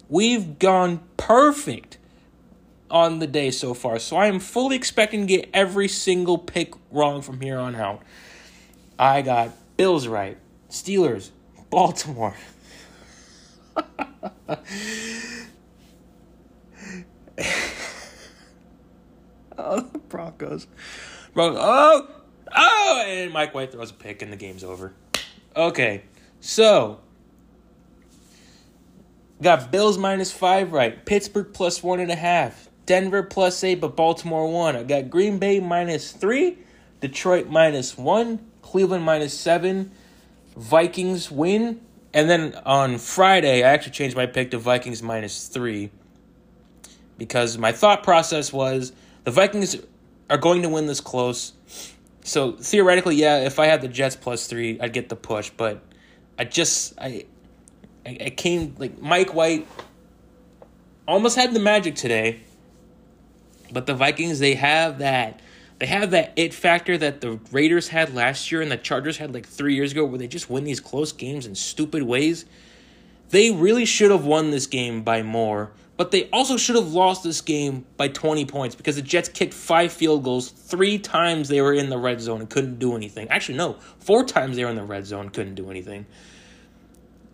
we've 0.09 0.59
gone 0.59 1.00
perfect 1.16 1.98
on 2.90 3.18
the 3.18 3.26
day 3.26 3.50
so 3.50 3.74
far. 3.74 3.98
So 3.98 4.16
I 4.16 4.26
am 4.26 4.38
fully 4.38 4.76
expecting 4.76 5.22
to 5.22 5.26
get 5.26 5.50
every 5.52 5.88
single 5.88 6.38
pick 6.38 6.74
wrong 6.90 7.22
from 7.22 7.40
here 7.40 7.59
on 7.59 7.74
out. 7.74 8.02
I 8.98 9.22
got 9.22 9.50
Bills 9.76 10.07
right, 10.07 10.38
Steelers, 10.70 11.31
Baltimore. 11.70 12.35
oh, 19.59 19.81
the 19.81 19.98
Broncos. 20.09 20.66
Broncos. 21.35 21.61
Oh, 21.61 22.09
oh, 22.55 23.05
and 23.07 23.33
Mike 23.33 23.55
White 23.55 23.72
throws 23.72 23.90
a 23.90 23.94
pick 23.94 24.22
and 24.22 24.33
the 24.33 24.37
game's 24.37 24.64
over. 24.64 24.94
Okay, 25.57 26.03
so 26.38 27.01
got 29.40 29.71
Bills 29.71 29.97
minus 29.97 30.31
five 30.31 30.73
right, 30.73 31.07
Pittsburgh 31.07 31.55
plus 31.55 31.83
one 31.83 31.99
and 31.99 32.11
a 32.11 32.16
half, 32.16 32.69
Denver 32.85 33.23
plus 33.23 33.64
eight, 33.64 33.81
but 33.81 33.97
Baltimore 33.97 34.53
one. 34.53 34.77
I 34.77 34.83
got 34.83 35.09
Green 35.09 35.38
Bay 35.38 35.59
minus 35.61 36.12
three, 36.12 36.59
Detroit 37.01 37.49
minus 37.49 37.97
one, 37.97 38.45
Cleveland 38.61 39.05
minus 39.05 39.33
seven, 39.33 39.92
Vikings 40.57 41.31
win, 41.31 41.81
and 42.12 42.29
then 42.29 42.55
on 42.66 42.99
Friday 42.99 43.64
I 43.64 43.71
actually 43.71 43.92
changed 43.92 44.14
my 44.14 44.27
pick 44.27 44.51
to 44.51 44.59
Vikings 44.59 45.03
minus 45.03 45.49
three 45.49 45.90
because 47.16 47.57
my 47.57 47.73
thought 47.73 48.03
process 48.03 48.53
was 48.53 48.92
the 49.25 49.31
Vikings 49.31 49.77
are 50.29 50.37
going 50.37 50.61
to 50.61 50.69
win 50.69 50.85
this 50.85 51.01
close. 51.01 51.55
So 52.26 52.52
theoretically, 52.52 53.14
yeah, 53.14 53.38
if 53.38 53.60
I 53.60 53.66
had 53.66 53.82
the 53.82 53.88
Jets 53.88 54.16
plus 54.16 54.48
three, 54.48 54.80
I'd 54.80 54.92
get 54.92 55.08
the 55.08 55.14
push. 55.14 55.50
But 55.56 55.80
I 56.36 56.42
just 56.42 56.98
I 56.98 57.24
I, 58.04 58.30
came 58.30 58.74
like 58.78 59.00
Mike 59.00 59.32
White 59.32 59.66
almost 61.06 61.36
had 61.36 61.54
the 61.54 61.60
magic 61.60 61.94
today, 61.94 62.40
but 63.70 63.86
the 63.86 63.94
Vikings 63.94 64.40
they 64.40 64.54
have 64.54 64.98
that 64.98 65.40
they 65.78 65.86
have 65.86 66.10
that 66.10 66.32
it 66.34 66.52
factor 66.52 66.98
that 66.98 67.20
the 67.20 67.38
Raiders 67.52 67.88
had 67.88 68.12
last 68.12 68.50
year 68.50 68.60
and 68.60 68.72
the 68.72 68.76
Chargers 68.76 69.18
had 69.18 69.32
like 69.32 69.46
three 69.46 69.76
years 69.76 69.92
ago, 69.92 70.04
where 70.04 70.18
they 70.18 70.26
just 70.26 70.50
win 70.50 70.64
these 70.64 70.80
close 70.80 71.12
games 71.12 71.46
in 71.46 71.54
stupid 71.54 72.02
ways. 72.02 72.44
They 73.28 73.52
really 73.52 73.84
should 73.84 74.10
have 74.10 74.24
won 74.24 74.50
this 74.50 74.66
game 74.66 75.02
by 75.02 75.22
more 75.22 75.70
but 75.96 76.11
they 76.11 76.28
also 76.30 76.56
should 76.56 76.76
have 76.76 76.92
lost 76.92 77.22
this 77.22 77.40
game 77.40 77.87
by 77.96 78.09
20 78.09 78.44
points 78.44 78.74
because 78.74 78.96
the 78.96 79.02
Jets 79.02 79.28
kicked 79.28 79.54
five 79.54 79.92
field 79.92 80.24
goals. 80.24 80.50
Three 80.50 80.98
times 80.98 81.48
they 81.48 81.61
were 81.61 81.72
in 81.72 81.88
the 81.88 81.98
red 81.98 82.20
zone 82.20 82.40
and 82.40 82.50
couldn't 82.50 82.78
do 82.78 82.94
anything. 82.94 83.28
Actually, 83.28 83.59
no, 83.59 83.76
four 83.98 84.24
times 84.24 84.56
they 84.56 84.64
were 84.64 84.70
in 84.70 84.76
the 84.76 84.85
red 84.85 85.06
zone 85.06 85.30
couldn't 85.30 85.54
do 85.54 85.70
anything. 85.70 86.06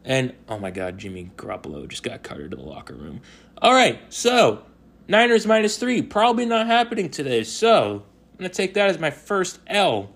And 0.04 0.34
oh 0.48 0.58
my 0.58 0.70
God, 0.70 0.98
Jimmy 0.98 1.30
Garoppolo 1.36 1.88
just 1.88 2.02
got 2.02 2.22
carted 2.22 2.52
to 2.52 2.56
the 2.56 2.62
locker 2.62 2.94
room. 2.94 3.20
All 3.58 3.72
right, 3.72 4.00
so 4.08 4.64
Niners 5.08 5.46
minus 5.46 5.76
three, 5.76 6.02
probably 6.02 6.46
not 6.46 6.66
happening 6.66 7.10
today. 7.10 7.44
So 7.44 8.04
I'm 8.32 8.38
gonna 8.38 8.48
take 8.48 8.74
that 8.74 8.90
as 8.90 8.98
my 8.98 9.10
first 9.10 9.58
L 9.66 10.10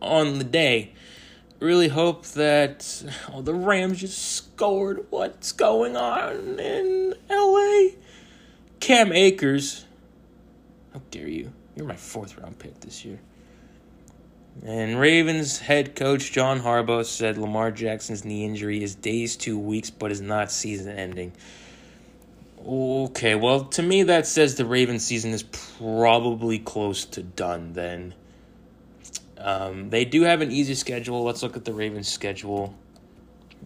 on 0.00 0.38
the 0.38 0.44
day 0.44 0.92
really 1.60 1.88
hope 1.88 2.26
that 2.28 3.04
oh, 3.32 3.42
the 3.42 3.54
Rams 3.54 4.00
just 4.00 4.18
scored. 4.18 5.06
What's 5.10 5.52
going 5.52 5.96
on 5.96 6.58
in 6.58 7.14
LA? 7.30 7.96
Cam 8.80 9.12
Akers. 9.12 9.84
How 10.92 11.02
dare 11.10 11.28
you? 11.28 11.52
You're 11.76 11.86
my 11.86 11.96
fourth 11.96 12.36
round 12.38 12.58
pick 12.58 12.80
this 12.80 13.04
year. 13.04 13.20
And 14.64 14.98
Ravens 14.98 15.58
head 15.58 15.94
coach 15.94 16.32
John 16.32 16.60
Harbaugh 16.60 17.04
said 17.04 17.38
Lamar 17.38 17.70
Jackson's 17.70 18.24
knee 18.24 18.44
injury 18.44 18.82
is 18.82 18.94
days 18.94 19.36
to 19.38 19.56
weeks, 19.56 19.90
but 19.90 20.10
is 20.10 20.20
not 20.20 20.50
season 20.50 20.96
ending. 20.98 21.32
Okay, 22.66 23.36
well, 23.36 23.66
to 23.66 23.82
me, 23.82 24.02
that 24.04 24.26
says 24.26 24.56
the 24.56 24.64
Ravens 24.64 25.04
season 25.04 25.32
is 25.32 25.44
probably 25.44 26.58
close 26.58 27.04
to 27.04 27.22
done 27.22 27.74
then. 27.74 28.14
Um, 29.38 29.90
they 29.90 30.04
do 30.04 30.22
have 30.22 30.40
an 30.40 30.50
easy 30.50 30.74
schedule. 30.74 31.22
Let's 31.22 31.42
look 31.42 31.56
at 31.56 31.64
the 31.64 31.72
Ravens' 31.72 32.08
schedule. 32.08 32.74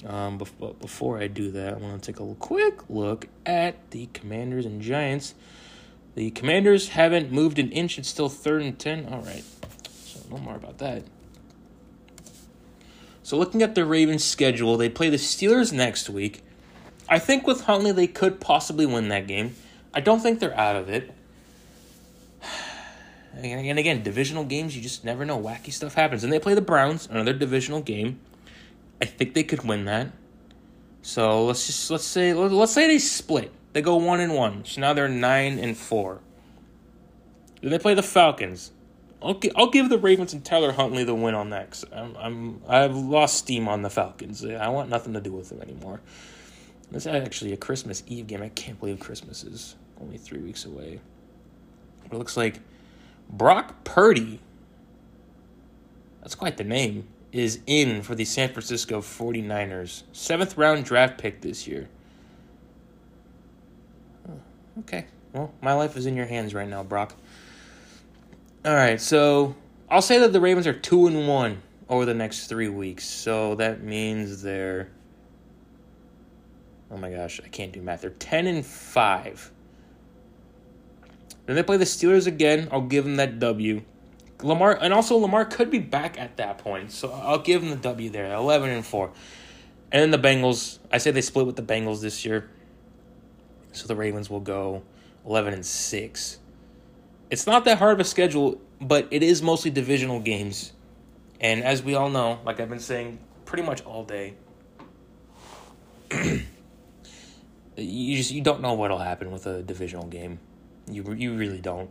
Um, 0.07 0.39
but 0.39 0.81
before 0.81 1.19
I 1.19 1.27
do 1.27 1.51
that, 1.53 1.75
I 1.75 1.77
want 1.77 2.03
to 2.03 2.13
take 2.13 2.21
a 2.21 2.35
quick 2.35 2.89
look 2.89 3.29
at 3.47 3.91
the 3.91 4.07
Commanders 4.13 4.67
and 4.67 4.81
Giants. 4.81 5.35
The 6.15 6.31
Commanders 6.31 6.89
haven't 6.91 7.33
moved 7.33 7.59
an 7.59 7.71
inch. 7.73 7.99
It's 7.99 8.09
still 8.09 8.29
third 8.29 8.63
and 8.63 8.79
ten. 8.79 9.09
All 9.13 9.21
right, 9.23 9.45
so 9.93 10.21
no 10.31 10.39
more 10.39 10.57
about 10.57 10.79
that. 10.79 11.05
So 13.23 13.37
looking 13.39 13.63
at 13.63 13.75
the 13.75 13.85
Ravens' 13.85 14.25
schedule, 14.25 14.77
they 14.77 14.89
play 14.89 15.09
the 15.09 15.17
Steelers 15.17 15.73
next 15.73 16.11
week. 16.11 16.43
I 17.09 17.19
think 17.19 17.47
with 17.47 17.63
Huntley, 17.63 17.93
they 17.93 18.07
could 18.07 18.41
possibly 18.41 18.87
win 18.87 19.09
that 19.09 19.27
game. 19.27 19.55
I 19.95 20.01
don't 20.01 20.21
think 20.21 20.41
they're 20.41 20.59
out 20.59 20.77
of 20.77 20.89
it. 20.89 21.13
And 23.35 23.79
again, 23.79 24.03
divisional 24.03 24.45
games, 24.45 24.77
you 24.77 24.83
just 24.83 25.05
never 25.05 25.25
know. 25.25 25.41
Wacky 25.41 25.73
stuff 25.73 25.95
happens. 25.95 26.23
And 26.23 26.33
they 26.33 26.39
play 26.39 26.55
the 26.55 26.61
Browns, 26.61 27.09
another 27.11 27.33
divisional 27.33 27.81
game. 27.81 28.21
I 29.01 29.07
think 29.07 29.35
they 29.35 29.43
could 29.43 29.65
win 29.65 29.87
that. 29.87 30.13
So 31.03 31.45
let's 31.45 31.67
just 31.67 31.91
let's 31.91 32.05
say 32.05 32.33
let's 32.33 32.73
say 32.73 32.87
they 32.87 32.99
split. 32.99 33.53
They 33.73 33.83
go 33.83 33.97
one 33.97 34.21
and 34.21 34.35
one. 34.35 34.65
So 34.65 34.81
now 34.81 34.93
they're 34.93 35.09
nine 35.09 35.59
and 35.59 35.77
four. 35.77 36.21
Then 37.61 37.71
they 37.71 37.79
play 37.79 37.95
the 37.95 38.03
Falcons. 38.03 38.71
I'll, 39.21 39.41
I'll 39.57 39.71
give 39.71 39.89
the 39.89 39.99
Ravens 39.99 40.33
and 40.33 40.45
Tyler 40.45 40.73
Huntley 40.73 41.05
the 41.05 41.15
win 41.15 41.35
on 41.35 41.51
that. 41.51 41.83
I'm, 41.93 42.17
I'm 42.17 42.63
I've 42.69 42.97
lost 42.97 43.39
steam 43.39 43.67
on 43.67 43.83
the 43.83 43.91
Falcons. 43.91 44.45
I 44.45 44.69
want 44.69 44.89
nothing 44.89 45.15
to 45.15 45.21
do 45.21 45.33
with 45.33 45.49
them 45.49 45.61
anymore. 45.63 46.01
This 46.91 47.07
is 47.07 47.15
actually 47.15 47.53
a 47.53 47.57
Christmas 47.57 48.03
Eve 48.07 48.27
game. 48.27 48.43
I 48.43 48.51
can't 48.51 48.79
believe 48.79 49.01
Christmas 49.01 49.43
is 49.45 49.77
only 50.01 50.19
three 50.19 50.41
weeks 50.41 50.65
away. 50.67 51.01
It 52.05 52.13
looks 52.13 52.37
like 52.37 52.61
Brock 53.33 53.83
Purdy, 53.85 54.41
that's 56.21 56.35
quite 56.35 56.59
the 56.59 56.65
name, 56.65 57.09
is 57.33 57.61
in 57.67 58.03
for 58.03 58.15
the 58.15 58.25
San 58.25 58.51
Francisco 58.51 59.01
49ers. 59.01 60.03
Seventh 60.13 60.59
round 60.59 60.85
draft 60.85 61.19
pick 61.19 61.41
this 61.41 61.67
year. 61.67 61.89
Okay. 64.81 65.07
Well, 65.33 65.53
my 65.63 65.73
life 65.73 65.97
is 65.97 66.07
in 66.07 66.15
your 66.15 66.27
hands 66.27 66.55
right 66.55 66.69
now, 66.69 66.83
Brock. 66.83 67.15
All 68.65 68.75
right, 68.75 69.01
so 69.01 69.57
I'll 69.91 70.03
say 70.03 70.19
that 70.19 70.33
the 70.33 70.41
Ravens 70.41 70.67
are 70.67 70.73
two 70.73 71.07
and 71.07 71.27
one 71.27 71.63
over 71.89 72.05
the 72.05 72.15
next 72.15 72.47
three 72.47 72.69
weeks. 72.69 73.05
So 73.05 73.55
that 73.57 73.83
means 73.83 74.43
they're 74.43 74.89
oh 76.91 76.97
my 76.99 77.11
gosh, 77.11 77.41
I 77.43 77.49
can't 77.49 77.73
do 77.73 77.81
math. 77.81 78.03
They're 78.03 78.11
ten 78.11 78.47
and 78.47 78.65
five. 78.65 79.51
Then 81.47 81.57
they 81.57 81.63
play 81.63 81.77
the 81.77 81.85
Steelers 81.85 82.27
again. 82.27 82.69
I'll 82.71 82.83
give 82.83 83.05
them 83.05 83.17
that 83.17 83.39
W. 83.39 83.83
Lamar 84.43 84.77
and 84.81 84.93
also 84.93 85.17
Lamar 85.17 85.45
could 85.45 85.71
be 85.71 85.79
back 85.79 86.19
at 86.19 86.37
that 86.37 86.59
point, 86.59 86.91
so 86.93 87.13
I'll 87.13 87.39
give 87.39 87.61
them 87.63 87.71
the 87.71 87.77
W 87.77 88.11
there. 88.11 88.33
Eleven 88.35 88.71
and 88.71 88.85
four, 88.85 89.13
and 89.91 90.03
then 90.03 90.11
the 90.11 90.29
Bengals. 90.29 90.79
I 90.91 90.99
say 90.99 91.11
they 91.11 91.21
split 91.21 91.47
with 91.47 91.57
the 91.57 91.63
Bengals 91.63 92.01
this 92.01 92.25
year, 92.25 92.51
so 93.73 93.87
the 93.87 93.97
Ravens 93.97 94.29
will 94.29 94.41
go 94.41 94.83
eleven 95.25 95.55
and 95.55 95.65
six. 95.65 96.39
It's 97.31 97.47
not 97.47 97.65
that 97.65 97.79
hard 97.79 97.95
of 97.95 98.01
a 98.01 98.05
schedule, 98.05 98.61
but 98.81 99.09
it 99.11 99.23
is 99.23 99.43
mostly 99.43 99.71
divisional 99.71 100.21
games, 100.21 100.73
and 101.41 101.63
as 101.63 101.83
we 101.83 101.95
all 101.95 102.11
know, 102.11 102.41
like 102.45 102.61
I've 102.61 102.69
been 102.69 102.81
saying 102.81 103.19
pretty 103.45 103.63
much 103.63 103.83
all 103.85 104.05
day, 104.05 104.35
you 107.77 108.17
just 108.17 108.33
you 108.33 108.43
don't 108.43 108.61
know 108.61 108.75
what'll 108.75 108.99
happen 108.99 109.31
with 109.31 109.47
a 109.47 109.63
divisional 109.63 110.07
game. 110.07 110.41
You 110.95 111.13
you 111.13 111.35
really 111.35 111.61
don't. 111.61 111.91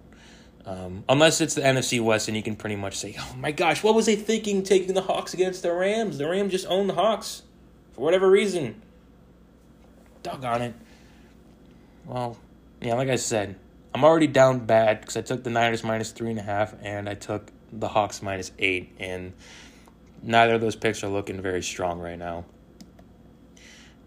Um, 0.66 1.04
unless 1.10 1.42
it's 1.42 1.56
the 1.56 1.62
NFC 1.62 2.04
West, 2.04 2.28
and 2.28 2.38
you 2.38 2.44
can 2.44 2.56
pretty 2.56 2.76
much 2.76 2.96
say, 2.96 3.16
"Oh 3.20 3.36
my 3.36 3.52
gosh, 3.52 3.84
what 3.84 3.96
was 3.96 4.06
they 4.06 4.16
thinking 4.16 4.64
taking 4.64 4.94
the 4.94 5.02
Hawks 5.02 5.34
against 5.34 5.64
the 5.64 5.74
Rams? 5.74 6.18
The 6.18 6.28
Rams 6.28 6.52
just 6.52 6.68
own 6.68 6.88
the 6.88 6.94
Hawks 6.94 7.44
for 7.94 8.02
whatever 8.02 8.30
reason." 8.30 8.82
Doggone 10.24 10.62
it. 10.62 10.74
Well, 12.06 12.38
yeah, 12.80 12.94
like 12.94 13.10
I 13.10 13.16
said, 13.16 13.56
I'm 13.94 14.04
already 14.04 14.28
down 14.28 14.60
bad 14.66 15.02
because 15.02 15.18
I 15.18 15.22
took 15.22 15.44
the 15.44 15.50
Niners 15.50 15.84
minus 15.84 16.12
three 16.12 16.30
and 16.30 16.40
a 16.40 16.44
half, 16.44 16.76
and 16.82 17.10
I 17.10 17.16
took 17.16 17.52
the 17.74 17.88
Hawks 17.88 18.22
minus 18.22 18.52
eight, 18.60 18.94
and 19.00 19.34
neither 20.22 20.56
of 20.56 20.62
those 20.62 20.76
picks 20.76 21.04
are 21.04 21.10
looking 21.10 21.42
very 21.42 21.64
strong 21.64 22.00
right 22.00 22.20
now. 22.20 22.46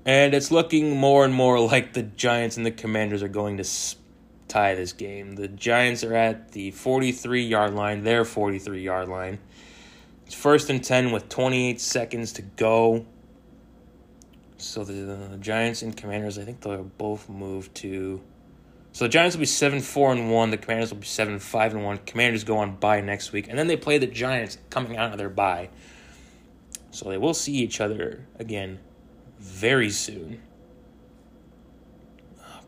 And 0.07 0.35
it's 0.35 0.51
looking 0.51 0.97
more 0.97 1.25
and 1.25 1.33
more 1.33 1.59
like 1.59 1.95
the 1.95 2.03
Giants 2.03 2.57
and 2.57 2.67
the 2.67 2.71
Commanders 2.71 3.23
are 3.23 3.29
going 3.29 3.57
to 3.57 3.65
tie 4.55 4.75
this 4.77 4.93
game. 4.93 5.35
The 5.35 5.49
Giants 5.49 6.05
are 6.05 6.15
at 6.15 6.53
the 6.53 6.71
43 6.71 7.43
yard 7.43 7.75
line, 7.75 8.05
their 8.05 8.25
43 8.25 8.83
yard 8.83 9.09
line. 9.09 9.41
It's 10.27 10.35
first 10.35 10.71
and 10.71 10.83
10 10.83 11.11
with 11.11 11.29
28 11.29 11.81
seconds 11.81 12.33
to 12.35 12.43
go. 12.43 13.05
So 14.57 14.85
the, 14.85 15.37
Giants 15.41 15.83
and 15.83 15.97
Commanders, 15.97 16.39
I 16.39 16.45
think 16.45 16.61
they'll 16.61 16.85
both 16.85 17.29
move 17.29 17.75
to. 17.75 18.23
So 18.93 19.07
the 19.07 19.09
Giants 19.09 19.35
will 19.35 19.41
be 19.41 19.47
seven 19.47 19.81
four 19.81 20.13
and 20.13 20.31
one. 20.31 20.51
The 20.51 20.57
Commanders 20.57 20.93
will 20.93 21.01
be 21.01 21.07
seven 21.07 21.41
five 21.41 21.75
and 21.75 21.85
one. 21.85 21.99
Commanders 22.07 22.45
go 22.45 22.59
on 22.59 22.77
bye 22.77 23.01
next 23.01 23.33
week, 23.33 23.49
and 23.49 23.59
then 23.59 23.67
they 23.67 23.77
play 23.77 23.99
the 23.99 24.07
Giants 24.07 24.57
coming 24.71 24.97
out 24.97 25.11
of 25.11 25.19
their 25.19 25.29
bye. 25.29 25.69
So 26.93 27.09
they 27.11 27.19
will 27.19 27.35
see 27.35 27.55
each 27.55 27.81
other 27.81 28.25
again 28.39 28.79
very 29.41 29.91
soon. 29.91 30.41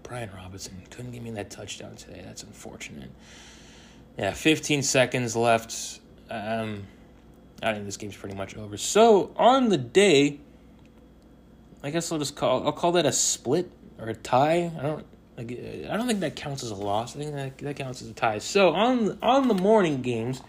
Brian 0.06 0.30
Robinson 0.32 0.80
couldn't 0.90 1.10
give 1.10 1.22
me 1.22 1.32
that 1.32 1.50
touchdown 1.50 1.96
today. 1.96 2.22
That's 2.24 2.44
unfortunate. 2.44 3.10
Yeah, 4.16 4.32
15 4.32 4.84
seconds 4.84 5.34
left. 5.34 5.98
Um, 6.30 6.84
I 7.60 7.72
think 7.72 7.86
this 7.86 7.96
game's 7.96 8.16
pretty 8.16 8.36
much 8.36 8.56
over. 8.56 8.76
So 8.76 9.32
on 9.36 9.68
the 9.68 9.76
day, 9.76 10.38
I 11.82 11.90
guess 11.90 12.12
I'll 12.12 12.20
just 12.20 12.36
call 12.36 12.64
I'll 12.64 12.72
call 12.72 12.92
that 12.92 13.04
a 13.04 13.12
split 13.12 13.70
or 13.98 14.08
a 14.08 14.14
tie. 14.14 14.70
I 14.78 14.82
don't 14.82 15.04
like 15.36 15.50
I 15.50 15.96
don't 15.96 16.06
think 16.06 16.20
that 16.20 16.36
counts 16.36 16.62
as 16.62 16.70
a 16.70 16.76
loss. 16.76 17.16
I 17.16 17.18
think 17.18 17.34
that 17.34 17.58
that 17.58 17.76
counts 17.76 18.00
as 18.00 18.08
a 18.08 18.14
tie. 18.14 18.38
So 18.38 18.74
on 18.74 19.18
on 19.22 19.48
the 19.48 19.54
morning 19.54 20.02
games, 20.02 20.40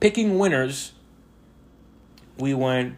picking 0.00 0.38
winners, 0.38 0.92
we 2.38 2.52
went 2.52 2.96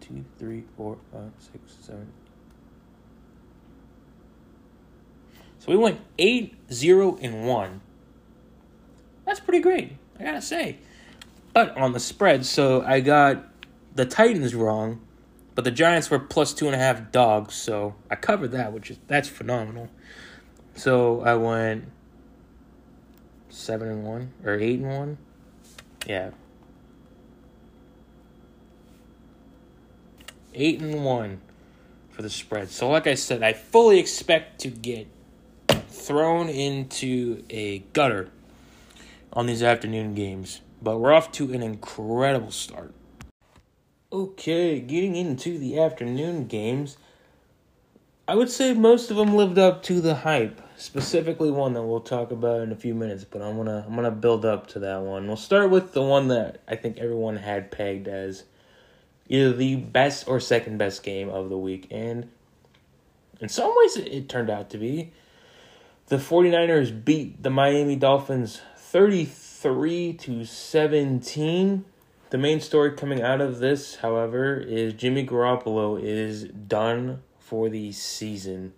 two, 0.00 0.24
three, 0.38 0.62
four, 0.76 0.98
five, 1.12 1.32
six, 1.38 1.74
seven. 1.80 2.12
So 5.62 5.70
we 5.70 5.78
went 5.78 6.00
8 6.18 6.56
0 6.72 7.18
and 7.22 7.46
1. 7.46 7.80
That's 9.24 9.38
pretty 9.38 9.60
great, 9.60 9.92
I 10.18 10.24
gotta 10.24 10.42
say. 10.42 10.78
But 11.52 11.76
on 11.76 11.92
the 11.92 12.00
spread, 12.00 12.44
so 12.44 12.82
I 12.82 12.98
got 12.98 13.46
the 13.94 14.04
Titans 14.04 14.56
wrong, 14.56 15.02
but 15.54 15.62
the 15.62 15.70
Giants 15.70 16.10
were 16.10 16.18
plus 16.18 16.52
two 16.52 16.66
and 16.66 16.74
a 16.74 16.78
half 16.78 17.12
dogs, 17.12 17.54
so 17.54 17.94
I 18.10 18.16
covered 18.16 18.50
that, 18.50 18.72
which 18.72 18.90
is 18.90 18.98
that's 19.06 19.28
phenomenal. 19.28 19.88
So 20.74 21.20
I 21.20 21.36
went 21.36 21.84
seven 23.48 23.86
and 23.86 24.04
one 24.04 24.32
or 24.44 24.54
eight 24.54 24.80
and 24.80 24.88
one. 24.88 25.18
Yeah, 26.08 26.30
eight 30.54 30.80
and 30.80 31.04
one 31.04 31.40
for 32.10 32.22
the 32.22 32.30
spread. 32.30 32.68
So, 32.72 32.90
like 32.90 33.06
I 33.06 33.14
said, 33.14 33.44
I 33.44 33.52
fully 33.52 34.00
expect 34.00 34.60
to 34.62 34.68
get 34.68 35.06
thrown 36.02 36.48
into 36.48 37.44
a 37.50 37.80
gutter 37.92 38.30
on 39.32 39.46
these 39.46 39.62
afternoon 39.62 40.14
games. 40.14 40.60
But 40.82 40.98
we're 40.98 41.12
off 41.12 41.30
to 41.32 41.52
an 41.52 41.62
incredible 41.62 42.50
start. 42.50 42.92
Okay, 44.12 44.80
getting 44.80 45.16
into 45.16 45.58
the 45.58 45.78
afternoon 45.78 46.46
games. 46.46 46.96
I 48.26 48.34
would 48.34 48.50
say 48.50 48.74
most 48.74 49.10
of 49.10 49.16
them 49.16 49.34
lived 49.34 49.58
up 49.58 49.82
to 49.84 50.00
the 50.00 50.16
hype. 50.16 50.60
Specifically, 50.76 51.50
one 51.50 51.74
that 51.74 51.82
we'll 51.82 52.00
talk 52.00 52.30
about 52.30 52.60
in 52.60 52.72
a 52.72 52.76
few 52.76 52.94
minutes, 52.94 53.24
but 53.24 53.40
I'm 53.42 53.56
gonna 53.56 53.84
I'm 53.86 53.94
gonna 53.94 54.10
build 54.10 54.44
up 54.44 54.66
to 54.68 54.80
that 54.80 55.02
one. 55.02 55.26
We'll 55.26 55.36
start 55.36 55.70
with 55.70 55.92
the 55.92 56.02
one 56.02 56.28
that 56.28 56.60
I 56.66 56.76
think 56.76 56.98
everyone 56.98 57.36
had 57.36 57.70
pegged 57.70 58.08
as 58.08 58.44
either 59.28 59.52
the 59.52 59.76
best 59.76 60.28
or 60.28 60.40
second 60.40 60.78
best 60.78 61.02
game 61.02 61.28
of 61.28 61.48
the 61.48 61.58
week. 61.58 61.86
And 61.90 62.28
in 63.40 63.48
some 63.48 63.72
ways, 63.76 63.96
it 63.96 64.28
turned 64.28 64.50
out 64.50 64.70
to 64.70 64.78
be. 64.78 65.12
The 66.08 66.16
49ers 66.16 67.04
beat 67.04 67.42
the 67.42 67.48
Miami 67.48 67.96
Dolphins 67.96 68.60
33 68.76 70.12
to 70.14 70.44
17. 70.44 71.84
The 72.30 72.38
main 72.38 72.60
story 72.60 72.92
coming 72.92 73.22
out 73.22 73.40
of 73.40 73.60
this, 73.60 73.96
however, 73.96 74.56
is 74.56 74.94
Jimmy 74.94 75.24
Garoppolo 75.24 76.02
is 76.02 76.44
done 76.44 77.22
for 77.38 77.68
the 77.68 77.92
season 77.92 78.72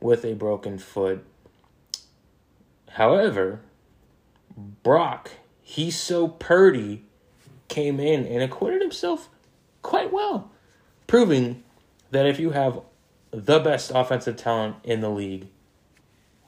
with 0.00 0.24
a 0.24 0.34
broken 0.34 0.78
foot. 0.78 1.24
However, 2.90 3.60
Brock, 4.82 5.30
he's 5.62 5.98
so 5.98 6.28
purdy, 6.28 7.04
came 7.68 7.98
in 8.00 8.26
and 8.26 8.42
acquitted 8.42 8.82
himself 8.82 9.30
quite 9.80 10.12
well, 10.12 10.50
proving 11.06 11.62
that 12.10 12.26
if 12.26 12.38
you 12.38 12.50
have 12.50 12.80
the 13.30 13.60
best 13.60 13.92
offensive 13.94 14.36
talent 14.36 14.76
in 14.84 15.00
the 15.00 15.08
league, 15.08 15.48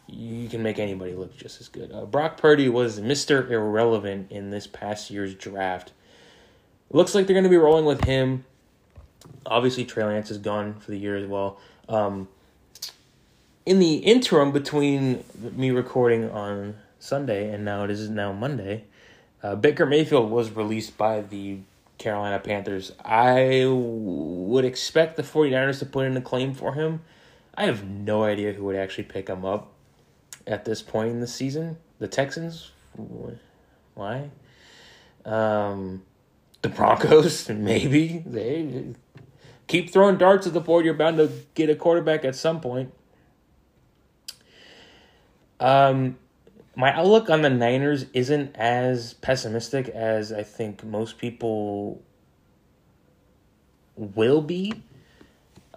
you 0.06 0.48
can 0.48 0.62
make 0.62 0.78
anybody 0.78 1.14
look 1.14 1.36
just 1.36 1.60
as 1.60 1.68
good. 1.68 1.90
Uh, 1.92 2.04
Brock 2.04 2.36
Purdy 2.36 2.68
was 2.68 3.00
Mr. 3.00 3.50
Irrelevant 3.50 4.30
in 4.30 4.50
this 4.50 4.66
past 4.66 5.10
year's 5.10 5.34
draft. 5.34 5.92
Looks 6.90 7.14
like 7.14 7.26
they're 7.26 7.34
going 7.34 7.44
to 7.44 7.50
be 7.50 7.56
rolling 7.56 7.86
with 7.86 8.04
him. 8.04 8.44
Obviously, 9.46 9.84
Trey 9.84 10.04
Lance 10.04 10.30
is 10.30 10.38
gone 10.38 10.74
for 10.74 10.90
the 10.90 10.98
year 10.98 11.16
as 11.16 11.26
well. 11.26 11.58
Um, 11.88 12.28
in 13.64 13.78
the 13.78 13.96
interim 13.96 14.52
between 14.52 15.24
me 15.38 15.70
recording 15.70 16.30
on 16.30 16.76
Sunday 16.98 17.52
and 17.52 17.64
now 17.64 17.84
it 17.84 17.90
is 17.90 18.10
now 18.10 18.32
Monday, 18.32 18.84
uh, 19.42 19.54
Baker 19.54 19.86
Mayfield 19.86 20.30
was 20.30 20.50
released 20.50 20.98
by 20.98 21.22
the 21.22 21.58
Carolina 21.96 22.38
Panthers. 22.38 22.92
I 23.04 23.64
would 23.66 24.64
expect 24.64 25.16
the 25.16 25.22
49ers 25.22 25.78
to 25.78 25.86
put 25.86 26.06
in 26.06 26.16
a 26.16 26.20
claim 26.20 26.52
for 26.54 26.74
him. 26.74 27.00
I 27.54 27.64
have 27.64 27.84
no 27.84 28.24
idea 28.24 28.52
who 28.52 28.64
would 28.64 28.76
actually 28.76 29.04
pick 29.04 29.28
him 29.28 29.44
up 29.44 29.73
at 30.46 30.64
this 30.64 30.82
point 30.82 31.10
in 31.10 31.20
the 31.20 31.26
season. 31.26 31.78
The 31.98 32.08
Texans? 32.08 32.70
Why? 33.94 34.30
Um, 35.24 36.02
the 36.62 36.68
Broncos? 36.68 37.48
Maybe. 37.48 38.22
They 38.26 38.94
keep 39.66 39.90
throwing 39.90 40.16
darts 40.16 40.46
at 40.46 40.52
the 40.52 40.60
board. 40.60 40.84
You're 40.84 40.94
bound 40.94 41.18
to 41.18 41.30
get 41.54 41.70
a 41.70 41.74
quarterback 41.74 42.24
at 42.24 42.34
some 42.34 42.60
point. 42.60 42.92
Um, 45.60 46.18
my 46.76 46.92
outlook 46.92 47.30
on 47.30 47.42
the 47.42 47.50
Niners 47.50 48.06
isn't 48.12 48.56
as 48.56 49.14
pessimistic 49.14 49.88
as 49.88 50.32
I 50.32 50.42
think 50.42 50.84
most 50.84 51.18
people 51.18 52.02
will 53.96 54.42
be. 54.42 54.82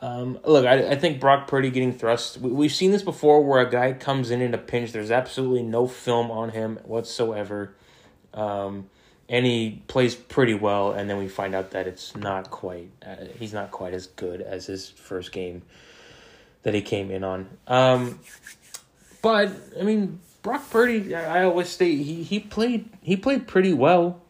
Um, 0.01 0.39
look, 0.45 0.65
I, 0.65 0.91
I 0.91 0.95
think 0.95 1.19
Brock 1.19 1.47
Purdy 1.47 1.71
getting 1.71 1.93
thrust. 1.93 2.37
We, 2.37 2.51
we've 2.51 2.73
seen 2.73 2.91
this 2.91 3.01
before 3.01 3.43
where 3.43 3.61
a 3.61 3.69
guy 3.69 3.93
comes 3.93 4.31
in 4.31 4.41
in 4.41 4.53
a 4.53 4.57
pinch. 4.57 4.91
There's 4.91 5.11
absolutely 5.11 5.63
no 5.63 5.87
film 5.87 6.29
on 6.29 6.49
him 6.49 6.77
whatsoever. 6.83 7.73
Um, 8.33 8.89
and 9.29 9.45
he 9.45 9.81
plays 9.87 10.15
pretty 10.15 10.53
well, 10.53 10.91
and 10.91 11.09
then 11.09 11.17
we 11.17 11.27
find 11.27 11.53
out 11.53 11.71
that 11.71 11.87
it's 11.87 12.15
not 12.15 12.49
quite. 12.49 12.89
Uh, 13.05 13.25
he's 13.37 13.53
not 13.53 13.71
quite 13.71 13.93
as 13.93 14.07
good 14.07 14.41
as 14.41 14.67
his 14.67 14.89
first 14.89 15.31
game 15.31 15.63
that 16.63 16.73
he 16.73 16.81
came 16.81 17.11
in 17.11 17.23
on. 17.23 17.49
Um, 17.67 18.19
but 19.21 19.51
I 19.77 19.83
mean, 19.83 20.19
Brock 20.43 20.69
Purdy. 20.69 21.13
I, 21.13 21.39
I 21.39 21.43
always 21.43 21.69
say 21.69 21.95
he 21.95 22.23
he 22.23 22.39
played 22.39 22.89
he 23.01 23.17
played 23.17 23.47
pretty 23.47 23.73
well 23.73 24.21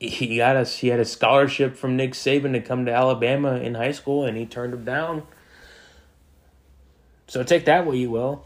he 0.00 0.36
got 0.36 0.56
us 0.56 0.78
he 0.78 0.88
had 0.88 1.00
a 1.00 1.04
scholarship 1.04 1.76
from 1.76 1.96
Nick 1.96 2.12
Saban 2.12 2.52
to 2.52 2.60
come 2.60 2.86
to 2.86 2.92
Alabama 2.92 3.56
in 3.56 3.74
high 3.74 3.92
school 3.92 4.24
and 4.24 4.36
he 4.36 4.46
turned 4.46 4.74
him 4.74 4.84
down. 4.84 5.22
So 7.26 7.42
take 7.42 7.64
that 7.64 7.86
what 7.86 7.96
you 7.96 8.10
will. 8.10 8.44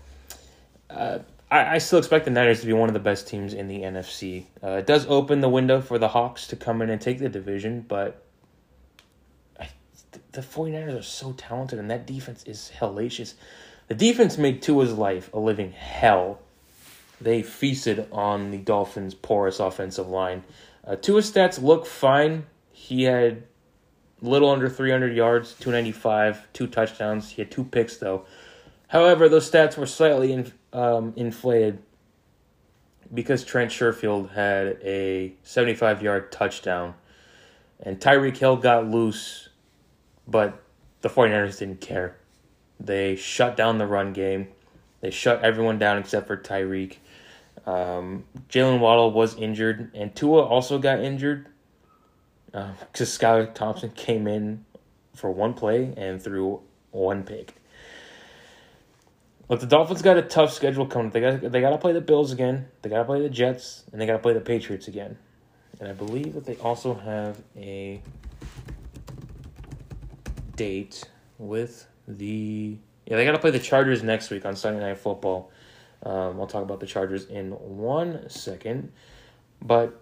Uh, 0.88 1.18
I, 1.50 1.74
I 1.74 1.78
still 1.78 1.98
expect 1.98 2.24
the 2.24 2.30
Niners 2.30 2.60
to 2.60 2.66
be 2.66 2.72
one 2.72 2.88
of 2.88 2.94
the 2.94 3.00
best 3.00 3.28
teams 3.28 3.54
in 3.54 3.68
the 3.68 3.80
NFC. 3.80 4.44
Uh, 4.62 4.72
it 4.72 4.86
does 4.86 5.06
open 5.06 5.40
the 5.40 5.48
window 5.48 5.80
for 5.80 5.98
the 5.98 6.08
Hawks 6.08 6.46
to 6.48 6.56
come 6.56 6.82
in 6.82 6.90
and 6.90 7.00
take 7.00 7.18
the 7.18 7.28
division, 7.28 7.84
but 7.86 8.22
I, 9.58 9.68
the 10.32 10.40
49ers 10.40 10.98
are 10.98 11.02
so 11.02 11.32
talented 11.32 11.78
and 11.78 11.90
that 11.90 12.06
defense 12.06 12.44
is 12.44 12.70
hellacious. 12.78 13.34
The 13.88 13.94
defense 13.94 14.36
made 14.36 14.62
Tua's 14.62 14.92
life 14.92 15.32
a 15.32 15.38
living 15.38 15.72
hell. 15.72 16.40
They 17.20 17.42
feasted 17.42 18.06
on 18.12 18.50
the 18.50 18.58
Dolphins' 18.58 19.14
porous 19.14 19.58
offensive 19.58 20.08
line. 20.08 20.44
Uh, 20.88 20.96
Tua's 20.96 21.30
stats 21.30 21.62
look 21.62 21.84
fine. 21.84 22.46
He 22.72 23.02
had 23.02 23.42
little 24.22 24.50
under 24.50 24.70
300 24.70 25.14
yards, 25.14 25.52
295, 25.54 26.50
two 26.54 26.66
touchdowns. 26.66 27.30
He 27.30 27.42
had 27.42 27.50
two 27.50 27.64
picks, 27.64 27.98
though. 27.98 28.24
However, 28.88 29.28
those 29.28 29.50
stats 29.50 29.76
were 29.76 29.86
slightly 29.86 30.32
in, 30.32 30.52
um, 30.72 31.12
inflated 31.14 31.82
because 33.12 33.44
Trent 33.44 33.70
Sherfield 33.70 34.32
had 34.32 34.78
a 34.82 35.34
75 35.42 36.02
yard 36.02 36.32
touchdown. 36.32 36.94
And 37.80 38.00
Tyreek 38.00 38.36
Hill 38.36 38.56
got 38.56 38.88
loose, 38.88 39.50
but 40.26 40.62
the 41.02 41.08
49ers 41.08 41.58
didn't 41.58 41.80
care. 41.80 42.16
They 42.80 43.14
shut 43.14 43.56
down 43.56 43.78
the 43.78 43.86
run 43.86 44.12
game. 44.12 44.48
They 45.00 45.10
shut 45.10 45.44
everyone 45.44 45.78
down 45.78 45.98
except 45.98 46.26
for 46.26 46.36
Tyreek. 46.36 46.96
Um, 47.68 48.24
Jaylen 48.48 48.80
Waddle 48.80 49.12
was 49.12 49.34
injured, 49.34 49.90
and 49.94 50.16
Tua 50.16 50.42
also 50.42 50.78
got 50.78 51.00
injured 51.00 51.48
because 52.46 52.74
uh, 52.74 53.04
Skylar 53.04 53.54
Thompson 53.54 53.90
came 53.90 54.26
in 54.26 54.64
for 55.14 55.30
one 55.30 55.52
play 55.52 55.92
and 55.94 56.22
threw 56.22 56.62
one 56.92 57.24
pick. 57.24 57.54
But 59.48 59.60
the 59.60 59.66
Dolphins 59.66 60.00
got 60.00 60.16
a 60.16 60.22
tough 60.22 60.50
schedule 60.50 60.86
coming. 60.86 61.10
They 61.10 61.20
got 61.20 61.52
they 61.52 61.60
got 61.60 61.70
to 61.70 61.78
play 61.78 61.92
the 61.92 62.00
Bills 62.00 62.32
again. 62.32 62.68
They 62.80 62.88
got 62.88 62.98
to 62.98 63.04
play 63.04 63.20
the 63.20 63.28
Jets, 63.28 63.84
and 63.92 64.00
they 64.00 64.06
got 64.06 64.14
to 64.14 64.18
play 64.18 64.32
the 64.32 64.40
Patriots 64.40 64.88
again. 64.88 65.18
And 65.78 65.90
I 65.90 65.92
believe 65.92 66.32
that 66.34 66.46
they 66.46 66.56
also 66.56 66.94
have 66.94 67.38
a 67.54 68.00
date 70.56 71.04
with 71.36 71.86
the 72.08 72.78
yeah 73.06 73.16
they 73.16 73.26
got 73.26 73.32
to 73.32 73.38
play 73.38 73.50
the 73.50 73.58
Chargers 73.58 74.02
next 74.02 74.30
week 74.30 74.46
on 74.46 74.56
Sunday 74.56 74.80
Night 74.80 74.96
Football. 74.96 75.50
Um, 76.02 76.40
I'll 76.40 76.46
talk 76.46 76.62
about 76.62 76.80
the 76.80 76.86
Chargers 76.86 77.24
in 77.24 77.50
one 77.52 78.28
second. 78.30 78.92
But 79.60 80.00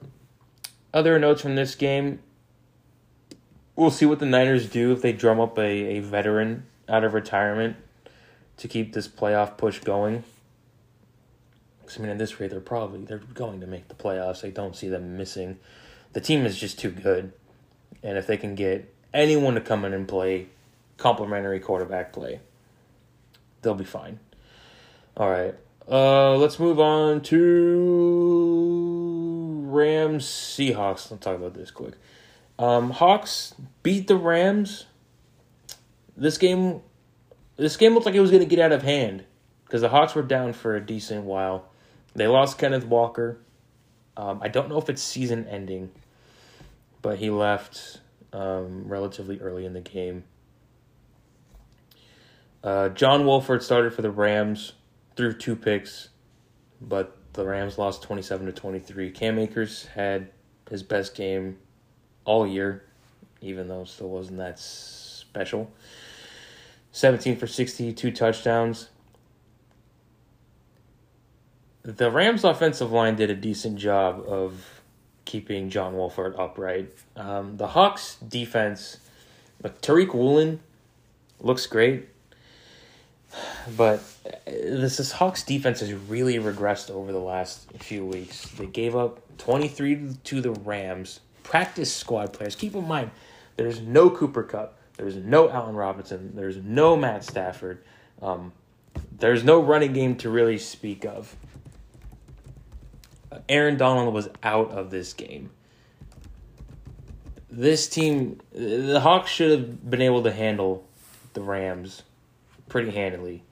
other 0.92 1.18
notes 1.18 1.42
from 1.42 1.56
this 1.56 1.74
game 1.74 2.20
we'll 3.76 3.90
see 3.90 4.06
what 4.06 4.18
the 4.18 4.26
Niners 4.26 4.68
do 4.68 4.92
if 4.92 5.02
they 5.02 5.12
drum 5.12 5.38
up 5.38 5.58
a, 5.58 5.62
a 5.62 6.00
veteran 6.00 6.66
out 6.88 7.04
of 7.04 7.14
retirement 7.14 7.76
to 8.56 8.66
keep 8.66 8.94
this 8.94 9.06
playoff 9.06 9.58
push 9.58 9.80
going. 9.80 10.24
Because, 11.80 11.98
I 11.98 12.02
mean, 12.02 12.10
at 12.10 12.18
this 12.18 12.40
rate, 12.40 12.50
they're 12.50 12.60
probably 12.60 13.04
they're 13.04 13.18
going 13.18 13.60
to 13.60 13.66
make 13.66 13.88
the 13.88 13.94
playoffs. 13.94 14.44
I 14.44 14.50
don't 14.50 14.74
see 14.74 14.88
them 14.88 15.16
missing. 15.16 15.58
The 16.14 16.20
team 16.20 16.44
is 16.46 16.58
just 16.58 16.78
too 16.78 16.90
good. 16.90 17.32
And 18.02 18.18
if 18.18 18.26
they 18.26 18.36
can 18.36 18.54
get 18.54 18.92
anyone 19.14 19.54
to 19.54 19.60
come 19.60 19.84
in 19.84 19.92
and 19.92 20.08
play 20.08 20.48
complementary 20.96 21.60
quarterback 21.60 22.12
play, 22.12 22.40
they'll 23.62 23.74
be 23.74 23.84
fine. 23.84 24.18
All 25.16 25.30
right. 25.30 25.54
Uh, 25.88 26.36
let's 26.36 26.58
move 26.58 26.80
on 26.80 27.20
to 27.22 27.36
Rams 29.66 30.24
Seahawks. 30.24 31.10
Let's 31.10 31.24
talk 31.24 31.36
about 31.36 31.54
this 31.54 31.70
quick. 31.70 31.94
Um, 32.58 32.90
Hawks 32.90 33.54
beat 33.82 34.08
the 34.08 34.16
Rams. 34.16 34.86
This 36.16 36.38
game, 36.38 36.80
this 37.56 37.76
game 37.76 37.94
looked 37.94 38.06
like 38.06 38.16
it 38.16 38.20
was 38.20 38.30
going 38.30 38.42
to 38.42 38.48
get 38.48 38.58
out 38.58 38.72
of 38.72 38.82
hand 38.82 39.24
because 39.64 39.80
the 39.80 39.88
Hawks 39.90 40.14
were 40.14 40.22
down 40.22 40.54
for 40.54 40.74
a 40.74 40.84
decent 40.84 41.24
while. 41.24 41.68
They 42.14 42.26
lost 42.26 42.58
Kenneth 42.58 42.86
Walker. 42.86 43.38
Um, 44.16 44.40
I 44.42 44.48
don't 44.48 44.68
know 44.68 44.78
if 44.78 44.88
it's 44.88 45.02
season 45.02 45.46
ending, 45.46 45.92
but 47.02 47.18
he 47.18 47.30
left 47.30 48.00
um, 48.32 48.88
relatively 48.88 49.38
early 49.40 49.66
in 49.66 49.74
the 49.74 49.82
game. 49.82 50.24
Uh, 52.64 52.88
John 52.88 53.24
Wolford 53.26 53.62
started 53.62 53.92
for 53.92 54.02
the 54.02 54.10
Rams 54.10 54.72
threw 55.16 55.32
two 55.32 55.56
picks, 55.56 56.10
but 56.80 57.16
the 57.32 57.44
Rams 57.44 57.78
lost 57.78 58.02
27 58.02 58.46
to 58.46 58.52
23. 58.52 59.10
Cam 59.10 59.38
Akers 59.38 59.86
had 59.86 60.30
his 60.70 60.82
best 60.82 61.14
game 61.14 61.58
all 62.24 62.46
year, 62.46 62.84
even 63.40 63.68
though 63.68 63.82
it 63.82 63.88
still 63.88 64.10
wasn't 64.10 64.38
that 64.38 64.58
special. 64.58 65.70
17 66.92 67.36
for 67.36 67.46
60, 67.46 67.92
two 67.92 68.10
touchdowns. 68.10 68.88
The 71.82 72.10
Rams' 72.10 72.42
offensive 72.42 72.90
line 72.90 73.16
did 73.16 73.30
a 73.30 73.34
decent 73.34 73.78
job 73.78 74.24
of 74.26 74.82
keeping 75.24 75.70
John 75.70 75.94
Wolford 75.94 76.34
upright. 76.36 76.90
Um, 77.14 77.58
the 77.58 77.68
Hawks' 77.68 78.16
defense, 78.16 78.96
like 79.62 79.80
Tariq 79.80 80.14
Woolen, 80.14 80.60
looks 81.38 81.66
great. 81.66 82.08
But 83.76 84.02
is 84.46 85.12
Hawks 85.12 85.42
defense 85.42 85.80
has 85.80 85.92
really 85.92 86.34
regressed 86.34 86.90
over 86.90 87.12
the 87.12 87.18
last 87.18 87.70
few 87.78 88.04
weeks. 88.04 88.48
They 88.50 88.66
gave 88.66 88.96
up 88.96 89.20
23 89.38 90.16
to 90.24 90.40
the 90.40 90.52
Rams. 90.52 91.20
Practice 91.42 91.92
squad 91.92 92.32
players. 92.32 92.56
Keep 92.56 92.74
in 92.74 92.86
mind, 92.86 93.10
there's 93.56 93.80
no 93.80 94.10
Cooper 94.10 94.42
Kupp. 94.42 94.78
There's 94.96 95.16
no 95.16 95.50
Allen 95.50 95.76
Robinson. 95.76 96.34
There's 96.34 96.56
no 96.56 96.96
Matt 96.96 97.24
Stafford. 97.24 97.84
Um, 98.22 98.52
there's 99.18 99.44
no 99.44 99.60
running 99.60 99.92
game 99.92 100.16
to 100.16 100.30
really 100.30 100.58
speak 100.58 101.04
of. 101.04 101.36
Aaron 103.48 103.76
Donald 103.76 104.14
was 104.14 104.28
out 104.42 104.70
of 104.70 104.90
this 104.90 105.12
game. 105.12 105.50
This 107.50 107.88
team, 107.88 108.40
the 108.52 109.00
Hawks 109.00 109.30
should 109.30 109.50
have 109.50 109.90
been 109.90 110.02
able 110.02 110.22
to 110.24 110.32
handle 110.32 110.86
the 111.34 111.42
Rams 111.42 112.02
pretty 112.68 112.90
handily. 112.90 113.42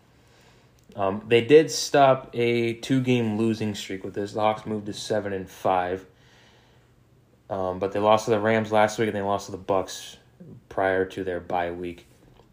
Um, 0.97 1.25
they 1.27 1.41
did 1.41 1.71
stop 1.71 2.31
a 2.35 2.75
two-game 2.75 3.37
losing 3.37 3.75
streak 3.75 4.05
with 4.05 4.15
this. 4.15 4.33
The 4.33 4.41
Hawks 4.41 4.65
moved 4.65 4.87
to 4.87 4.93
seven 4.93 5.33
and 5.33 5.49
five, 5.49 6.07
um, 7.51 7.79
but 7.81 7.93
they 7.93 7.99
lost 7.99 8.27
to 8.27 8.31
the 8.31 8.39
Rams 8.39 8.71
last 8.71 8.99
week 8.99 9.09
and 9.09 9.17
they 9.17 9.23
lost 9.23 9.47
to 9.47 9.53
the 9.53 9.59
Bucks 9.59 10.19
prior 10.69 11.05
to 11.07 11.25
their 11.25 11.41
bye 11.41 11.73
week. 11.73 12.07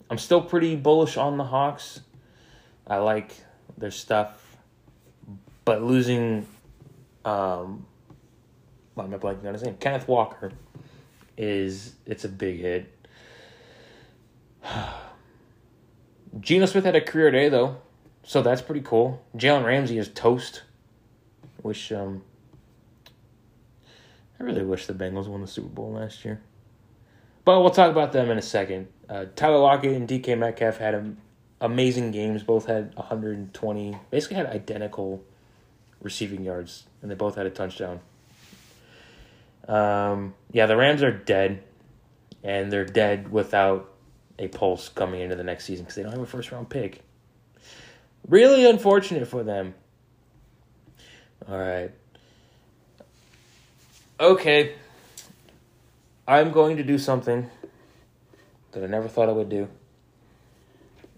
I'm 0.10 0.18
still 0.18 0.42
pretty 0.42 0.76
bullish 0.76 1.18
on 1.18 1.38
the 1.38 1.44
Hawks. 1.44 2.02
I 2.88 2.98
like 2.98 3.32
their 3.78 3.92
stuff, 3.92 4.58
but 5.64 5.84
losing, 5.84 6.48
um, 7.24 7.86
am 8.98 9.14
I 9.14 9.18
blanking 9.18 9.46
on 9.46 9.54
his 9.54 9.64
name? 9.64 9.78
Kenneth 9.80 10.08
Walker 10.08 10.52
is 11.38 11.94
it's 12.06 12.26
a 12.26 12.30
big 12.30 12.60
hit. 12.60 13.08
Geno 16.40 16.66
Smith 16.66 16.86
had 16.86 16.96
a 16.96 17.02
career 17.02 17.30
day 17.32 17.50
though, 17.50 17.78
so 18.24 18.42
that's 18.42 18.62
pretty 18.62 18.82
cool. 18.82 19.22
Jalen 19.36 19.66
Ramsey 19.66 19.98
is 19.98 20.10
toast. 20.10 20.64
Wish 21.64 21.92
um, 21.92 22.24
I 24.42 24.44
really 24.44 24.64
wish 24.64 24.88
the 24.88 24.94
Bengals 24.94 25.28
won 25.28 25.42
the 25.42 25.48
Super 25.48 25.70
Bowl 25.70 25.92
last 25.94 26.26
year. 26.26 26.42
But 27.46 27.62
we'll 27.62 27.70
talk 27.70 27.92
about 27.92 28.12
them 28.12 28.32
in 28.32 28.40
a 28.40 28.42
second. 28.42 28.88
Uh, 29.08 29.26
Tyler 29.36 29.58
Lockett 29.58 29.96
and 29.96 30.08
DK 30.08 30.36
Metcalf 30.36 30.78
had 30.78 31.16
amazing 31.60 32.10
games. 32.10 32.42
Both 32.42 32.66
had 32.66 32.96
120, 32.96 33.98
basically 34.10 34.38
had 34.38 34.48
identical 34.48 35.24
receiving 36.02 36.44
yards, 36.44 36.86
and 37.02 37.12
they 37.12 37.16
both 37.16 37.36
had 37.36 37.46
a 37.46 37.52
touchdown. 37.52 38.00
Um, 39.68 40.34
yeah, 40.52 40.66
the 40.66 40.76
Rams 40.76 41.04
are 41.04 41.12
dead, 41.12 41.64
and 42.44 42.72
they're 42.72 42.84
dead 42.84 43.32
without 43.32 43.92
a 44.40 44.48
pulse 44.48 44.90
coming 44.90 45.22
into 45.22 45.36
the 45.36 45.44
next 45.44 45.66
season 45.66 45.86
because 45.86 45.96
they 45.96 46.04
don't 46.04 46.14
have 46.14 46.22
a 46.22 46.26
first 46.26 46.52
round 46.52 46.70
pick. 46.70 47.04
Really 48.28 48.70
unfortunate 48.70 49.28
for 49.28 49.44
them. 49.44 49.74
All 51.50 51.58
right. 51.58 51.92
Okay. 54.20 54.76
I'm 56.28 56.52
going 56.52 56.78
to 56.78 56.84
do 56.84 56.98
something 56.98 57.50
that 58.72 58.84
I 58.84 58.88
never 58.88 59.08
thought 59.08 59.30
I 59.30 59.34
would 59.34 59.50
do. 59.50 59.68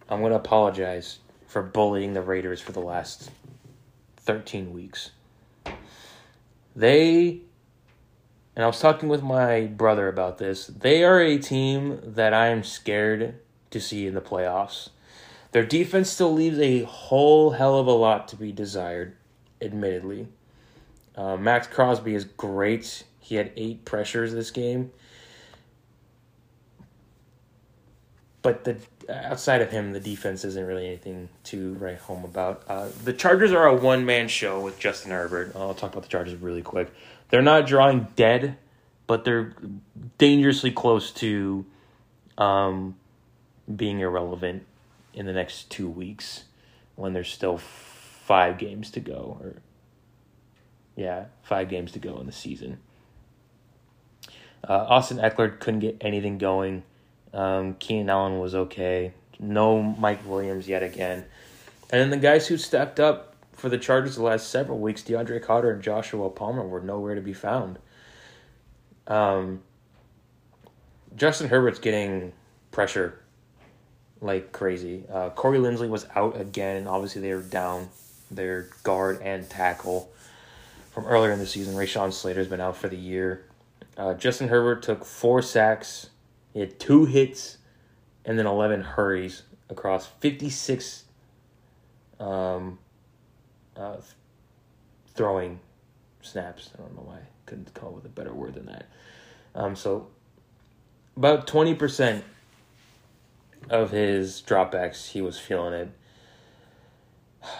I'm 0.09 0.19
going 0.19 0.31
to 0.31 0.37
apologize 0.37 1.19
for 1.47 1.61
bullying 1.61 2.13
the 2.13 2.21
Raiders 2.21 2.61
for 2.61 2.71
the 2.71 2.79
last 2.79 3.29
13 4.17 4.73
weeks. 4.73 5.11
They, 6.75 7.41
and 8.55 8.63
I 8.63 8.67
was 8.67 8.79
talking 8.79 9.09
with 9.09 9.21
my 9.21 9.67
brother 9.67 10.07
about 10.07 10.39
this, 10.39 10.67
they 10.67 11.03
are 11.03 11.19
a 11.19 11.37
team 11.37 11.99
that 12.03 12.33
I 12.33 12.47
am 12.47 12.63
scared 12.63 13.35
to 13.69 13.79
see 13.79 14.07
in 14.07 14.15
the 14.15 14.21
playoffs. 14.21 14.89
Their 15.53 15.65
defense 15.65 16.09
still 16.09 16.33
leaves 16.33 16.59
a 16.59 16.81
whole 16.83 17.51
hell 17.51 17.77
of 17.77 17.85
a 17.85 17.91
lot 17.91 18.27
to 18.29 18.35
be 18.35 18.51
desired, 18.51 19.15
admittedly. 19.61 20.27
Uh, 21.15 21.37
Maxx 21.37 21.67
Crosby 21.67 22.15
is 22.15 22.25
great. 22.25 23.03
He 23.19 23.35
had 23.35 23.51
eight 23.55 23.85
pressures 23.85 24.33
this 24.33 24.49
game. 24.49 24.91
But 28.41 28.63
the 28.63 28.77
outside 29.07 29.61
of 29.61 29.69
him, 29.69 29.93
the 29.93 29.99
defense 29.99 30.43
isn't 30.43 30.65
really 30.65 30.87
anything 30.87 31.29
to 31.45 31.75
write 31.75 31.99
home 31.99 32.25
about. 32.25 32.63
Uh, 32.67 32.87
the 33.03 33.13
Chargers 33.13 33.51
are 33.51 33.67
a 33.67 33.75
one 33.75 34.05
man 34.07 34.27
show 34.27 34.59
with 34.59 34.79
Justin 34.79 35.11
Herbert. 35.11 35.55
I'll 35.55 35.75
talk 35.75 35.91
about 35.91 36.01
the 36.01 36.09
Chargers 36.09 36.35
really 36.41 36.63
quick. 36.63 36.91
They're 37.29 37.43
not 37.43 37.67
drawing 37.67 38.07
dead, 38.15 38.57
but 39.05 39.23
they're 39.23 39.53
dangerously 40.17 40.71
close 40.71 41.11
to 41.11 41.63
um, 42.39 42.95
being 43.73 43.99
irrelevant 43.99 44.65
in 45.13 45.25
the 45.25 45.33
next 45.33 45.69
two 45.69 45.89
weeks 45.89 46.45
when 46.95 47.13
there's 47.13 47.31
still 47.31 47.57
five 47.57 48.57
games 48.57 48.91
to 48.91 48.99
go. 48.99 49.37
Or 49.41 49.55
yeah, 50.95 51.25
five 51.41 51.69
games 51.69 51.91
to 51.93 51.99
go 51.99 52.19
in 52.19 52.25
the 52.25 52.31
season. 52.31 52.79
Uh, 54.67 54.85
Austin 54.87 55.17
Ekeler 55.17 55.59
couldn't 55.59 55.81
get 55.81 55.97
anything 56.01 56.37
going. 56.37 56.83
Um, 57.33 57.75
Keenan 57.75 58.09
Allen 58.09 58.39
was 58.39 58.55
okay. 58.55 59.13
No 59.39 59.81
Mike 59.81 60.25
Williams 60.25 60.67
yet 60.67 60.83
again. 60.83 61.25
And 61.89 62.01
then 62.01 62.09
the 62.09 62.17
guys 62.17 62.47
who 62.47 62.57
stepped 62.57 62.99
up 62.99 63.35
for 63.53 63.69
the 63.69 63.77
Chargers 63.77 64.15
the 64.15 64.23
last 64.23 64.49
several 64.49 64.79
weeks, 64.79 65.01
DeAndre 65.01 65.41
Carter 65.41 65.71
and 65.71 65.81
Joshua 65.81 66.29
Palmer, 66.29 66.65
were 66.65 66.81
nowhere 66.81 67.15
to 67.15 67.21
be 67.21 67.33
found. 67.33 67.79
Um, 69.07 69.61
Justin 71.15 71.49
Herbert's 71.49 71.79
getting 71.79 72.33
pressure 72.71 73.22
like 74.23 74.51
crazy. 74.51 75.03
Uh, 75.11 75.29
Corey 75.29 75.59
Linsley 75.59 75.89
was 75.89 76.07
out 76.15 76.39
again. 76.39 76.87
Obviously, 76.87 77.21
they 77.21 77.33
were 77.33 77.41
down 77.41 77.89
their 78.31 78.69
guard 78.81 79.21
and 79.21 79.47
tackle 79.49 80.11
from 80.91 81.05
earlier 81.05 81.31
in 81.31 81.39
the 81.39 81.45
season. 81.45 81.75
Rashawn 81.75 82.11
Slater's 82.11 82.47
been 82.47 82.61
out 82.61 82.77
for 82.77 82.87
the 82.87 82.97
year. 82.97 83.45
Uh, 83.95 84.15
Justin 84.15 84.47
Herbert 84.47 84.81
took 84.81 85.05
four 85.05 85.41
sacks 85.43 86.09
he 86.53 86.59
had 86.59 86.79
two 86.79 87.05
hits 87.05 87.57
and 88.25 88.37
then 88.37 88.45
11 88.45 88.81
hurries 88.81 89.43
across 89.69 90.05
56 90.05 91.05
um, 92.19 92.77
uh, 93.75 93.97
throwing 95.15 95.59
snaps. 96.21 96.69
I 96.75 96.81
don't 96.81 96.95
know 96.95 97.03
why 97.03 97.15
I 97.15 97.27
couldn't 97.47 97.73
come 97.73 97.89
up 97.89 97.95
with 97.95 98.05
a 98.05 98.09
better 98.09 98.33
word 98.33 98.53
than 98.53 98.67
that. 98.67 98.85
Um, 99.55 99.75
so 99.75 100.07
about 101.17 101.47
20% 101.47 102.21
of 103.69 103.91
his 103.91 104.41
dropbacks, 104.41 105.11
he 105.11 105.21
was 105.21 105.39
feeling 105.39 105.73
it. 105.73 105.89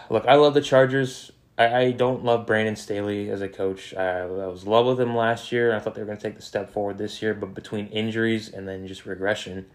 Look, 0.09 0.25
I 0.25 0.35
love 0.35 0.53
the 0.53 0.61
Chargers. 0.61 1.31
I, 1.57 1.75
I 1.75 1.91
don't 1.91 2.23
love 2.23 2.45
Brandon 2.45 2.75
Staley 2.75 3.29
as 3.29 3.41
a 3.41 3.49
coach. 3.49 3.93
I, 3.93 4.21
I 4.21 4.47
was 4.47 4.63
in 4.63 4.69
love 4.69 4.85
with 4.85 4.99
him 4.99 5.15
last 5.15 5.51
year. 5.51 5.75
I 5.75 5.79
thought 5.79 5.95
they 5.95 6.01
were 6.01 6.07
going 6.07 6.17
to 6.17 6.23
take 6.23 6.35
the 6.35 6.41
step 6.41 6.71
forward 6.71 6.97
this 6.97 7.21
year, 7.21 7.33
but 7.33 7.53
between 7.53 7.87
injuries 7.87 8.49
and 8.49 8.67
then 8.67 8.87
just 8.87 9.05
regression, 9.05 9.65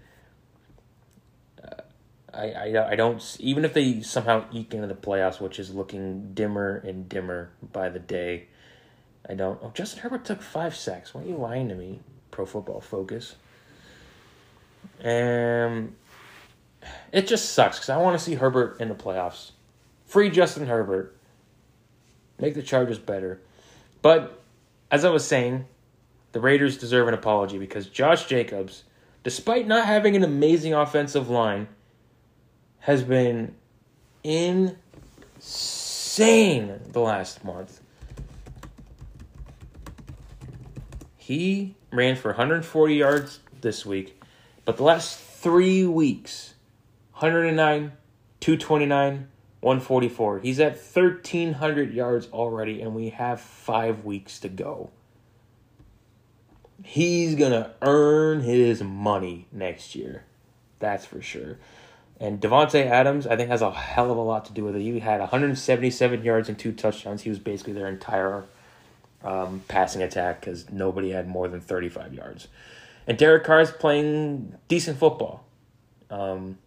uh, 1.62 1.82
I, 2.32 2.50
I, 2.50 2.90
I 2.90 2.96
don't 2.96 3.36
even 3.38 3.64
if 3.64 3.74
they 3.74 4.00
somehow 4.02 4.44
eke 4.52 4.74
into 4.74 4.86
the 4.86 4.94
playoffs, 4.94 5.40
which 5.40 5.58
is 5.58 5.74
looking 5.74 6.32
dimmer 6.34 6.76
and 6.76 7.08
dimmer 7.08 7.50
by 7.72 7.88
the 7.88 8.00
day. 8.00 8.46
I 9.28 9.34
don't. 9.34 9.58
Oh, 9.62 9.70
Justin 9.74 10.00
Herbert 10.00 10.24
took 10.24 10.40
five 10.40 10.74
sacks. 10.74 11.12
Why 11.12 11.22
are 11.22 11.26
you 11.26 11.36
lying 11.36 11.68
to 11.68 11.74
me? 11.74 12.00
Pro 12.30 12.46
Football 12.46 12.80
Focus. 12.80 13.36
And 15.00 15.94
it 17.12 17.26
just 17.26 17.52
sucks 17.52 17.78
because 17.78 17.90
I 17.90 17.96
want 17.98 18.18
to 18.18 18.24
see 18.24 18.34
Herbert 18.34 18.80
in 18.80 18.88
the 18.88 18.94
playoffs. 18.94 19.52
Free 20.06 20.30
Justin 20.30 20.66
Herbert 20.66 21.16
make 22.40 22.54
the 22.54 22.62
Chargers 22.62 22.98
better. 22.98 23.40
But 24.02 24.40
as 24.90 25.04
I 25.04 25.10
was 25.10 25.26
saying, 25.26 25.66
the 26.32 26.40
Raiders 26.40 26.78
deserve 26.78 27.08
an 27.08 27.14
apology 27.14 27.58
because 27.58 27.88
Josh 27.88 28.26
Jacobs, 28.26 28.84
despite 29.22 29.66
not 29.66 29.86
having 29.86 30.16
an 30.16 30.24
amazing 30.24 30.74
offensive 30.74 31.28
line, 31.28 31.68
has 32.80 33.02
been 33.02 33.54
insane 34.22 34.76
the 36.92 37.00
last 37.00 37.44
month. 37.44 37.80
He 41.16 41.74
ran 41.92 42.16
for 42.16 42.28
140 42.28 42.94
yards 42.94 43.40
this 43.60 43.84
week, 43.84 44.22
but 44.64 44.76
the 44.78 44.84
last 44.84 45.18
three 45.18 45.84
weeks 45.84 46.54
109, 47.18 47.92
229, 48.38 49.28
144. 49.60 50.38
He's 50.38 50.60
at 50.60 50.76
1,300 50.76 51.92
yards 51.92 52.28
already, 52.32 52.80
and 52.80 52.94
we 52.94 53.08
have 53.10 53.40
five 53.40 54.04
weeks 54.04 54.38
to 54.38 54.48
go. 54.48 54.90
He's 56.84 57.34
going 57.34 57.50
to 57.50 57.72
earn 57.82 58.42
his 58.42 58.84
money 58.84 59.48
next 59.50 59.96
year. 59.96 60.26
That's 60.78 61.06
for 61.06 61.20
sure. 61.20 61.58
And 62.20 62.40
Davante 62.40 62.86
Adams, 62.86 63.26
I 63.26 63.34
think, 63.34 63.50
has 63.50 63.62
a 63.62 63.72
hell 63.72 64.12
of 64.12 64.16
a 64.16 64.22
lot 64.22 64.44
to 64.44 64.52
do 64.52 64.62
with 64.62 64.76
it. 64.76 64.82
He 64.82 65.00
had 65.00 65.18
177 65.18 66.22
yards 66.22 66.48
and 66.48 66.56
two 66.56 66.70
touchdowns. 66.70 67.22
He 67.22 67.30
was 67.30 67.40
basically 67.40 67.72
their 67.72 67.88
entire 67.88 68.44
um, 69.24 69.64
passing 69.66 70.02
attack 70.02 70.40
because 70.40 70.70
nobody 70.70 71.10
had 71.10 71.26
more 71.26 71.48
than 71.48 71.60
35 71.60 72.14
yards. 72.14 72.46
And 73.08 73.18
Derek 73.18 73.42
Carr 73.42 73.60
is 73.60 73.72
playing 73.72 74.54
decent 74.68 74.98
football. 74.98 75.44
Um, 76.10 76.58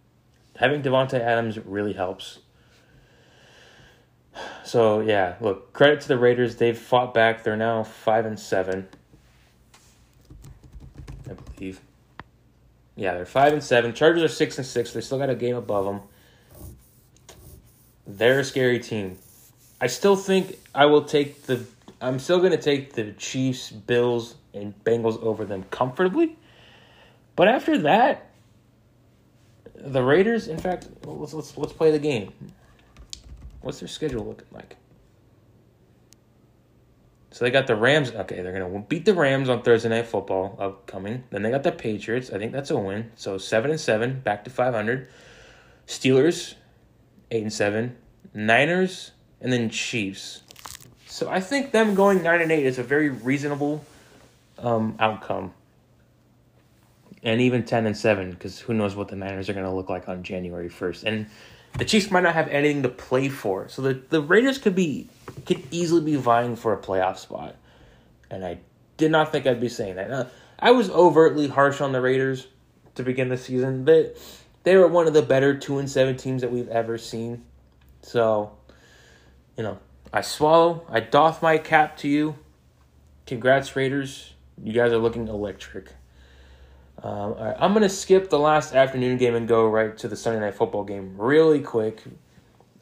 having 0.62 0.84
Davante 0.84 1.20
Adams 1.20 1.58
really 1.58 1.94
helps. 1.94 2.38
So 4.64 5.02
yeah, 5.02 5.36
look, 5.42 5.74
credit 5.74 6.02
to 6.02 6.08
the 6.08 6.18
Raiders. 6.18 6.56
They've 6.56 6.78
fought 6.78 7.14
back. 7.14 7.44
They're 7.44 7.58
now 7.58 7.84
five 7.84 8.26
and 8.26 8.40
seven. 8.40 8.88
I 11.30 11.34
believe. 11.34 11.82
Yeah, 12.96 13.16
they're 13.16 13.26
five 13.26 13.54
and 13.54 13.64
seven. 13.64 13.94
Chargers 13.94 14.22
are 14.22 14.28
six 14.28 14.58
and 14.58 14.66
six. 14.66 14.94
They 14.94 15.02
still 15.02 15.18
got 15.18 15.32
a 15.32 15.36
game 15.36 15.56
above 15.56 15.86
them. 15.86 16.02
They're 18.06 18.40
a 18.40 18.44
scary 18.44 18.80
team. 18.80 19.18
I 19.82 19.88
still 19.88 20.16
think 20.16 20.60
I 20.76 20.86
will 20.86 21.06
take 21.06 21.44
the. 21.44 21.66
I'm 22.00 22.20
still 22.20 22.38
going 22.38 22.52
to 22.52 22.62
take 22.62 22.94
the 22.94 23.14
Chiefs, 23.14 23.72
Bills, 23.72 24.36
and 24.54 24.76
Bengals 24.84 25.22
over 25.24 25.44
them 25.44 25.64
comfortably. 25.72 26.38
But 27.36 27.48
after 27.48 27.80
that, 27.80 28.31
the 29.84 30.04
Raiders. 30.04 30.48
In 30.48 30.58
fact, 30.58 30.88
let's 31.06 31.34
let's 31.34 31.58
let's 31.58 31.74
play 31.74 31.92
the 31.92 32.00
game. 32.00 32.32
What's 33.62 33.80
their 33.80 33.88
schedule 33.88 34.26
looking 34.26 34.48
like? 34.52 34.78
So 37.32 37.46
they 37.46 37.52
got 37.52 37.68
the 37.68 37.76
Rams. 37.76 38.12
Okay, 38.12 38.42
they're 38.42 38.52
gonna 38.52 38.80
beat 38.82 39.06
the 39.06 39.14
Rams 39.14 39.50
on 39.50 39.62
Thursday 39.62 39.90
Night 39.90 40.08
Football 40.08 40.58
upcoming. 40.60 41.24
Then 41.30 41.44
they 41.44 41.52
got 41.52 41.64
the 41.64 41.72
Patriots. 41.72 42.32
I 42.32 42.38
think 42.38 42.52
that's 42.52 42.72
a 42.72 42.78
win. 42.78 43.12
So 43.16 43.38
seven 43.38 43.72
and 43.72 43.80
seven, 43.80 44.20
back 44.20 44.44
to 44.44 44.50
five 44.50 44.74
hundred. 44.74 45.08
Steelers, 45.88 46.56
eight 47.32 47.44
and 47.44 47.54
seven. 47.54 47.98
Niners, 48.34 49.12
and 49.42 49.52
then 49.52 49.70
Chiefs. 49.70 50.44
So 51.08 51.30
I 51.30 51.40
think 51.42 51.72
them 51.72 51.96
going 51.96 52.24
nine 52.24 52.42
and 52.42 52.52
eight 52.52 52.66
is 52.66 52.80
a 52.80 52.84
very 52.84 53.10
reasonable 53.10 53.84
um, 54.58 54.96
outcome. 55.00 55.54
And 57.24 57.40
even 57.40 57.64
ten 57.66 57.86
and 57.86 57.96
seven, 57.96 58.32
because 58.32 58.60
who 58.60 58.74
knows 58.74 58.96
what 58.96 59.10
the 59.10 59.16
Niners 59.16 59.48
are 59.48 59.54
going 59.54 59.66
to 59.66 59.72
look 59.72 59.90
like 59.90 60.10
on 60.10 60.24
January 60.24 60.70
first. 60.70 61.04
And 61.04 61.28
the 61.78 61.86
Chiefs 61.86 62.10
might 62.10 62.24
not 62.24 62.34
have 62.34 62.48
anything 62.48 62.84
to 62.84 62.90
play 62.90 63.30
for. 63.30 63.70
So 63.70 63.84
the, 63.84 63.94
the 64.10 64.22
Raiders 64.22 64.58
could 64.58 64.76
be 64.76 65.08
could 65.46 65.64
easily 65.72 66.02
be 66.02 66.16
vying 66.16 66.56
for 66.56 66.74
a 66.74 66.78
playoff 66.78 67.18
spot. 67.18 67.56
And 68.30 68.44
I 68.44 68.60
did 68.98 69.12
not 69.12 69.32
think 69.32 69.46
I'd 69.46 69.62
be 69.62 69.70
saying 69.70 69.96
that. 69.96 70.10
Now, 70.10 70.28
I 70.58 70.72
was 70.72 70.90
overtly 70.90 71.48
harsh 71.48 71.80
on 71.80 71.92
the 71.92 72.02
Raiders 72.02 72.48
to 72.96 73.04
begin 73.04 73.30
the 73.30 73.38
season, 73.38 73.86
but 73.86 74.18
they 74.64 74.76
were 74.76 74.88
one 74.88 75.08
of 75.08 75.14
the 75.14 75.22
better 75.22 75.58
two 75.58 75.78
and 75.78 75.90
seven 75.90 76.18
teams 76.18 76.42
that 76.42 76.52
we've 76.52 76.70
ever 76.70 76.98
seen. 76.98 77.44
So, 78.02 78.58
you 79.58 79.64
know, 79.64 79.80
I 80.12 80.22
swallow, 80.22 80.86
I 80.90 81.00
doff 81.00 81.42
my 81.42 81.58
cap 81.58 81.98
to 81.98 82.08
you. 82.08 82.36
Congrats, 83.26 83.76
Raiders. 83.76 84.34
You 84.62 84.74
guys 84.74 84.92
are 84.92 84.98
looking 84.98 85.28
electric. 85.28 85.90
Um, 87.04 87.36
I'm 87.38 87.72
going 87.72 87.84
to 87.84 87.90
skip 87.90 88.30
the 88.30 88.40
last 88.40 88.76
afternoon 88.76 89.18
game 89.18 89.34
and 89.34 89.48
go 89.48 89.68
right 89.68 89.98
to 89.98 90.08
the 90.08 90.16
Sunday 90.16 90.40
night 90.40 90.56
football 90.56 90.84
game 90.84 91.16
really 91.18 91.60
quick. 91.60 92.02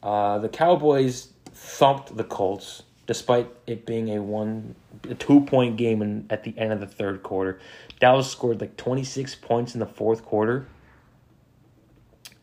Uh, 0.04 0.40
the 0.40 0.50
Cowboys 0.50 1.30
thumped 1.54 2.16
the 2.16 2.24
Colts 2.24 2.84
despite 3.06 3.50
it 3.66 3.86
being 3.88 4.16
a 4.16 4.22
one 4.22 4.76
a 5.10 5.16
two 5.16 5.42
point 5.42 5.78
game 5.78 6.02
in, 6.02 6.26
at 6.30 6.44
the 6.44 6.54
end 6.58 6.72
of 6.72 6.80
the 6.80 6.88
third 6.88 7.24
quarter. 7.24 7.60
Dallas 8.00 8.30
scored 8.30 8.62
like 8.62 8.78
26 8.78 9.36
points 9.36 9.74
in 9.74 9.80
the 9.80 9.86
fourth 9.86 10.24
quarter. 10.24 10.68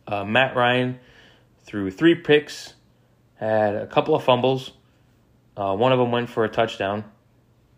Uh, 0.06 0.24
Matt 0.24 0.56
Ryan 0.56 0.98
threw 1.64 1.90
three 1.90 2.14
picks, 2.14 2.74
had 3.36 3.74
a 3.74 3.86
couple 3.86 4.14
of 4.14 4.24
fumbles. 4.24 4.72
Uh, 5.56 5.76
one 5.76 5.92
of 5.92 5.98
them 5.98 6.10
went 6.10 6.28
for 6.28 6.44
a 6.44 6.48
touchdown. 6.48 7.04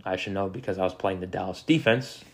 I 0.04 0.16
should 0.16 0.32
know 0.32 0.48
because 0.48 0.78
I 0.78 0.84
was 0.84 0.94
playing 0.94 1.20
the 1.20 1.26
Dallas 1.26 1.62
defense. 1.62 2.24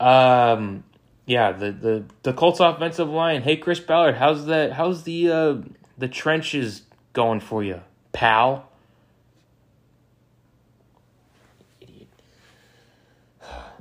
Um, 0.00 0.84
yeah, 1.26 1.52
the, 1.52 1.70
the, 1.70 2.04
the 2.22 2.32
Colts 2.32 2.58
offensive 2.58 3.08
line. 3.08 3.42
Hey, 3.42 3.56
Chris 3.56 3.78
Ballard, 3.78 4.16
how's 4.16 4.46
that? 4.46 4.72
How's 4.72 5.04
the 5.04 5.30
uh, 5.30 5.56
the 5.98 6.08
trenches 6.08 6.82
going 7.12 7.40
for 7.40 7.62
you, 7.62 7.82
pal? 8.12 8.68
Idiot. 11.80 12.08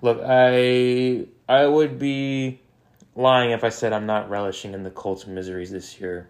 Look, 0.02 0.22
I 0.24 1.26
I 1.48 1.66
would 1.66 1.98
be 1.98 2.60
lying 3.16 3.52
if 3.52 3.64
I 3.64 3.70
said 3.70 3.94
I'm 3.94 4.06
not 4.06 4.30
relishing 4.30 4.74
in 4.74 4.84
the 4.84 4.92
Colts' 4.92 5.26
miseries 5.26 5.72
this 5.72 6.00
year. 6.00 6.30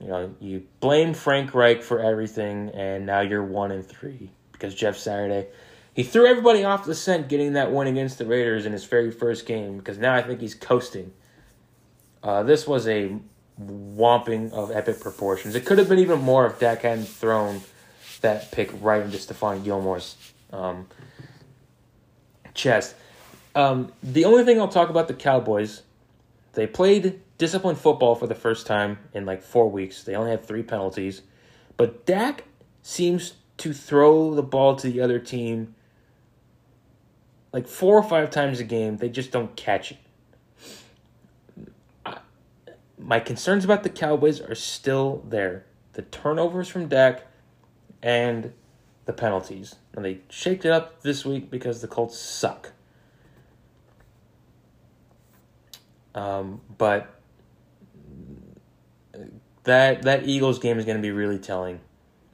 You 0.00 0.08
know, 0.08 0.34
you 0.40 0.66
blame 0.80 1.14
Frank 1.14 1.54
Reich 1.54 1.80
for 1.80 2.00
everything, 2.00 2.70
and 2.70 3.06
now 3.06 3.20
you're 3.20 3.44
one 3.44 3.70
and 3.70 3.86
three 3.86 4.30
because 4.50 4.74
Jeff 4.74 4.96
Saturday 4.96 5.46
he 5.94 6.02
threw 6.02 6.26
everybody 6.26 6.64
off 6.64 6.84
the 6.84 6.94
scent 6.94 7.28
getting 7.28 7.52
that 7.52 7.70
win 7.72 7.86
against 7.86 8.18
the 8.18 8.24
Raiders 8.24 8.64
in 8.64 8.72
his 8.72 8.84
very 8.84 9.10
first 9.10 9.46
game 9.46 9.78
because 9.78 9.98
now 9.98 10.14
I 10.14 10.22
think 10.22 10.40
he's 10.40 10.54
coasting. 10.54 11.12
Uh, 12.22 12.42
this 12.42 12.66
was 12.66 12.88
a 12.88 13.18
whomping 13.60 14.52
of 14.52 14.70
epic 14.70 15.00
proportions. 15.00 15.54
It 15.54 15.66
could 15.66 15.78
have 15.78 15.88
been 15.88 15.98
even 15.98 16.20
more 16.20 16.46
if 16.46 16.58
Dak 16.58 16.82
hadn't 16.82 17.06
thrown 17.08 17.60
that 18.22 18.50
pick 18.52 18.70
right 18.80 19.02
into 19.02 19.18
Stephon 19.18 19.64
Gilmore's 19.64 20.16
um, 20.52 20.86
chest. 22.54 22.94
Um, 23.54 23.92
the 24.02 24.24
only 24.24 24.44
thing 24.44 24.60
I'll 24.60 24.68
talk 24.68 24.88
about 24.88 25.08
the 25.08 25.14
Cowboys, 25.14 25.82
they 26.54 26.66
played 26.66 27.20
disciplined 27.36 27.78
football 27.78 28.14
for 28.14 28.26
the 28.26 28.34
first 28.34 28.66
time 28.66 28.98
in 29.12 29.26
like 29.26 29.42
four 29.42 29.68
weeks. 29.70 30.04
They 30.04 30.14
only 30.14 30.30
had 30.30 30.44
three 30.44 30.62
penalties, 30.62 31.22
but 31.76 32.06
Dak 32.06 32.44
seems 32.82 33.34
to 33.58 33.74
throw 33.74 34.34
the 34.34 34.42
ball 34.42 34.76
to 34.76 34.88
the 34.88 35.00
other 35.00 35.18
team 35.18 35.74
like 37.52 37.66
four 37.66 37.96
or 37.98 38.02
five 38.02 38.30
times 38.30 38.60
a 38.60 38.64
game. 38.64 38.96
They 38.96 39.08
just 39.08 39.30
don't 39.30 39.54
catch 39.56 39.92
it. 39.92 39.98
my 43.04 43.20
concerns 43.20 43.64
about 43.64 43.82
the 43.82 43.90
Cowboys 43.90 44.40
are 44.40 44.54
still 44.54 45.24
there. 45.28 45.64
The 45.94 46.02
turnovers 46.02 46.68
from 46.68 46.88
Dak 46.88 47.26
and 48.02 48.52
the 49.04 49.12
penalties. 49.12 49.74
And 49.94 50.04
they 50.04 50.20
shaped 50.30 50.64
it 50.64 50.72
up 50.72 51.02
this 51.02 51.24
week 51.24 51.50
because 51.50 51.80
the 51.80 51.88
Colts 51.88 52.18
suck. 52.18 52.72
Um, 56.14 56.60
but 56.78 57.14
that 59.64 60.02
that 60.02 60.26
Eagles 60.26 60.58
game 60.58 60.78
is 60.78 60.84
going 60.84 60.98
to 60.98 61.02
be 61.02 61.10
really 61.10 61.38
telling, 61.38 61.80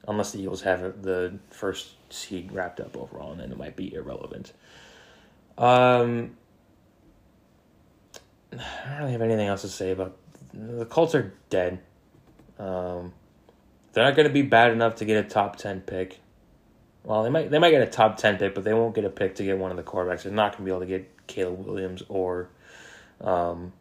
unless 0.07 0.31
the 0.31 0.41
Eagles 0.41 0.63
have 0.63 1.01
the 1.01 1.39
first 1.49 1.91
seed 2.11 2.51
wrapped 2.51 2.81
up 2.81 2.97
overall, 2.97 3.31
and 3.31 3.39
then 3.39 3.51
it 3.51 3.57
might 3.57 3.77
be 3.77 3.93
irrelevant. 3.93 4.51
Um, 5.59 6.37
I 8.53 8.57
don't 8.87 8.99
really 8.99 9.11
have 9.11 9.21
anything 9.21 9.47
else 9.47 9.61
to 9.61 9.67
say 9.67 9.91
about 9.91 10.17
the 10.53 10.85
Colts 10.85 11.13
are 11.13 11.33
dead. 11.49 11.79
Um, 12.57 13.13
they're 13.91 14.05
not 14.05 14.15
going 14.15 14.27
to 14.27 14.33
be 14.33 14.41
bad 14.41 14.71
enough 14.71 14.95
to 14.95 15.05
get 15.05 15.23
a 15.23 15.27
top 15.27 15.57
ten 15.57 15.81
pick. 15.81 16.19
Well, 17.03 17.23
they 17.23 17.29
might 17.29 17.51
they 17.51 17.59
might 17.59 17.71
get 17.71 17.81
a 17.81 17.87
top 17.87 18.17
ten 18.17 18.37
pick, 18.37 18.55
but 18.55 18.63
they 18.63 18.73
won't 18.73 18.95
get 18.95 19.03
a 19.03 19.09
pick 19.09 19.35
to 19.35 19.43
get 19.43 19.57
one 19.57 19.69
of 19.69 19.77
the 19.77 19.83
quarterbacks. 19.83 20.23
They're 20.23 20.31
not 20.31 20.53
going 20.53 20.59
to 20.59 20.63
be 20.63 20.71
able 20.71 20.79
to 20.79 20.85
get 20.85 21.27
Caleb 21.27 21.65
Williams 21.65 22.03
or, 22.07 22.49
um, 23.21 23.73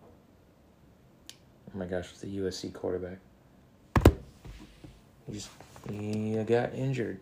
oh 1.30 1.78
my 1.78 1.86
gosh, 1.86 2.10
the 2.18 2.26
USC 2.38 2.72
quarterback? 2.72 3.18
He 5.26 5.32
just 5.32 5.48
he 5.88 6.42
got 6.44 6.74
injured. 6.74 7.20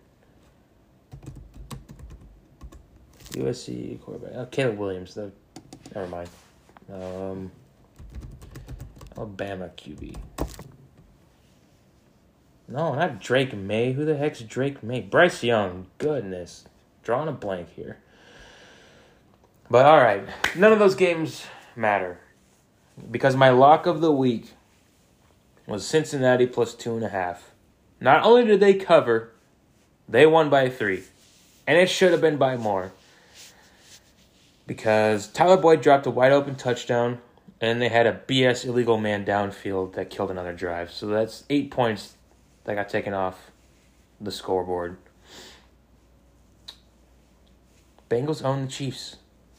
USC 3.37 4.01
quarterback. 4.01 4.33
Oh, 4.35 4.47
Caleb 4.47 4.79
Williams, 4.79 5.15
though. 5.15 5.33
Never 5.95 6.07
mind. 6.09 6.29
Um, 6.93 7.51
Alabama 9.17 9.71
QB. 9.77 10.17
No, 12.69 12.95
not 12.95 13.21
Drake 13.21 13.55
Maye. 13.55 13.93
Who 13.93 14.05
the 14.05 14.17
heck's 14.17 14.41
Drake 14.41 14.83
Maye? 14.83 15.01
Bryce 15.01 15.43
Young. 15.43 15.87
Goodness. 15.99 16.65
Drawing 17.03 17.29
a 17.29 17.33
blank 17.33 17.71
here. 17.75 17.99
But 19.71 19.87
all 19.87 19.99
right. 19.99 20.25
None 20.57 20.73
of 20.73 20.79
those 20.79 20.95
games 20.95 21.47
matter. 21.77 22.19
Because 23.11 23.37
my 23.37 23.51
lock 23.51 23.87
of 23.87 24.01
the 24.01 24.13
week 24.13 24.55
was 25.67 25.87
Cincinnati 25.87 26.47
plus 26.47 26.75
two 26.75 26.95
and 26.95 27.05
a 27.05 27.09
half. 27.09 27.53
Not 28.01 28.25
only 28.25 28.45
did 28.45 28.61
they 28.61 28.75
cover, 28.75 29.33
they 30.09 30.27
won 30.27 30.51
by 30.51 30.69
three. 30.69 31.05
And 31.67 31.79
it 31.79 31.89
should 31.89 32.13
have 32.13 32.21
been 32.21 32.37
by 32.37 32.57
more 32.57 32.93
because 34.67 35.29
Tyler 35.29 35.57
Boyd 35.57 35.81
dropped 35.81 36.07
a 36.07 36.11
wide 36.11 36.33
open 36.33 36.57
touchdown 36.57 37.21
and 37.61 37.81
they 37.81 37.89
had 37.89 38.07
a 38.07 38.21
BS 38.27 38.65
illegal 38.65 38.99
man 38.99 39.25
downfield 39.25 39.95
that 39.95 40.11
killed 40.11 40.31
another 40.31 40.53
drive. 40.53 40.91
So 40.91 41.07
that's 41.07 41.45
eight 41.49 41.71
points 41.71 42.17
that 42.65 42.75
got 42.75 42.89
taken 42.89 43.15
off 43.15 43.51
the 44.21 44.31
scoreboard. 44.31 44.99
Bengals 48.11 48.45
own 48.45 48.67
the 48.67 48.71
Chiefs. 48.71 49.17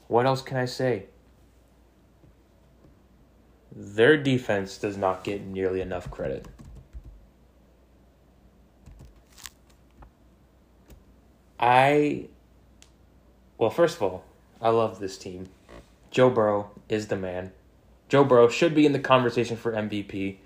What 0.07 0.25
else 0.25 0.41
can 0.41 0.57
I 0.57 0.65
say? 0.65 1.05
Their 3.75 4.17
defense 4.17 4.77
does 4.77 4.97
not 4.97 5.23
get 5.23 5.45
nearly 5.45 5.81
enough 5.81 6.09
credit. 6.09 6.47
I, 11.59 12.27
well, 13.57 13.69
first 13.69 13.97
of 13.97 14.03
all, 14.03 14.23
I 14.61 14.69
love 14.69 14.99
this 14.99 15.17
team. 15.17 15.49
Joe 16.11 16.29
Burrow 16.29 16.71
is 16.89 17.07
the 17.07 17.15
man. 17.15 17.51
Joe 18.09 18.23
Burrow 18.23 18.47
should 18.47 18.73
be 18.73 18.85
in 18.85 18.93
the 18.93 18.99
conversation 18.99 19.57
for 19.57 19.71
MVP. 19.71 20.37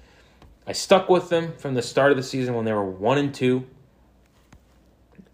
I 0.68 0.74
stuck 0.74 1.10
with 1.10 1.30
them 1.30 1.54
from 1.58 1.74
the 1.74 1.82
start 1.82 2.12
of 2.12 2.18
the 2.18 2.24
season 2.24 2.56
when 2.56 2.66
they 2.66 2.74
were 2.74 2.84
one 2.84 3.18
and 3.18 3.34
two. 3.34 3.66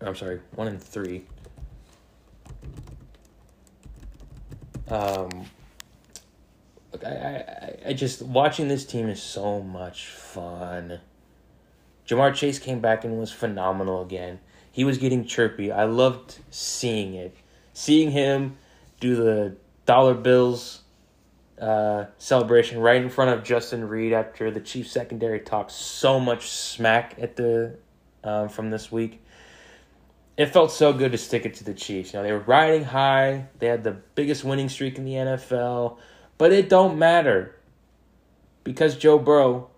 I'm 0.02 0.16
sorry, 0.16 0.42
one 0.56 0.68
and 0.68 0.82
three. 0.82 1.24
Um, 4.90 5.46
look, 6.92 7.04
I, 7.04 7.10
I, 7.10 7.90
I 7.90 7.94
just 7.94 8.22
watching 8.22 8.68
this 8.68 8.86
team 8.86 9.10
is 9.10 9.22
so 9.22 9.62
much 9.62 10.08
fun. 10.08 11.00
Ja'Marr 12.08 12.34
Chase 12.34 12.60
came 12.60 12.80
back 12.80 13.04
and 13.04 13.20
was 13.20 13.32
phenomenal 13.32 14.02
again. 14.02 14.40
He 14.72 14.84
was 14.84 14.98
getting 14.98 15.26
chirpy. 15.26 15.72
I 15.72 15.84
loved 15.86 16.40
seeing 16.52 17.16
it, 17.16 17.36
seeing 17.74 18.12
him 18.12 18.58
do 19.00 19.16
the 19.16 19.56
dollar 19.86 20.14
bills 20.14 20.82
uh, 21.60 22.06
celebration 22.18 22.80
right 22.80 23.02
in 23.02 23.10
front 23.10 23.32
of 23.32 23.44
Justin 23.44 23.88
Reid 23.88 24.14
after 24.14 24.52
the 24.52 24.60
Chiefs 24.60 24.92
secondary 24.92 25.40
talked 25.40 25.72
so 25.72 26.20
much 26.20 26.50
smack 26.50 27.16
at 27.20 27.36
the 27.36 27.78
um, 28.24 28.50
from 28.50 28.70
this 28.70 28.92
week. 28.92 29.24
It 30.38 30.48
felt 30.48 30.72
so 30.72 30.94
good 30.94 31.14
to 31.14 31.18
stick 31.18 31.46
it 31.46 31.56
to 31.56 31.64
the 31.64 31.74
Chiefs. 31.74 32.14
You 32.14 32.20
know, 32.20 32.24
they 32.24 32.32
were 32.32 32.40
riding 32.40 32.84
high. 32.84 33.48
They 33.58 33.66
had 33.68 33.84
the 33.84 33.94
biggest 33.94 34.44
winning 34.44 34.70
streak 34.70 35.00
in 35.00 35.06
the 35.06 35.14
NFL, 35.14 35.98
but 36.38 36.52
it 36.52 36.70
don't 36.70 37.00
matter 37.00 37.56
because 38.64 38.96
Joe 38.96 39.18
Burrow 39.18 39.72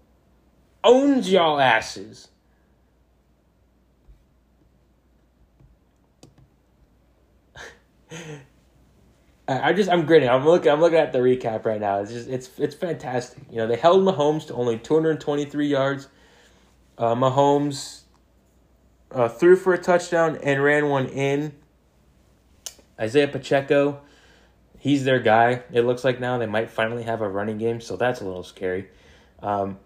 owns 0.83 1.31
y'all 1.31 1.61
asses. 1.61 2.27
I 9.49 9.73
just 9.73 9.89
I'm 9.89 10.05
grinning. 10.05 10.29
I'm 10.29 10.45
looking 10.45 10.71
I'm 10.71 10.79
looking 10.79 10.99
at 10.99 11.11
the 11.11 11.19
recap 11.19 11.65
right 11.65 11.81
now. 11.81 11.99
It's 12.01 12.11
just 12.11 12.29
it's 12.29 12.51
it's 12.59 12.75
fantastic. 12.75 13.43
You 13.49 13.57
know, 13.57 13.67
they 13.67 13.77
held 13.77 14.03
Mahomes 14.03 14.45
to 14.47 14.53
only 14.53 14.77
223 14.77 15.67
yards. 15.67 16.07
Uh, 16.99 17.15
Mahomes 17.15 18.01
uh, 19.11 19.27
threw 19.27 19.55
for 19.55 19.73
a 19.73 19.77
touchdown 19.79 20.37
and 20.43 20.63
ran 20.63 20.87
one 20.89 21.07
in. 21.07 21.53
Isaiah 22.99 23.27
Pacheco, 23.27 24.01
he's 24.77 25.05
their 25.05 25.19
guy. 25.19 25.63
It 25.71 25.81
looks 25.81 26.03
like 26.03 26.19
now 26.19 26.37
they 26.37 26.45
might 26.45 26.69
finally 26.69 27.03
have 27.03 27.21
a 27.21 27.29
running 27.29 27.57
game, 27.57 27.81
so 27.81 27.95
that's 27.95 28.21
a 28.21 28.25
little 28.25 28.43
scary. 28.43 28.89
Um, 29.41 29.79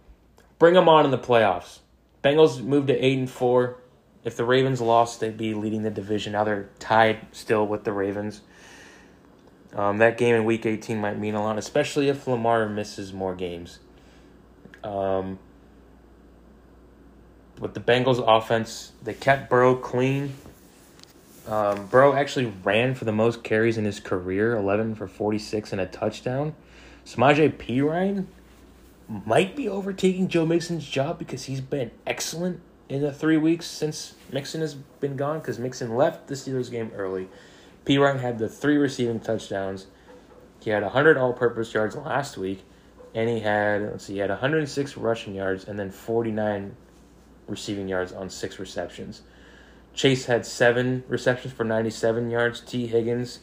bring 0.59 0.73
them 0.73 0.89
on 0.89 1.05
in 1.05 1.11
the 1.11 1.17
playoffs. 1.17 1.79
Bengals 2.23 2.61
moved 2.61 2.87
to 2.87 2.93
eight 2.93 3.17
and 3.17 3.29
four. 3.29 3.77
If 4.25 4.35
the 4.35 4.45
Ravens 4.45 4.81
lost, 4.81 5.19
they'd 5.19 5.37
be 5.37 5.53
leading 5.53 5.83
the 5.83 5.91
division. 5.91 6.33
Now 6.33 6.43
they're 6.43 6.69
tied 6.79 7.27
still 7.31 7.67
with 7.67 7.83
the 7.83 7.93
Ravens. 7.93 8.41
Um, 9.75 9.97
that 9.97 10.17
game 10.17 10.35
in 10.35 10.45
Week 10.45 10.65
18 10.65 10.99
might 10.99 11.17
mean 11.17 11.35
a 11.35 11.43
lot, 11.43 11.57
especially 11.57 12.09
if 12.09 12.27
Lamar 12.27 12.69
misses 12.69 13.11
more 13.11 13.33
games. 13.33 13.79
Um, 14.83 15.39
with 17.59 17.73
the 17.73 17.79
Bengals 17.79 18.23
offense, 18.25 18.91
they 19.03 19.13
kept 19.13 19.49
Burrow 19.49 19.75
clean. 19.75 20.33
Um, 21.47 21.87
Burrow 21.87 22.13
actually 22.13 22.53
ran 22.63 22.93
for 22.93 23.05
the 23.05 23.11
most 23.11 23.43
carries 23.43 23.77
in 23.77 23.85
his 23.85 23.99
career, 23.99 24.55
11 24.55 24.95
for 24.95 25.07
46 25.07 25.71
and 25.71 25.81
a 25.81 25.85
touchdown. 25.85 26.55
Samaje 27.05 27.51
Perine 27.57 28.27
might 29.07 29.55
be 29.55 29.67
overtaking 29.67 30.27
Joe 30.27 30.45
Mixon's 30.45 30.87
job 30.87 31.19
because 31.19 31.45
he's 31.45 31.61
been 31.61 31.91
excellent 32.07 32.61
in 32.87 33.01
the 33.01 33.11
three 33.11 33.37
weeks 33.37 33.65
since 33.65 34.15
Mixon 34.31 34.61
has 34.61 34.75
been 34.75 35.15
gone 35.15 35.39
because 35.39 35.59
Mixon 35.59 35.95
left 35.95 36.27
the 36.27 36.35
Steelers 36.35 36.71
game 36.71 36.91
early. 36.95 37.27
Perine 37.85 38.19
had 38.19 38.39
the 38.39 38.47
three 38.47 38.77
receiving 38.77 39.19
touchdowns. 39.19 39.87
He 40.61 40.69
had 40.69 40.83
100 40.83 41.17
all 41.17 41.33
purpose 41.33 41.73
yards 41.73 41.95
last 41.95 42.37
week, 42.37 42.63
and 43.13 43.29
he 43.29 43.41
had, 43.41 43.81
let's 43.81 44.05
see, 44.05 44.13
he 44.13 44.19
had 44.19 44.29
106 44.29 44.97
rushing 44.97 45.35
yards 45.35 45.65
and 45.65 45.77
then 45.77 45.91
49 45.91 46.75
receiving 47.47 47.89
yards 47.89 48.13
on 48.13 48.29
six 48.29 48.59
receptions. 48.59 49.21
Chase 49.93 50.25
had 50.25 50.45
seven 50.45 51.03
receptions 51.07 51.53
for 51.53 51.65
97 51.65 52.31
yards. 52.31 52.61
Tee 52.61 52.87
Higgins, 52.87 53.39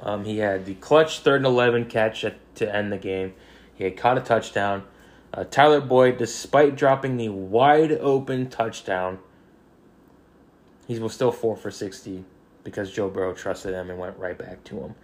um, 0.00 0.24
he 0.24 0.38
had 0.38 0.66
the 0.66 0.74
clutch 0.74 1.20
third 1.20 1.36
and 1.36 1.46
11 1.46 1.86
catch 1.86 2.22
at, 2.24 2.36
to 2.56 2.74
end 2.74 2.92
the 2.92 2.98
game. 2.98 3.32
He 3.74 3.84
had 3.84 3.96
caught 3.96 4.18
a 4.18 4.20
touchdown. 4.20 4.84
Uh, 5.32 5.44
Tyler 5.44 5.80
Boyd, 5.80 6.18
despite 6.18 6.76
dropping 6.76 7.16
the 7.16 7.30
wide 7.30 7.92
open 7.92 8.48
touchdown, 8.48 9.18
he 10.86 10.98
was 10.98 11.14
still 11.14 11.32
four 11.32 11.56
for 11.56 11.70
60 11.70 12.24
because 12.66 12.90
Joe 12.90 13.08
Burrow 13.08 13.32
trusted 13.32 13.72
him 13.72 13.90
and 13.90 13.98
went 13.98 14.18
right 14.18 14.36
back 14.36 14.64
to 14.64 14.80
him. 14.80 14.94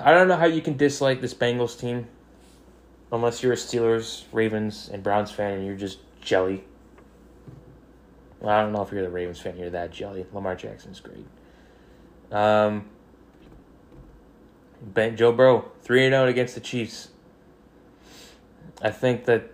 I 0.00 0.12
don't 0.12 0.26
know 0.26 0.36
how 0.36 0.46
you 0.46 0.60
can 0.60 0.76
dislike 0.76 1.20
this 1.20 1.32
Bengals 1.32 1.78
team 1.78 2.08
unless 3.12 3.44
you're 3.44 3.52
a 3.52 3.56
Steelers, 3.56 4.24
Ravens, 4.32 4.90
and 4.92 5.04
Browns 5.04 5.30
fan 5.30 5.52
and 5.52 5.64
you're 5.64 5.76
just 5.76 6.00
jelly. 6.20 6.64
Well, 8.40 8.50
I 8.50 8.60
don't 8.60 8.72
know 8.72 8.82
if 8.82 8.90
you're 8.90 9.02
the 9.02 9.08
Ravens 9.08 9.38
fan, 9.40 9.56
you're 9.56 9.70
that 9.70 9.92
jelly. 9.92 10.26
Lamar 10.32 10.56
Jackson's 10.56 10.98
great. 10.98 11.24
Um, 12.32 12.86
ben, 14.82 15.16
Joe 15.16 15.30
Burrow, 15.30 15.70
3 15.82 16.10
0 16.10 16.26
against 16.26 16.56
the 16.56 16.60
Chiefs. 16.60 17.08
I 18.82 18.90
think 18.90 19.26
that 19.26 19.52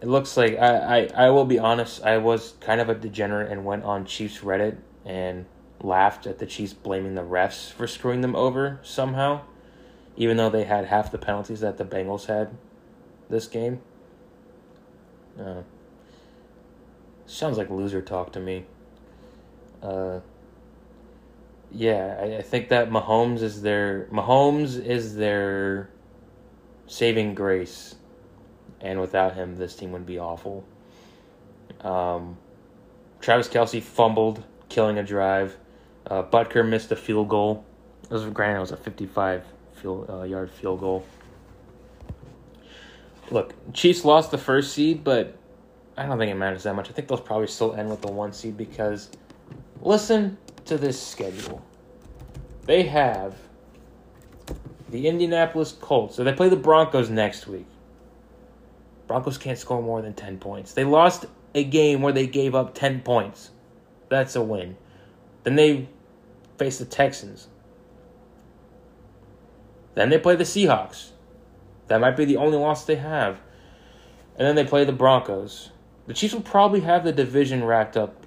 it 0.00 0.08
looks 0.08 0.34
like 0.38 0.58
I, 0.58 1.00
I, 1.00 1.26
I 1.26 1.30
will 1.30 1.44
be 1.44 1.58
honest, 1.58 2.02
I 2.02 2.16
was 2.16 2.54
kind 2.60 2.80
of 2.80 2.88
a 2.88 2.94
degenerate 2.94 3.52
and 3.52 3.66
went 3.66 3.84
on 3.84 4.06
Chiefs 4.06 4.38
Reddit 4.38 4.78
and 5.06 5.46
laughed 5.80 6.26
at 6.26 6.38
the 6.38 6.46
Chiefs 6.46 6.72
blaming 6.72 7.14
the 7.14 7.22
refs 7.22 7.72
for 7.72 7.86
screwing 7.86 8.20
them 8.20 8.34
over 8.34 8.80
somehow, 8.82 9.40
even 10.16 10.36
though 10.36 10.50
they 10.50 10.64
had 10.64 10.86
half 10.86 11.10
the 11.10 11.18
penalties 11.18 11.60
that 11.60 11.78
the 11.78 11.84
Bengals 11.84 12.26
had 12.26 12.50
this 13.30 13.46
game. 13.46 13.80
Uh, 15.40 15.62
sounds 17.26 17.56
like 17.56 17.70
loser 17.70 18.02
talk 18.02 18.32
to 18.32 18.40
me. 18.40 18.64
Uh, 19.82 20.20
yeah, 21.70 22.16
I, 22.20 22.36
I 22.38 22.42
think 22.42 22.68
that 22.70 22.90
Mahomes 22.90 23.42
is 23.42 23.62
their 23.62 24.08
Mahomes 24.10 24.82
is 24.82 25.16
their 25.16 25.90
saving 26.86 27.34
grace, 27.34 27.96
and 28.80 29.00
without 29.00 29.34
him, 29.34 29.56
this 29.56 29.76
team 29.76 29.92
would 29.92 30.06
be 30.06 30.18
awful. 30.18 30.64
Um, 31.82 32.38
Travis 33.20 33.48
Kelce 33.48 33.82
fumbled, 33.82 34.42
killing 34.68 34.98
a 34.98 35.02
drive. 35.02 35.56
Uh, 36.06 36.22
Butker 36.22 36.66
missed 36.66 36.92
a 36.92 36.96
field 36.96 37.28
goal. 37.28 37.64
It 38.04 38.12
was 38.12 38.24
granted 38.26 38.58
it 38.58 38.60
was 38.60 38.72
a 38.72 38.76
fifty-five 38.76 39.44
field 39.74 40.08
uh, 40.08 40.22
yard 40.22 40.50
field 40.50 40.80
goal. 40.80 41.04
Look, 43.30 43.54
Chiefs 43.72 44.04
lost 44.04 44.30
the 44.30 44.38
first 44.38 44.72
seed, 44.72 45.02
but 45.02 45.36
I 45.96 46.06
don't 46.06 46.18
think 46.18 46.30
it 46.30 46.36
matters 46.36 46.62
that 46.62 46.74
much. 46.74 46.88
I 46.88 46.92
think 46.92 47.08
they'll 47.08 47.18
probably 47.18 47.48
still 47.48 47.74
end 47.74 47.90
with 47.90 48.02
the 48.02 48.12
one 48.12 48.32
seed 48.32 48.56
because 48.56 49.10
listen 49.80 50.38
to 50.66 50.78
this 50.78 51.00
schedule. 51.00 51.64
They 52.66 52.84
have 52.84 53.34
the 54.90 55.08
Indianapolis 55.08 55.72
Colts. 55.72 56.14
So 56.16 56.24
they 56.24 56.32
play 56.32 56.48
the 56.48 56.56
Broncos 56.56 57.10
next 57.10 57.46
week. 57.46 57.66
Broncos 59.06 59.38
can't 59.38 59.58
score 59.58 59.82
more 59.82 60.02
than 60.02 60.14
10 60.14 60.38
points. 60.38 60.72
They 60.74 60.84
lost 60.84 61.26
a 61.54 61.64
game 61.64 62.02
where 62.02 62.12
they 62.12 62.26
gave 62.26 62.54
up 62.54 62.74
10 62.74 63.02
points. 63.02 63.50
That's 64.08 64.36
a 64.36 64.42
win. 64.42 64.76
Then 65.42 65.56
they 65.56 65.88
face 66.58 66.78
the 66.78 66.84
Texans. 66.84 67.48
Then 69.94 70.10
they 70.10 70.18
play 70.18 70.36
the 70.36 70.44
Seahawks. 70.44 71.10
That 71.88 72.00
might 72.00 72.16
be 72.16 72.24
the 72.24 72.36
only 72.36 72.58
loss 72.58 72.84
they 72.84 72.96
have. 72.96 73.40
And 74.36 74.46
then 74.46 74.54
they 74.54 74.64
play 74.64 74.84
the 74.84 74.92
Broncos. 74.92 75.70
The 76.06 76.14
Chiefs 76.14 76.34
will 76.34 76.42
probably 76.42 76.80
have 76.80 77.04
the 77.04 77.12
division 77.12 77.64
wrapped 77.64 77.96
up 77.96 78.26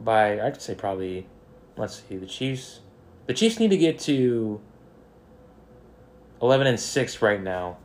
by 0.00 0.40
I'd 0.40 0.60
say 0.60 0.74
probably 0.74 1.26
let's 1.76 2.02
see, 2.08 2.16
the 2.16 2.26
Chiefs 2.26 2.80
the 3.26 3.34
Chiefs 3.34 3.60
need 3.60 3.70
to 3.70 3.76
get 3.76 3.98
to 4.00 4.60
eleven 6.40 6.66
and 6.66 6.80
six 6.80 7.22
right 7.22 7.40
now 7.40 7.76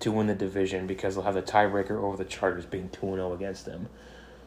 to 0.00 0.12
win 0.12 0.26
the 0.26 0.34
division 0.34 0.86
because 0.86 1.14
they'll 1.14 1.24
have 1.24 1.34
the 1.34 1.42
tiebreaker 1.42 2.02
over 2.02 2.16
the 2.16 2.24
Chargers 2.24 2.66
being 2.66 2.88
2 2.90 3.00
0 3.00 3.32
against 3.32 3.64
them. 3.64 3.88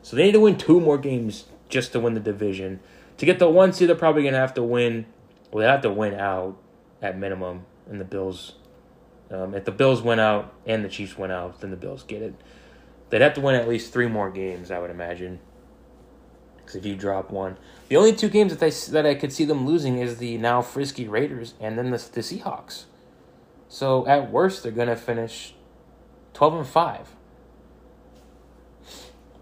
So 0.02 0.16
they 0.16 0.26
need 0.26 0.34
to 0.34 0.40
win 0.40 0.58
two 0.58 0.80
more 0.80 0.98
games 0.98 1.46
just 1.70 1.94
to 1.94 2.00
win 2.00 2.16
the 2.16 2.20
division. 2.20 2.82
To 3.18 3.26
get 3.26 3.40
the 3.40 3.50
one 3.50 3.72
seed, 3.72 3.88
they're 3.90 3.96
probably 3.96 4.24
going 4.24 4.34
to 4.34 4.40
have 4.40 4.54
to 4.56 4.64
win. 4.64 5.06
Well, 5.52 5.62
they 5.62 5.72
have 5.72 5.82
to 5.82 5.92
win 5.92 6.14
out 6.14 6.58
at 7.02 7.18
minimum, 7.18 7.66
and 7.90 8.00
the 8.00 8.06
Bills. 8.06 8.56
Um, 9.32 9.54
if 9.54 9.66
the 9.66 9.72
Bills 9.72 10.02
win 10.02 10.20
out 10.20 10.54
and 10.66 10.84
the 10.84 10.90
Chiefs 10.90 11.18
win 11.18 11.32
out, 11.32 11.62
then 11.62 11.72
the 11.72 11.78
Bills 11.78 12.04
get 12.04 12.22
it. 12.22 12.34
They'd 13.10 13.22
have 13.22 13.34
to 13.36 13.42
win 13.42 13.56
at 13.56 13.68
least 13.68 13.94
three 13.94 14.08
more 14.08 14.30
games, 14.30 14.72
I 14.72 14.80
would 14.80 14.92
imagine. 14.92 15.40
Because 16.58 16.76
if 16.76 16.86
you 16.86 16.96
drop 16.96 17.32
one, 17.32 17.58
the 17.88 17.98
only 17.98 18.14
two 18.14 18.30
games 18.30 18.52
that 18.52 18.60
they 18.60 18.70
that 18.92 19.06
I 19.06 19.16
could 19.16 19.34
see 19.34 19.46
them 19.46 19.66
losing 19.66 19.98
is 19.98 20.18
the 20.18 20.38
now 20.38 20.62
frisky 20.62 21.08
Raiders 21.08 21.56
and 21.60 21.78
then 21.78 21.90
the 21.90 21.98
the 21.98 22.22
Seahawks. 22.22 22.86
So 23.68 24.06
at 24.08 24.32
worst, 24.32 24.64
they're 24.64 24.72
gonna 24.72 24.96
finish 24.96 25.56
twelve 26.34 26.54
and 26.54 26.68
five, 26.68 27.16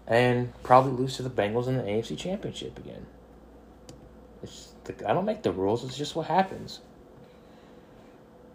and 0.08 0.52
probably 0.64 0.92
lose 0.92 1.16
to 1.16 1.22
the 1.22 1.30
Bengals 1.30 1.68
in 1.68 1.76
the 1.76 1.84
AFC 1.84 2.18
Championship 2.18 2.78
again. 2.78 3.06
It's 4.42 4.72
the, 4.84 5.08
I 5.08 5.12
don't 5.12 5.26
make 5.26 5.42
the 5.42 5.52
rules; 5.52 5.84
it's 5.84 5.96
just 5.96 6.16
what 6.16 6.26
happens. 6.26 6.80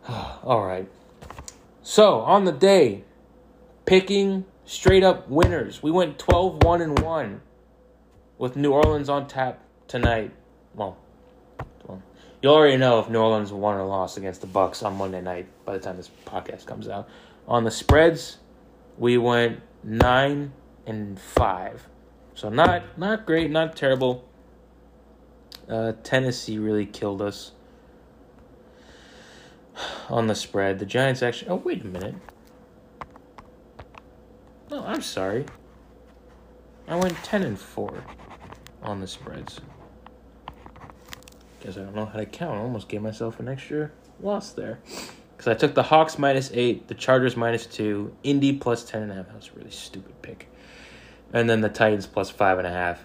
All 0.10 0.66
right. 0.66 0.90
So 1.84 2.20
on 2.20 2.44
the 2.44 2.52
day, 2.52 3.04
picking 3.86 4.46
straight 4.66 5.04
up 5.04 5.30
winners. 5.30 5.84
We 5.84 5.92
went 5.92 6.18
12 6.18 6.64
1 6.64 6.82
and 6.82 7.00
1 7.00 7.42
with 8.38 8.56
New 8.56 8.72
Orleans 8.72 9.10
on 9.10 9.28
tap 9.28 9.64
tonight. 9.88 10.32
Well, 10.74 10.98
you 12.42 12.50
already 12.50 12.76
know 12.76 13.00
if 13.00 13.10
New 13.10 13.20
Orleans 13.20 13.54
won 13.54 13.76
or 13.76 13.86
lost 13.86 14.18
against 14.18 14.42
the 14.42 14.48
Bucks 14.48 14.84
on 14.84 14.98
Monday 14.98 15.22
night 15.22 15.48
by 15.64 15.74
the 15.74 15.80
time 15.80 15.96
this 15.96 16.10
podcast 16.26 16.66
comes 16.66 16.90
out. 16.90 17.08
On 17.48 17.64
the 17.64 17.72
spreads, 17.72 18.38
we 18.98 19.18
went 19.18 19.62
9 19.84 20.52
and 20.86 21.20
5. 21.20 21.88
So 22.36 22.50
not 22.50 22.98
not 22.98 23.26
great, 23.26 23.52
not 23.52 23.76
terrible. 23.76 24.28
Uh, 25.70 25.94
Tennessee 26.04 26.58
really 26.58 26.86
killed 26.86 27.22
us 27.22 27.52
on 30.10 30.28
the 30.28 30.36
spread. 30.36 30.80
The 30.80 30.86
Giants 30.86 31.22
actually. 31.22 31.50
Oh, 31.50 31.56
wait 31.56 31.82
a 31.82 31.88
minute. 31.88 32.16
Oh, 34.72 34.84
I'm 34.86 35.02
sorry. 35.02 35.46
I 36.88 36.96
went 36.96 37.16
10 37.24 37.44
and 37.44 37.60
4 37.60 38.04
on 38.82 39.00
the 39.00 39.08
spreads. 39.08 39.62
Guess 41.62 41.78
I 41.78 41.82
don't 41.82 41.96
know 41.96 42.06
how 42.06 42.20
to 42.20 42.26
count. 42.26 42.58
I 42.58 42.62
almost 42.62 42.90
gave 42.90 43.02
myself 43.02 43.40
an 43.40 43.48
extra 43.48 43.92
loss 44.20 44.52
there. 44.52 44.80
Because 45.38 45.48
I 45.48 45.54
took 45.54 45.76
the 45.76 45.84
Hawks 45.84 46.20
minus 46.20 46.52
8, 46.54 46.88
the 46.88 46.94
Chargers 46.94 47.38
minus 47.38 47.66
2, 47.68 48.16
Indy 48.24 48.54
plus 48.54 48.84
10.5. 48.90 49.08
That 49.08 49.36
was 49.36 49.50
a 49.54 49.58
really 49.58 49.72
stupid 49.72 50.22
pick. 50.22 50.50
And 51.34 51.50
then 51.50 51.62
the 51.62 51.70
Titans 51.70 52.06
plus 52.06 52.32
5.5. 52.32 53.00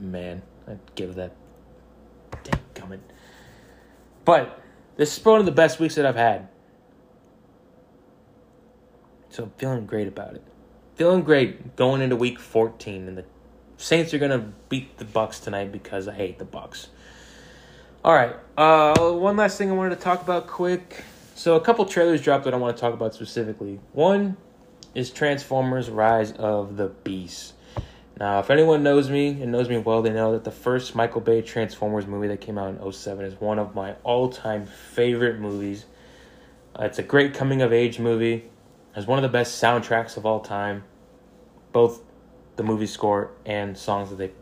Man, 0.00 0.42
I'd 0.68 0.78
give 0.94 1.16
that. 1.16 1.34
Dang 2.44 2.60
gummit. 2.74 3.00
But 4.24 4.60
this 4.96 5.18
is 5.18 5.24
one 5.24 5.40
of 5.40 5.46
the 5.46 5.52
best 5.52 5.80
weeks 5.80 5.96
that 5.96 6.06
I've 6.06 6.16
had. 6.16 6.48
So 9.30 9.44
I'm 9.44 9.50
feeling 9.58 9.86
great 9.86 10.08
about 10.08 10.34
it. 10.34 10.44
Feeling 10.94 11.22
great 11.22 11.76
going 11.76 12.02
into 12.02 12.16
week 12.16 12.38
14 12.38 13.08
and 13.08 13.18
the 13.18 13.24
Saints 13.76 14.12
are 14.12 14.18
going 14.18 14.30
to 14.30 14.52
beat 14.68 14.98
the 14.98 15.06
Bucks 15.06 15.40
tonight 15.40 15.72
because 15.72 16.06
I 16.06 16.12
hate 16.12 16.38
the 16.38 16.44
Bucks. 16.44 16.88
All 18.04 18.12
right. 18.12 18.36
Uh, 18.56 19.12
one 19.12 19.36
last 19.36 19.56
thing 19.56 19.70
I 19.70 19.74
wanted 19.74 19.96
to 19.96 20.02
talk 20.02 20.20
about 20.20 20.46
quick. 20.46 21.02
So 21.34 21.56
a 21.56 21.60
couple 21.60 21.86
trailers 21.86 22.20
dropped 22.20 22.44
that 22.44 22.52
I 22.52 22.58
want 22.58 22.76
to 22.76 22.80
talk 22.80 22.92
about 22.92 23.14
specifically. 23.14 23.80
One 23.92 24.36
is 24.94 25.10
Transformers: 25.10 25.90
Rise 25.90 26.32
of 26.32 26.76
the 26.76 26.88
Beast. 26.88 27.54
Now, 28.18 28.40
if 28.40 28.50
anyone 28.50 28.82
knows 28.82 29.08
me 29.08 29.28
and 29.28 29.50
knows 29.50 29.70
me 29.70 29.78
well, 29.78 30.02
they 30.02 30.10
know 30.10 30.32
that 30.32 30.44
the 30.44 30.50
first 30.50 30.94
Michael 30.94 31.22
Bay 31.22 31.40
Transformers 31.40 32.06
movie 32.06 32.28
that 32.28 32.42
came 32.42 32.58
out 32.58 32.68
in 32.68 32.92
07 32.92 33.24
is 33.24 33.40
one 33.40 33.58
of 33.58 33.74
my 33.74 33.94
all-time 34.02 34.66
favorite 34.66 35.38
movies. 35.38 35.86
Uh, 36.78 36.84
it's 36.84 36.98
a 36.98 37.02
great 37.02 37.32
coming 37.32 37.62
of 37.62 37.72
age 37.72 37.98
movie. 37.98 38.44
Has 38.92 39.06
one 39.06 39.18
of 39.18 39.22
the 39.22 39.30
best 39.30 39.62
soundtracks 39.62 40.18
of 40.18 40.26
all 40.26 40.40
time. 40.40 40.84
Both 41.72 42.02
the 42.56 42.62
movie 42.62 42.86
score 42.86 43.30
and 43.46 43.78
songs 43.78 44.10
that 44.10 44.16
they 44.16 44.32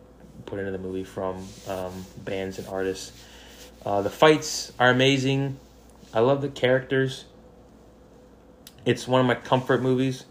put 0.45 0.59
into 0.59 0.73
the 0.73 0.79
movie 0.79 1.05
from 1.05 1.47
um, 1.69 2.05
bands 2.25 2.59
and 2.59 2.67
artists. 2.67 3.13
Uh, 3.87 4.03
the 4.03 4.11
fights 4.11 4.73
are 4.81 4.91
amazing. 4.91 5.57
I 6.13 6.19
love 6.19 6.43
the 6.43 6.49
characters. 6.49 7.27
It's 8.85 9.07
one 9.07 9.21
of 9.21 9.27
my 9.29 9.37
comfort 9.37 9.83
movies. 9.83 10.25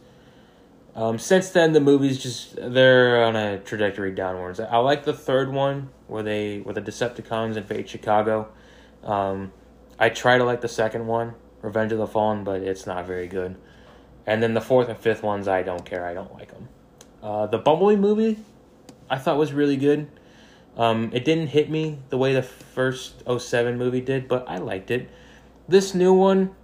Um, 0.98 1.20
since 1.20 1.52
then, 1.52 1.74
the 1.74 1.80
movies 1.80 2.18
just 2.18 2.56
they're 2.56 3.24
on 3.24 3.36
a 3.36 3.60
trajectory 3.60 4.12
downwards. 4.12 4.60
I 4.60 4.78
like 4.78 5.06
the 5.06 5.14
third 5.14 5.54
one 5.54 5.89
where 6.08 6.24
they 6.24 6.60
where 6.62 6.74
the 6.74 6.82
Decepticons 6.82 7.56
invade 7.56 7.88
Chicago. 7.88 8.50
Um, 9.04 9.52
I 10.00 10.10
try 10.10 10.39
to 10.39 10.43
like 10.43 10.62
the 10.62 10.68
second 10.68 11.06
one, 11.06 11.36
Revenge 11.62 11.91
of 11.91 12.00
the 12.00 12.08
Fallen, 12.08 12.43
but 12.43 12.62
it's 12.64 12.88
not 12.88 13.06
very 13.06 13.28
good. 13.28 13.56
And 14.26 14.41
then 14.41 14.56
the 14.56 14.62
fourth 14.62 14.89
and 14.89 14.98
fifth 14.98 15.22
ones, 15.22 15.48
I 15.48 15.62
don't 15.62 15.86
care. 15.86 16.04
I 16.04 16.16
don't 16.16 16.34
like 16.34 16.52
them. 16.52 16.68
Uh, 17.22 17.45
the 17.45 17.60
Bumblebee 17.60 17.95
movie, 17.95 18.39
I 19.08 19.20
thought 19.20 19.38
was 19.38 19.54
really 19.54 19.78
good. 19.78 20.08
Um, 20.78 21.12
it 21.14 21.24
didn't 21.24 21.48
hit 21.48 21.70
me 21.70 22.00
the 22.10 22.18
way 22.18 22.34
the 22.34 22.41
first 22.41 23.24
07 23.28 23.78
movie 23.78 24.02
did, 24.02 24.28
but 24.28 24.48
I 24.50 24.58
liked 24.58 24.89
it. 24.89 25.10
This 25.68 25.93
new 25.93 26.14
one, 26.14 26.56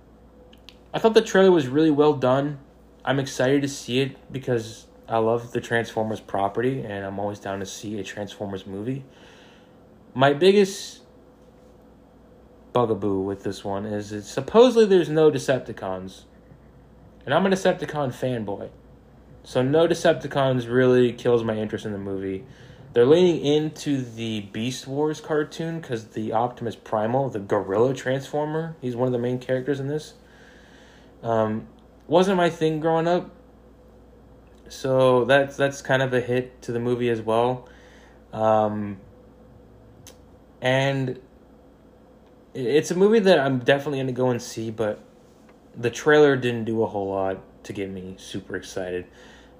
I 0.91 0.99
thought 0.99 1.13
the 1.13 1.21
trailer 1.21 1.51
was 1.51 1.67
really 1.67 1.91
well 1.91 2.13
done. 2.13 2.59
I'm 3.05 3.19
excited 3.19 3.61
to 3.61 3.67
see 3.67 3.99
it 3.99 4.31
because 4.31 4.85
I 5.07 5.17
love 5.17 5.51
the 5.51 5.59
Transformers 5.59 6.21
property 6.21 6.81
and 6.81 7.05
I'm 7.05 7.19
always 7.19 7.39
down 7.39 7.59
to 7.59 7.65
see 7.65 7.99
a 7.99 8.03
Transformers 8.03 8.65
movie. 8.65 9.03
My 10.13 10.33
biggest 10.33 11.01
bugaboo 12.71 13.21
with 13.21 13.43
this 13.43 13.63
one 13.63 13.85
is 13.85 14.11
that 14.11 14.23
supposedly 14.23 14.85
there's 14.85 15.09
no 15.09 15.29
Decepticons. 15.31 16.23
And 17.25 17.33
I'm 17.33 17.45
a 17.45 17.49
Decepticon 17.49 18.09
fanboy. 18.13 18.69
So 19.43 19.61
no 19.61 19.87
Decepticons 19.87 20.71
really 20.71 21.11
kills 21.11 21.43
my 21.43 21.55
interest 21.55 21.85
in 21.85 21.91
the 21.91 21.97
movie. 21.97 22.45
They're 22.93 23.05
leaning 23.05 23.43
into 23.43 24.01
the 24.01 24.41
Beast 24.41 24.87
Wars 24.87 25.19
cartoon 25.19 25.79
because 25.79 26.09
the 26.09 26.31
Optimus 26.31 26.75
Primal, 26.75 27.29
the 27.29 27.39
gorilla 27.39 27.93
transformer, 27.93 28.75
he's 28.81 28.95
one 28.95 29.07
of 29.07 29.11
the 29.13 29.19
main 29.19 29.39
characters 29.39 29.79
in 29.79 29.87
this. 29.87 30.13
Um, 31.23 31.67
wasn't 32.07 32.37
my 32.37 32.49
thing 32.49 32.79
growing 32.79 33.07
up. 33.07 33.29
So 34.69 35.25
that's 35.25 35.55
that's 35.55 35.81
kind 35.81 36.01
of 36.01 36.13
a 36.13 36.21
hit 36.21 36.61
to 36.63 36.71
the 36.71 36.79
movie 36.79 37.09
as 37.09 37.21
well. 37.21 37.67
Um, 38.31 38.97
and 40.61 41.19
it's 42.53 42.91
a 42.91 42.95
movie 42.95 43.19
that 43.19 43.39
I'm 43.39 43.59
definitely 43.59 43.99
going 43.99 44.07
to 44.07 44.13
go 44.13 44.29
and 44.29 44.41
see, 44.41 44.71
but 44.71 44.99
the 45.75 45.89
trailer 45.89 46.35
didn't 46.35 46.65
do 46.65 46.83
a 46.83 46.87
whole 46.87 47.09
lot 47.09 47.39
to 47.65 47.73
get 47.73 47.89
me 47.89 48.15
super 48.17 48.55
excited. 48.55 49.05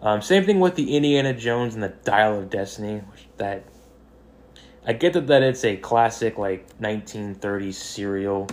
Um, 0.02 0.22
same 0.22 0.46
thing 0.46 0.60
with 0.60 0.76
the 0.76 0.96
Indiana 0.96 1.34
Jones 1.34 1.76
and 1.76 1.84
the 1.84 1.90
Dial 1.90 2.40
of 2.40 2.50
Destiny. 2.50 3.02
That 3.38 3.64
I 4.86 4.94
get 4.94 5.14
that 5.14 5.28
that 5.28 5.44
it's 5.44 5.64
a 5.64 5.78
classic 5.78 6.38
like 6.38 6.78
1930s 6.80 7.76
serial 7.76 8.48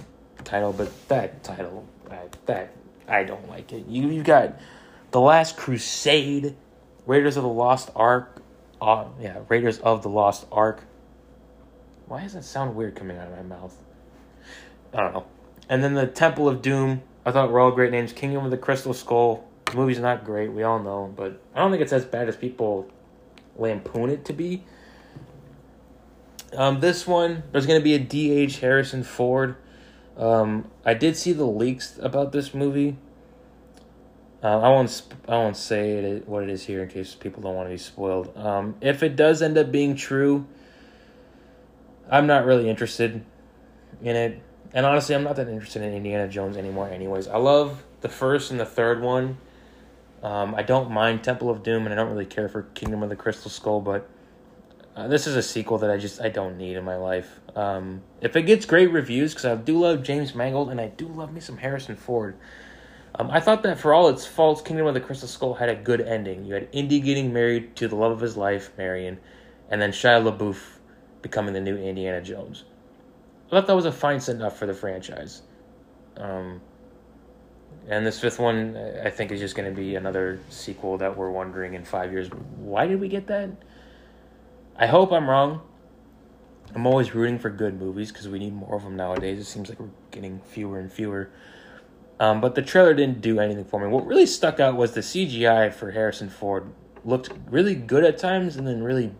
title, 0.44 0.72
but 0.72 0.90
that 1.08 1.42
title 1.42 1.86
that, 2.08 2.36
that 2.46 2.74
I 3.10 3.24
don't 3.24 3.48
like 3.48 3.72
it. 3.72 3.86
You 3.86 4.08
you 4.08 4.22
got 4.22 4.58
the 5.10 5.20
Last 5.20 5.56
Crusade, 5.56 6.54
Raiders 7.06 7.36
of 7.36 7.42
the 7.42 7.48
Lost 7.48 7.90
Ark, 7.96 8.40
uh, 8.80 9.06
yeah, 9.20 9.40
Raiders 9.48 9.78
of 9.80 10.02
the 10.02 10.08
Lost 10.08 10.46
Ark. 10.52 10.84
Why 12.06 12.22
does 12.22 12.34
that 12.34 12.44
sound 12.44 12.74
weird 12.74 12.94
coming 12.94 13.16
out 13.16 13.28
of 13.28 13.36
my 13.36 13.42
mouth? 13.42 13.76
I 14.94 15.02
don't 15.02 15.12
know. 15.12 15.26
And 15.68 15.82
then 15.82 15.94
the 15.94 16.06
Temple 16.06 16.48
of 16.48 16.62
Doom. 16.62 17.02
I 17.24 17.32
thought 17.32 17.50
were 17.50 17.60
all 17.60 17.70
great 17.70 17.90
names. 17.90 18.12
Kingdom 18.12 18.44
of 18.44 18.50
the 18.50 18.56
Crystal 18.56 18.94
Skull. 18.94 19.46
The 19.66 19.76
movie's 19.76 20.00
not 20.00 20.24
great, 20.24 20.52
we 20.52 20.62
all 20.64 20.80
know, 20.80 21.12
but 21.14 21.40
I 21.54 21.60
don't 21.60 21.70
think 21.70 21.82
it's 21.82 21.92
as 21.92 22.04
bad 22.04 22.28
as 22.28 22.36
people 22.36 22.90
lampoon 23.56 24.10
it 24.10 24.24
to 24.24 24.32
be. 24.32 24.64
Um, 26.56 26.80
this 26.80 27.06
one, 27.06 27.44
there's 27.52 27.66
going 27.66 27.78
to 27.78 27.84
be 27.84 27.94
a 27.94 27.98
de-aged 27.98 28.60
Harrison 28.60 29.04
Ford. 29.04 29.54
Um, 30.20 30.70
I 30.84 30.92
did 30.92 31.16
see 31.16 31.32
the 31.32 31.46
leaks 31.46 31.98
about 31.98 32.32
this 32.32 32.52
movie. 32.52 32.96
Uh, 34.42 34.60
I 34.60 34.68
won't. 34.68 34.90
Sp- 34.92 35.16
I 35.26 35.32
won't 35.32 35.56
say 35.56 35.92
it, 35.92 36.28
what 36.28 36.42
it 36.42 36.50
is 36.50 36.64
here 36.66 36.82
in 36.82 36.88
case 36.90 37.14
people 37.14 37.42
don't 37.42 37.54
want 37.54 37.68
to 37.68 37.72
be 37.72 37.78
spoiled. 37.78 38.36
Um, 38.36 38.76
if 38.82 39.02
it 39.02 39.16
does 39.16 39.40
end 39.40 39.56
up 39.56 39.72
being 39.72 39.96
true, 39.96 40.46
I'm 42.10 42.26
not 42.26 42.44
really 42.44 42.68
interested 42.68 43.24
in 44.02 44.16
it. 44.16 44.42
And 44.72 44.84
honestly, 44.84 45.14
I'm 45.14 45.24
not 45.24 45.36
that 45.36 45.48
interested 45.48 45.82
in 45.82 45.94
Indiana 45.94 46.28
Jones 46.28 46.56
anymore. 46.56 46.88
Anyways, 46.88 47.26
I 47.26 47.38
love 47.38 47.82
the 48.02 48.08
first 48.08 48.50
and 48.50 48.60
the 48.60 48.66
third 48.66 49.00
one. 49.00 49.38
Um, 50.22 50.54
I 50.54 50.62
don't 50.62 50.90
mind 50.90 51.24
Temple 51.24 51.48
of 51.48 51.62
Doom, 51.62 51.86
and 51.86 51.92
I 51.92 51.96
don't 51.96 52.10
really 52.10 52.26
care 52.26 52.48
for 52.48 52.62
Kingdom 52.74 53.02
of 53.02 53.08
the 53.08 53.16
Crystal 53.16 53.50
Skull, 53.50 53.80
but 53.80 54.08
uh, 54.96 55.08
this 55.08 55.26
is 55.26 55.36
a 55.36 55.42
sequel 55.42 55.78
that 55.78 55.90
I 55.90 55.96
just 55.96 56.20
I 56.20 56.28
don't 56.28 56.56
need 56.56 56.76
in 56.76 56.84
my 56.84 56.96
life. 56.96 57.40
Um, 57.54 58.02
if 58.20 58.36
it 58.36 58.42
gets 58.42 58.66
great 58.66 58.90
reviews, 58.90 59.32
because 59.32 59.44
I 59.44 59.54
do 59.54 59.78
love 59.78 60.02
James 60.02 60.34
Mangold 60.34 60.70
and 60.70 60.80
I 60.80 60.88
do 60.88 61.06
love 61.06 61.32
me 61.32 61.40
some 61.40 61.56
Harrison 61.56 61.96
Ford. 61.96 62.36
Um, 63.14 63.30
I 63.30 63.40
thought 63.40 63.62
that 63.64 63.78
for 63.78 63.92
all 63.92 64.08
its 64.08 64.26
faults, 64.26 64.62
Kingdom 64.62 64.86
of 64.86 64.94
the 64.94 65.00
Crystal 65.00 65.28
Skull 65.28 65.54
had 65.54 65.68
a 65.68 65.74
good 65.74 66.00
ending. 66.00 66.44
You 66.44 66.54
had 66.54 66.68
Indy 66.72 67.00
getting 67.00 67.32
married 67.32 67.76
to 67.76 67.88
the 67.88 67.96
love 67.96 68.12
of 68.12 68.20
his 68.20 68.36
life, 68.36 68.70
Marion, 68.78 69.18
and 69.68 69.82
then 69.82 69.90
Shia 69.90 70.22
LaBeouf 70.22 70.58
becoming 71.22 71.52
the 71.52 71.60
new 71.60 71.76
Indiana 71.76 72.22
Jones. 72.22 72.64
I 73.46 73.50
thought 73.50 73.66
that 73.66 73.76
was 73.76 73.86
a 73.86 73.92
fine 73.92 74.20
send 74.20 74.42
off 74.42 74.56
for 74.56 74.66
the 74.66 74.74
franchise. 74.74 75.42
Um, 76.16 76.60
and 77.88 78.06
this 78.06 78.20
fifth 78.20 78.38
one, 78.38 78.76
I 79.04 79.10
think, 79.10 79.32
is 79.32 79.40
just 79.40 79.56
going 79.56 79.68
to 79.68 79.74
be 79.74 79.96
another 79.96 80.38
sequel 80.48 80.98
that 80.98 81.16
we're 81.16 81.30
wondering 81.30 81.74
in 81.74 81.84
five 81.84 82.12
years 82.12 82.28
why 82.58 82.86
did 82.86 83.00
we 83.00 83.08
get 83.08 83.26
that? 83.26 83.50
I 84.80 84.86
hope 84.86 85.12
I'm 85.12 85.28
wrong. 85.28 85.60
I'm 86.74 86.86
always 86.86 87.14
rooting 87.14 87.38
for 87.38 87.50
good 87.50 87.78
movies 87.78 88.10
because 88.10 88.28
we 88.28 88.38
need 88.38 88.54
more 88.54 88.74
of 88.74 88.82
them 88.82 88.96
nowadays. 88.96 89.38
It 89.38 89.44
seems 89.44 89.68
like 89.68 89.78
we're 89.78 89.90
getting 90.10 90.40
fewer 90.40 90.78
and 90.78 90.90
fewer. 90.90 91.28
Um, 92.18 92.40
but 92.40 92.54
the 92.54 92.62
trailer 92.62 92.94
didn't 92.94 93.20
do 93.20 93.40
anything 93.40 93.66
for 93.66 93.78
me. 93.78 93.88
What 93.88 94.06
really 94.06 94.24
stuck 94.24 94.58
out 94.58 94.76
was 94.76 94.92
the 94.92 95.02
CGI 95.02 95.72
for 95.72 95.90
Harrison 95.90 96.30
Ford 96.30 96.72
looked 97.04 97.30
really 97.50 97.74
good 97.74 98.04
at 98.04 98.16
times 98.16 98.56
and 98.56 98.66
then 98.66 98.82
really 98.82 99.12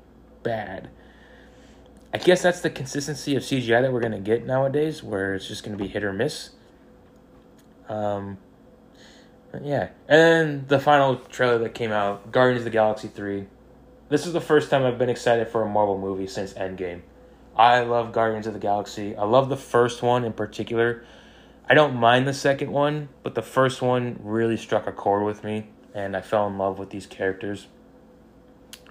bad. 0.43 0.89
I 2.15 2.19
guess 2.19 2.41
that's 2.41 2.61
the 2.61 2.71
consistency 2.71 3.37
of 3.37 3.43
CGI 3.43 3.83
that 3.83 3.93
we're 3.93 4.01
going 4.01 4.13
to 4.13 4.19
get 4.19 4.47
nowadays, 4.47 5.03
where 5.03 5.35
it's 5.35 5.47
just 5.47 5.63
going 5.63 5.77
to 5.77 5.83
be 5.83 5.89
hit 5.89 6.03
or 6.03 6.13
miss. 6.15 6.51
Um, 7.87 8.39
yeah. 9.63 9.91
And 10.09 10.69
the 10.69 10.79
final 10.79 11.17
trailer 11.17 11.59
that 11.59 11.75
came 11.75 11.93
out, 11.93 12.33
Guardians 12.33 12.63
of 12.63 12.65
the 12.65 12.71
Galaxy 12.71 13.09
3. 13.09 13.47
This 14.11 14.27
is 14.27 14.33
the 14.33 14.41
first 14.41 14.71
time 14.71 14.85
I've 14.85 14.99
been 14.99 15.09
excited 15.09 15.47
for 15.47 15.63
a 15.63 15.69
Marvel 15.69 15.97
movie 15.97 16.27
since 16.27 16.53
Endgame. 16.55 17.03
I 17.57 17.83
love 17.83 18.11
Guardians 18.11 18.49
of 18.49 18.55
the 18.55 18.59
Galaxy. 18.59 19.15
I 19.15 19.23
love 19.23 19.49
the 19.49 19.57
first 19.57 20.03
one 20.03 20.25
in 20.25 20.33
particular. 20.33 21.05
I 21.69 21.75
don't 21.75 21.95
mind 21.95 22.27
the 22.27 22.35
second 22.35 22.73
one, 22.73 23.09
but 23.23 23.37
the 23.37 23.43
first 23.43 23.81
one 23.81 24.19
really 24.21 24.57
struck 24.57 24.89
a 24.89 24.93
chord 24.93 25.23
with 25.23 25.45
me, 25.45 25.69
and 25.95 26.17
I 26.17 26.23
fell 26.23 26.49
in 26.49 26.59
love 26.59 26.77
with 26.77 26.91
these 26.91 27.07
characters. 27.07 27.69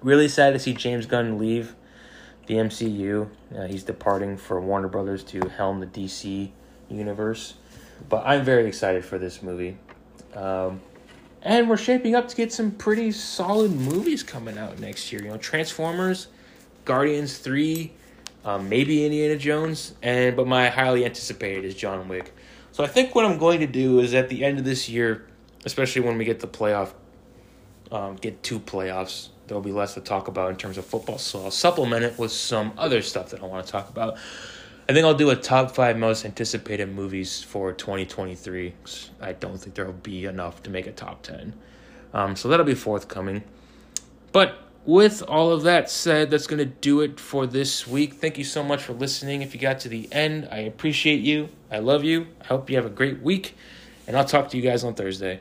Really 0.02 0.30
sad 0.30 0.54
to 0.54 0.60
see 0.60 0.74
James 0.74 1.06
Gunn 1.06 1.38
leave 1.38 1.76
the 2.46 2.54
MCU. 2.54 3.28
Uh, 3.54 3.64
he's 3.64 3.84
departing 3.84 4.38
for 4.38 4.62
Warner 4.62 4.88
Brothers 4.88 5.26
to 5.26 5.50
helm 5.50 5.82
the 5.82 5.88
DC 5.88 6.50
universe. 6.88 7.56
But 8.08 8.24
I'm 8.26 8.46
very 8.46 8.68
excited 8.68 9.04
for 9.04 9.18
this 9.18 9.44
movie. 9.44 9.80
Um, 10.34 10.80
and 11.42 11.70
we're 11.70 11.78
shaping 11.78 12.16
up 12.16 12.28
to 12.28 12.36
get 12.36 12.52
some 12.52 12.72
pretty 12.72 13.12
solid 13.12 13.72
movies 13.72 14.24
coming 14.24 14.58
out 14.58 14.80
next 14.80 15.12
year. 15.12 15.24
You 15.24 15.30
know, 15.30 15.38
Transformers, 15.38 16.28
Guardians 16.86 17.38
3, 17.38 17.92
um, 18.46 18.70
maybe 18.70 19.06
Indiana 19.06 19.38
Jones, 19.38 19.94
and 20.02 20.36
but 20.36 20.48
my 20.48 20.70
highly 20.70 21.06
anticipated 21.06 21.66
is 21.66 21.76
John 21.76 22.08
Wick. 22.08 22.34
So 22.72 22.84
I 22.84 22.88
think 22.88 23.16
what 23.16 23.26
I'm 23.26 23.38
going 23.38 23.60
to 23.60 23.68
do 23.68 24.00
is 24.00 24.14
at 24.14 24.30
the 24.30 24.44
end 24.44 24.60
of 24.60 24.66
this 24.66 24.88
year, 24.88 25.28
especially 25.66 26.02
when 26.02 26.18
we 26.18 26.26
get 26.26 26.40
the 26.40 26.48
playoff, 26.48 26.94
um, 27.92 28.16
get 28.16 28.42
two 28.44 28.60
playoffs, 28.60 29.30
there'll 29.48 29.62
be 29.62 29.72
less 29.72 29.96
to 29.96 30.02
talk 30.02 30.28
about 30.28 30.52
in 30.52 30.56
terms 30.56 30.78
of 30.78 30.86
football. 30.86 31.18
So 31.18 31.44
I'll 31.44 31.52
supplement 31.52 32.04
it 32.04 32.18
with 32.18 32.32
some 32.32 32.72
other 32.78 33.02
stuff 33.02 33.32
that 33.32 33.42
I 33.42 33.46
want 33.46 33.66
to 33.66 33.72
talk 33.72 33.90
about. 33.90 34.18
I 34.90 34.92
think 34.92 35.06
I'll 35.06 35.14
do 35.14 35.30
a 35.30 35.36
top 35.36 35.70
five 35.70 35.98
most 35.98 36.26
anticipated 36.26 36.92
movies 36.92 37.44
for 37.44 37.72
2023. 37.72 38.74
I 39.22 39.34
don't 39.34 39.60
think 39.60 39.76
there 39.76 39.86
will 39.86 39.94
be 39.94 40.26
enough 40.26 40.64
to 40.64 40.72
make 40.72 40.88
a 40.88 40.92
top 40.92 41.22
10. 41.22 41.54
Um, 42.12 42.36
so 42.36 42.50
that'll 42.50 42.66
be 42.66 42.74
forthcoming. 42.74 43.44
But 44.32 44.58
with 44.88 45.22
all 45.22 45.52
of 45.52 45.62
that 45.62 45.92
said, 45.92 46.32
that's 46.32 46.48
going 46.48 46.58
to 46.58 46.66
do 46.66 47.02
it 47.02 47.20
for 47.20 47.46
this 47.46 47.86
week. 47.86 48.16
Thank 48.16 48.40
you 48.40 48.44
so 48.44 48.64
much 48.64 48.82
for 48.82 48.94
listening. 48.94 49.44
If 49.44 49.54
you 49.54 49.62
got 49.62 49.80
to 49.82 49.90
the 49.90 50.12
end, 50.12 50.50
I 50.52 50.62
appreciate 50.62 51.20
you. 51.20 51.50
I 51.72 51.78
love 51.78 52.04
you. 52.04 52.26
I 52.42 52.46
hope 52.46 52.68
you 52.68 52.76
have 52.76 52.88
a 52.88 52.90
great 52.90 53.22
week. 53.22 53.56
And 54.08 54.18
I'll 54.18 54.26
talk 54.26 54.50
to 54.50 54.58
you 54.58 54.64
guys 54.64 54.84
on 54.84 54.96
Thursday. 54.96 55.40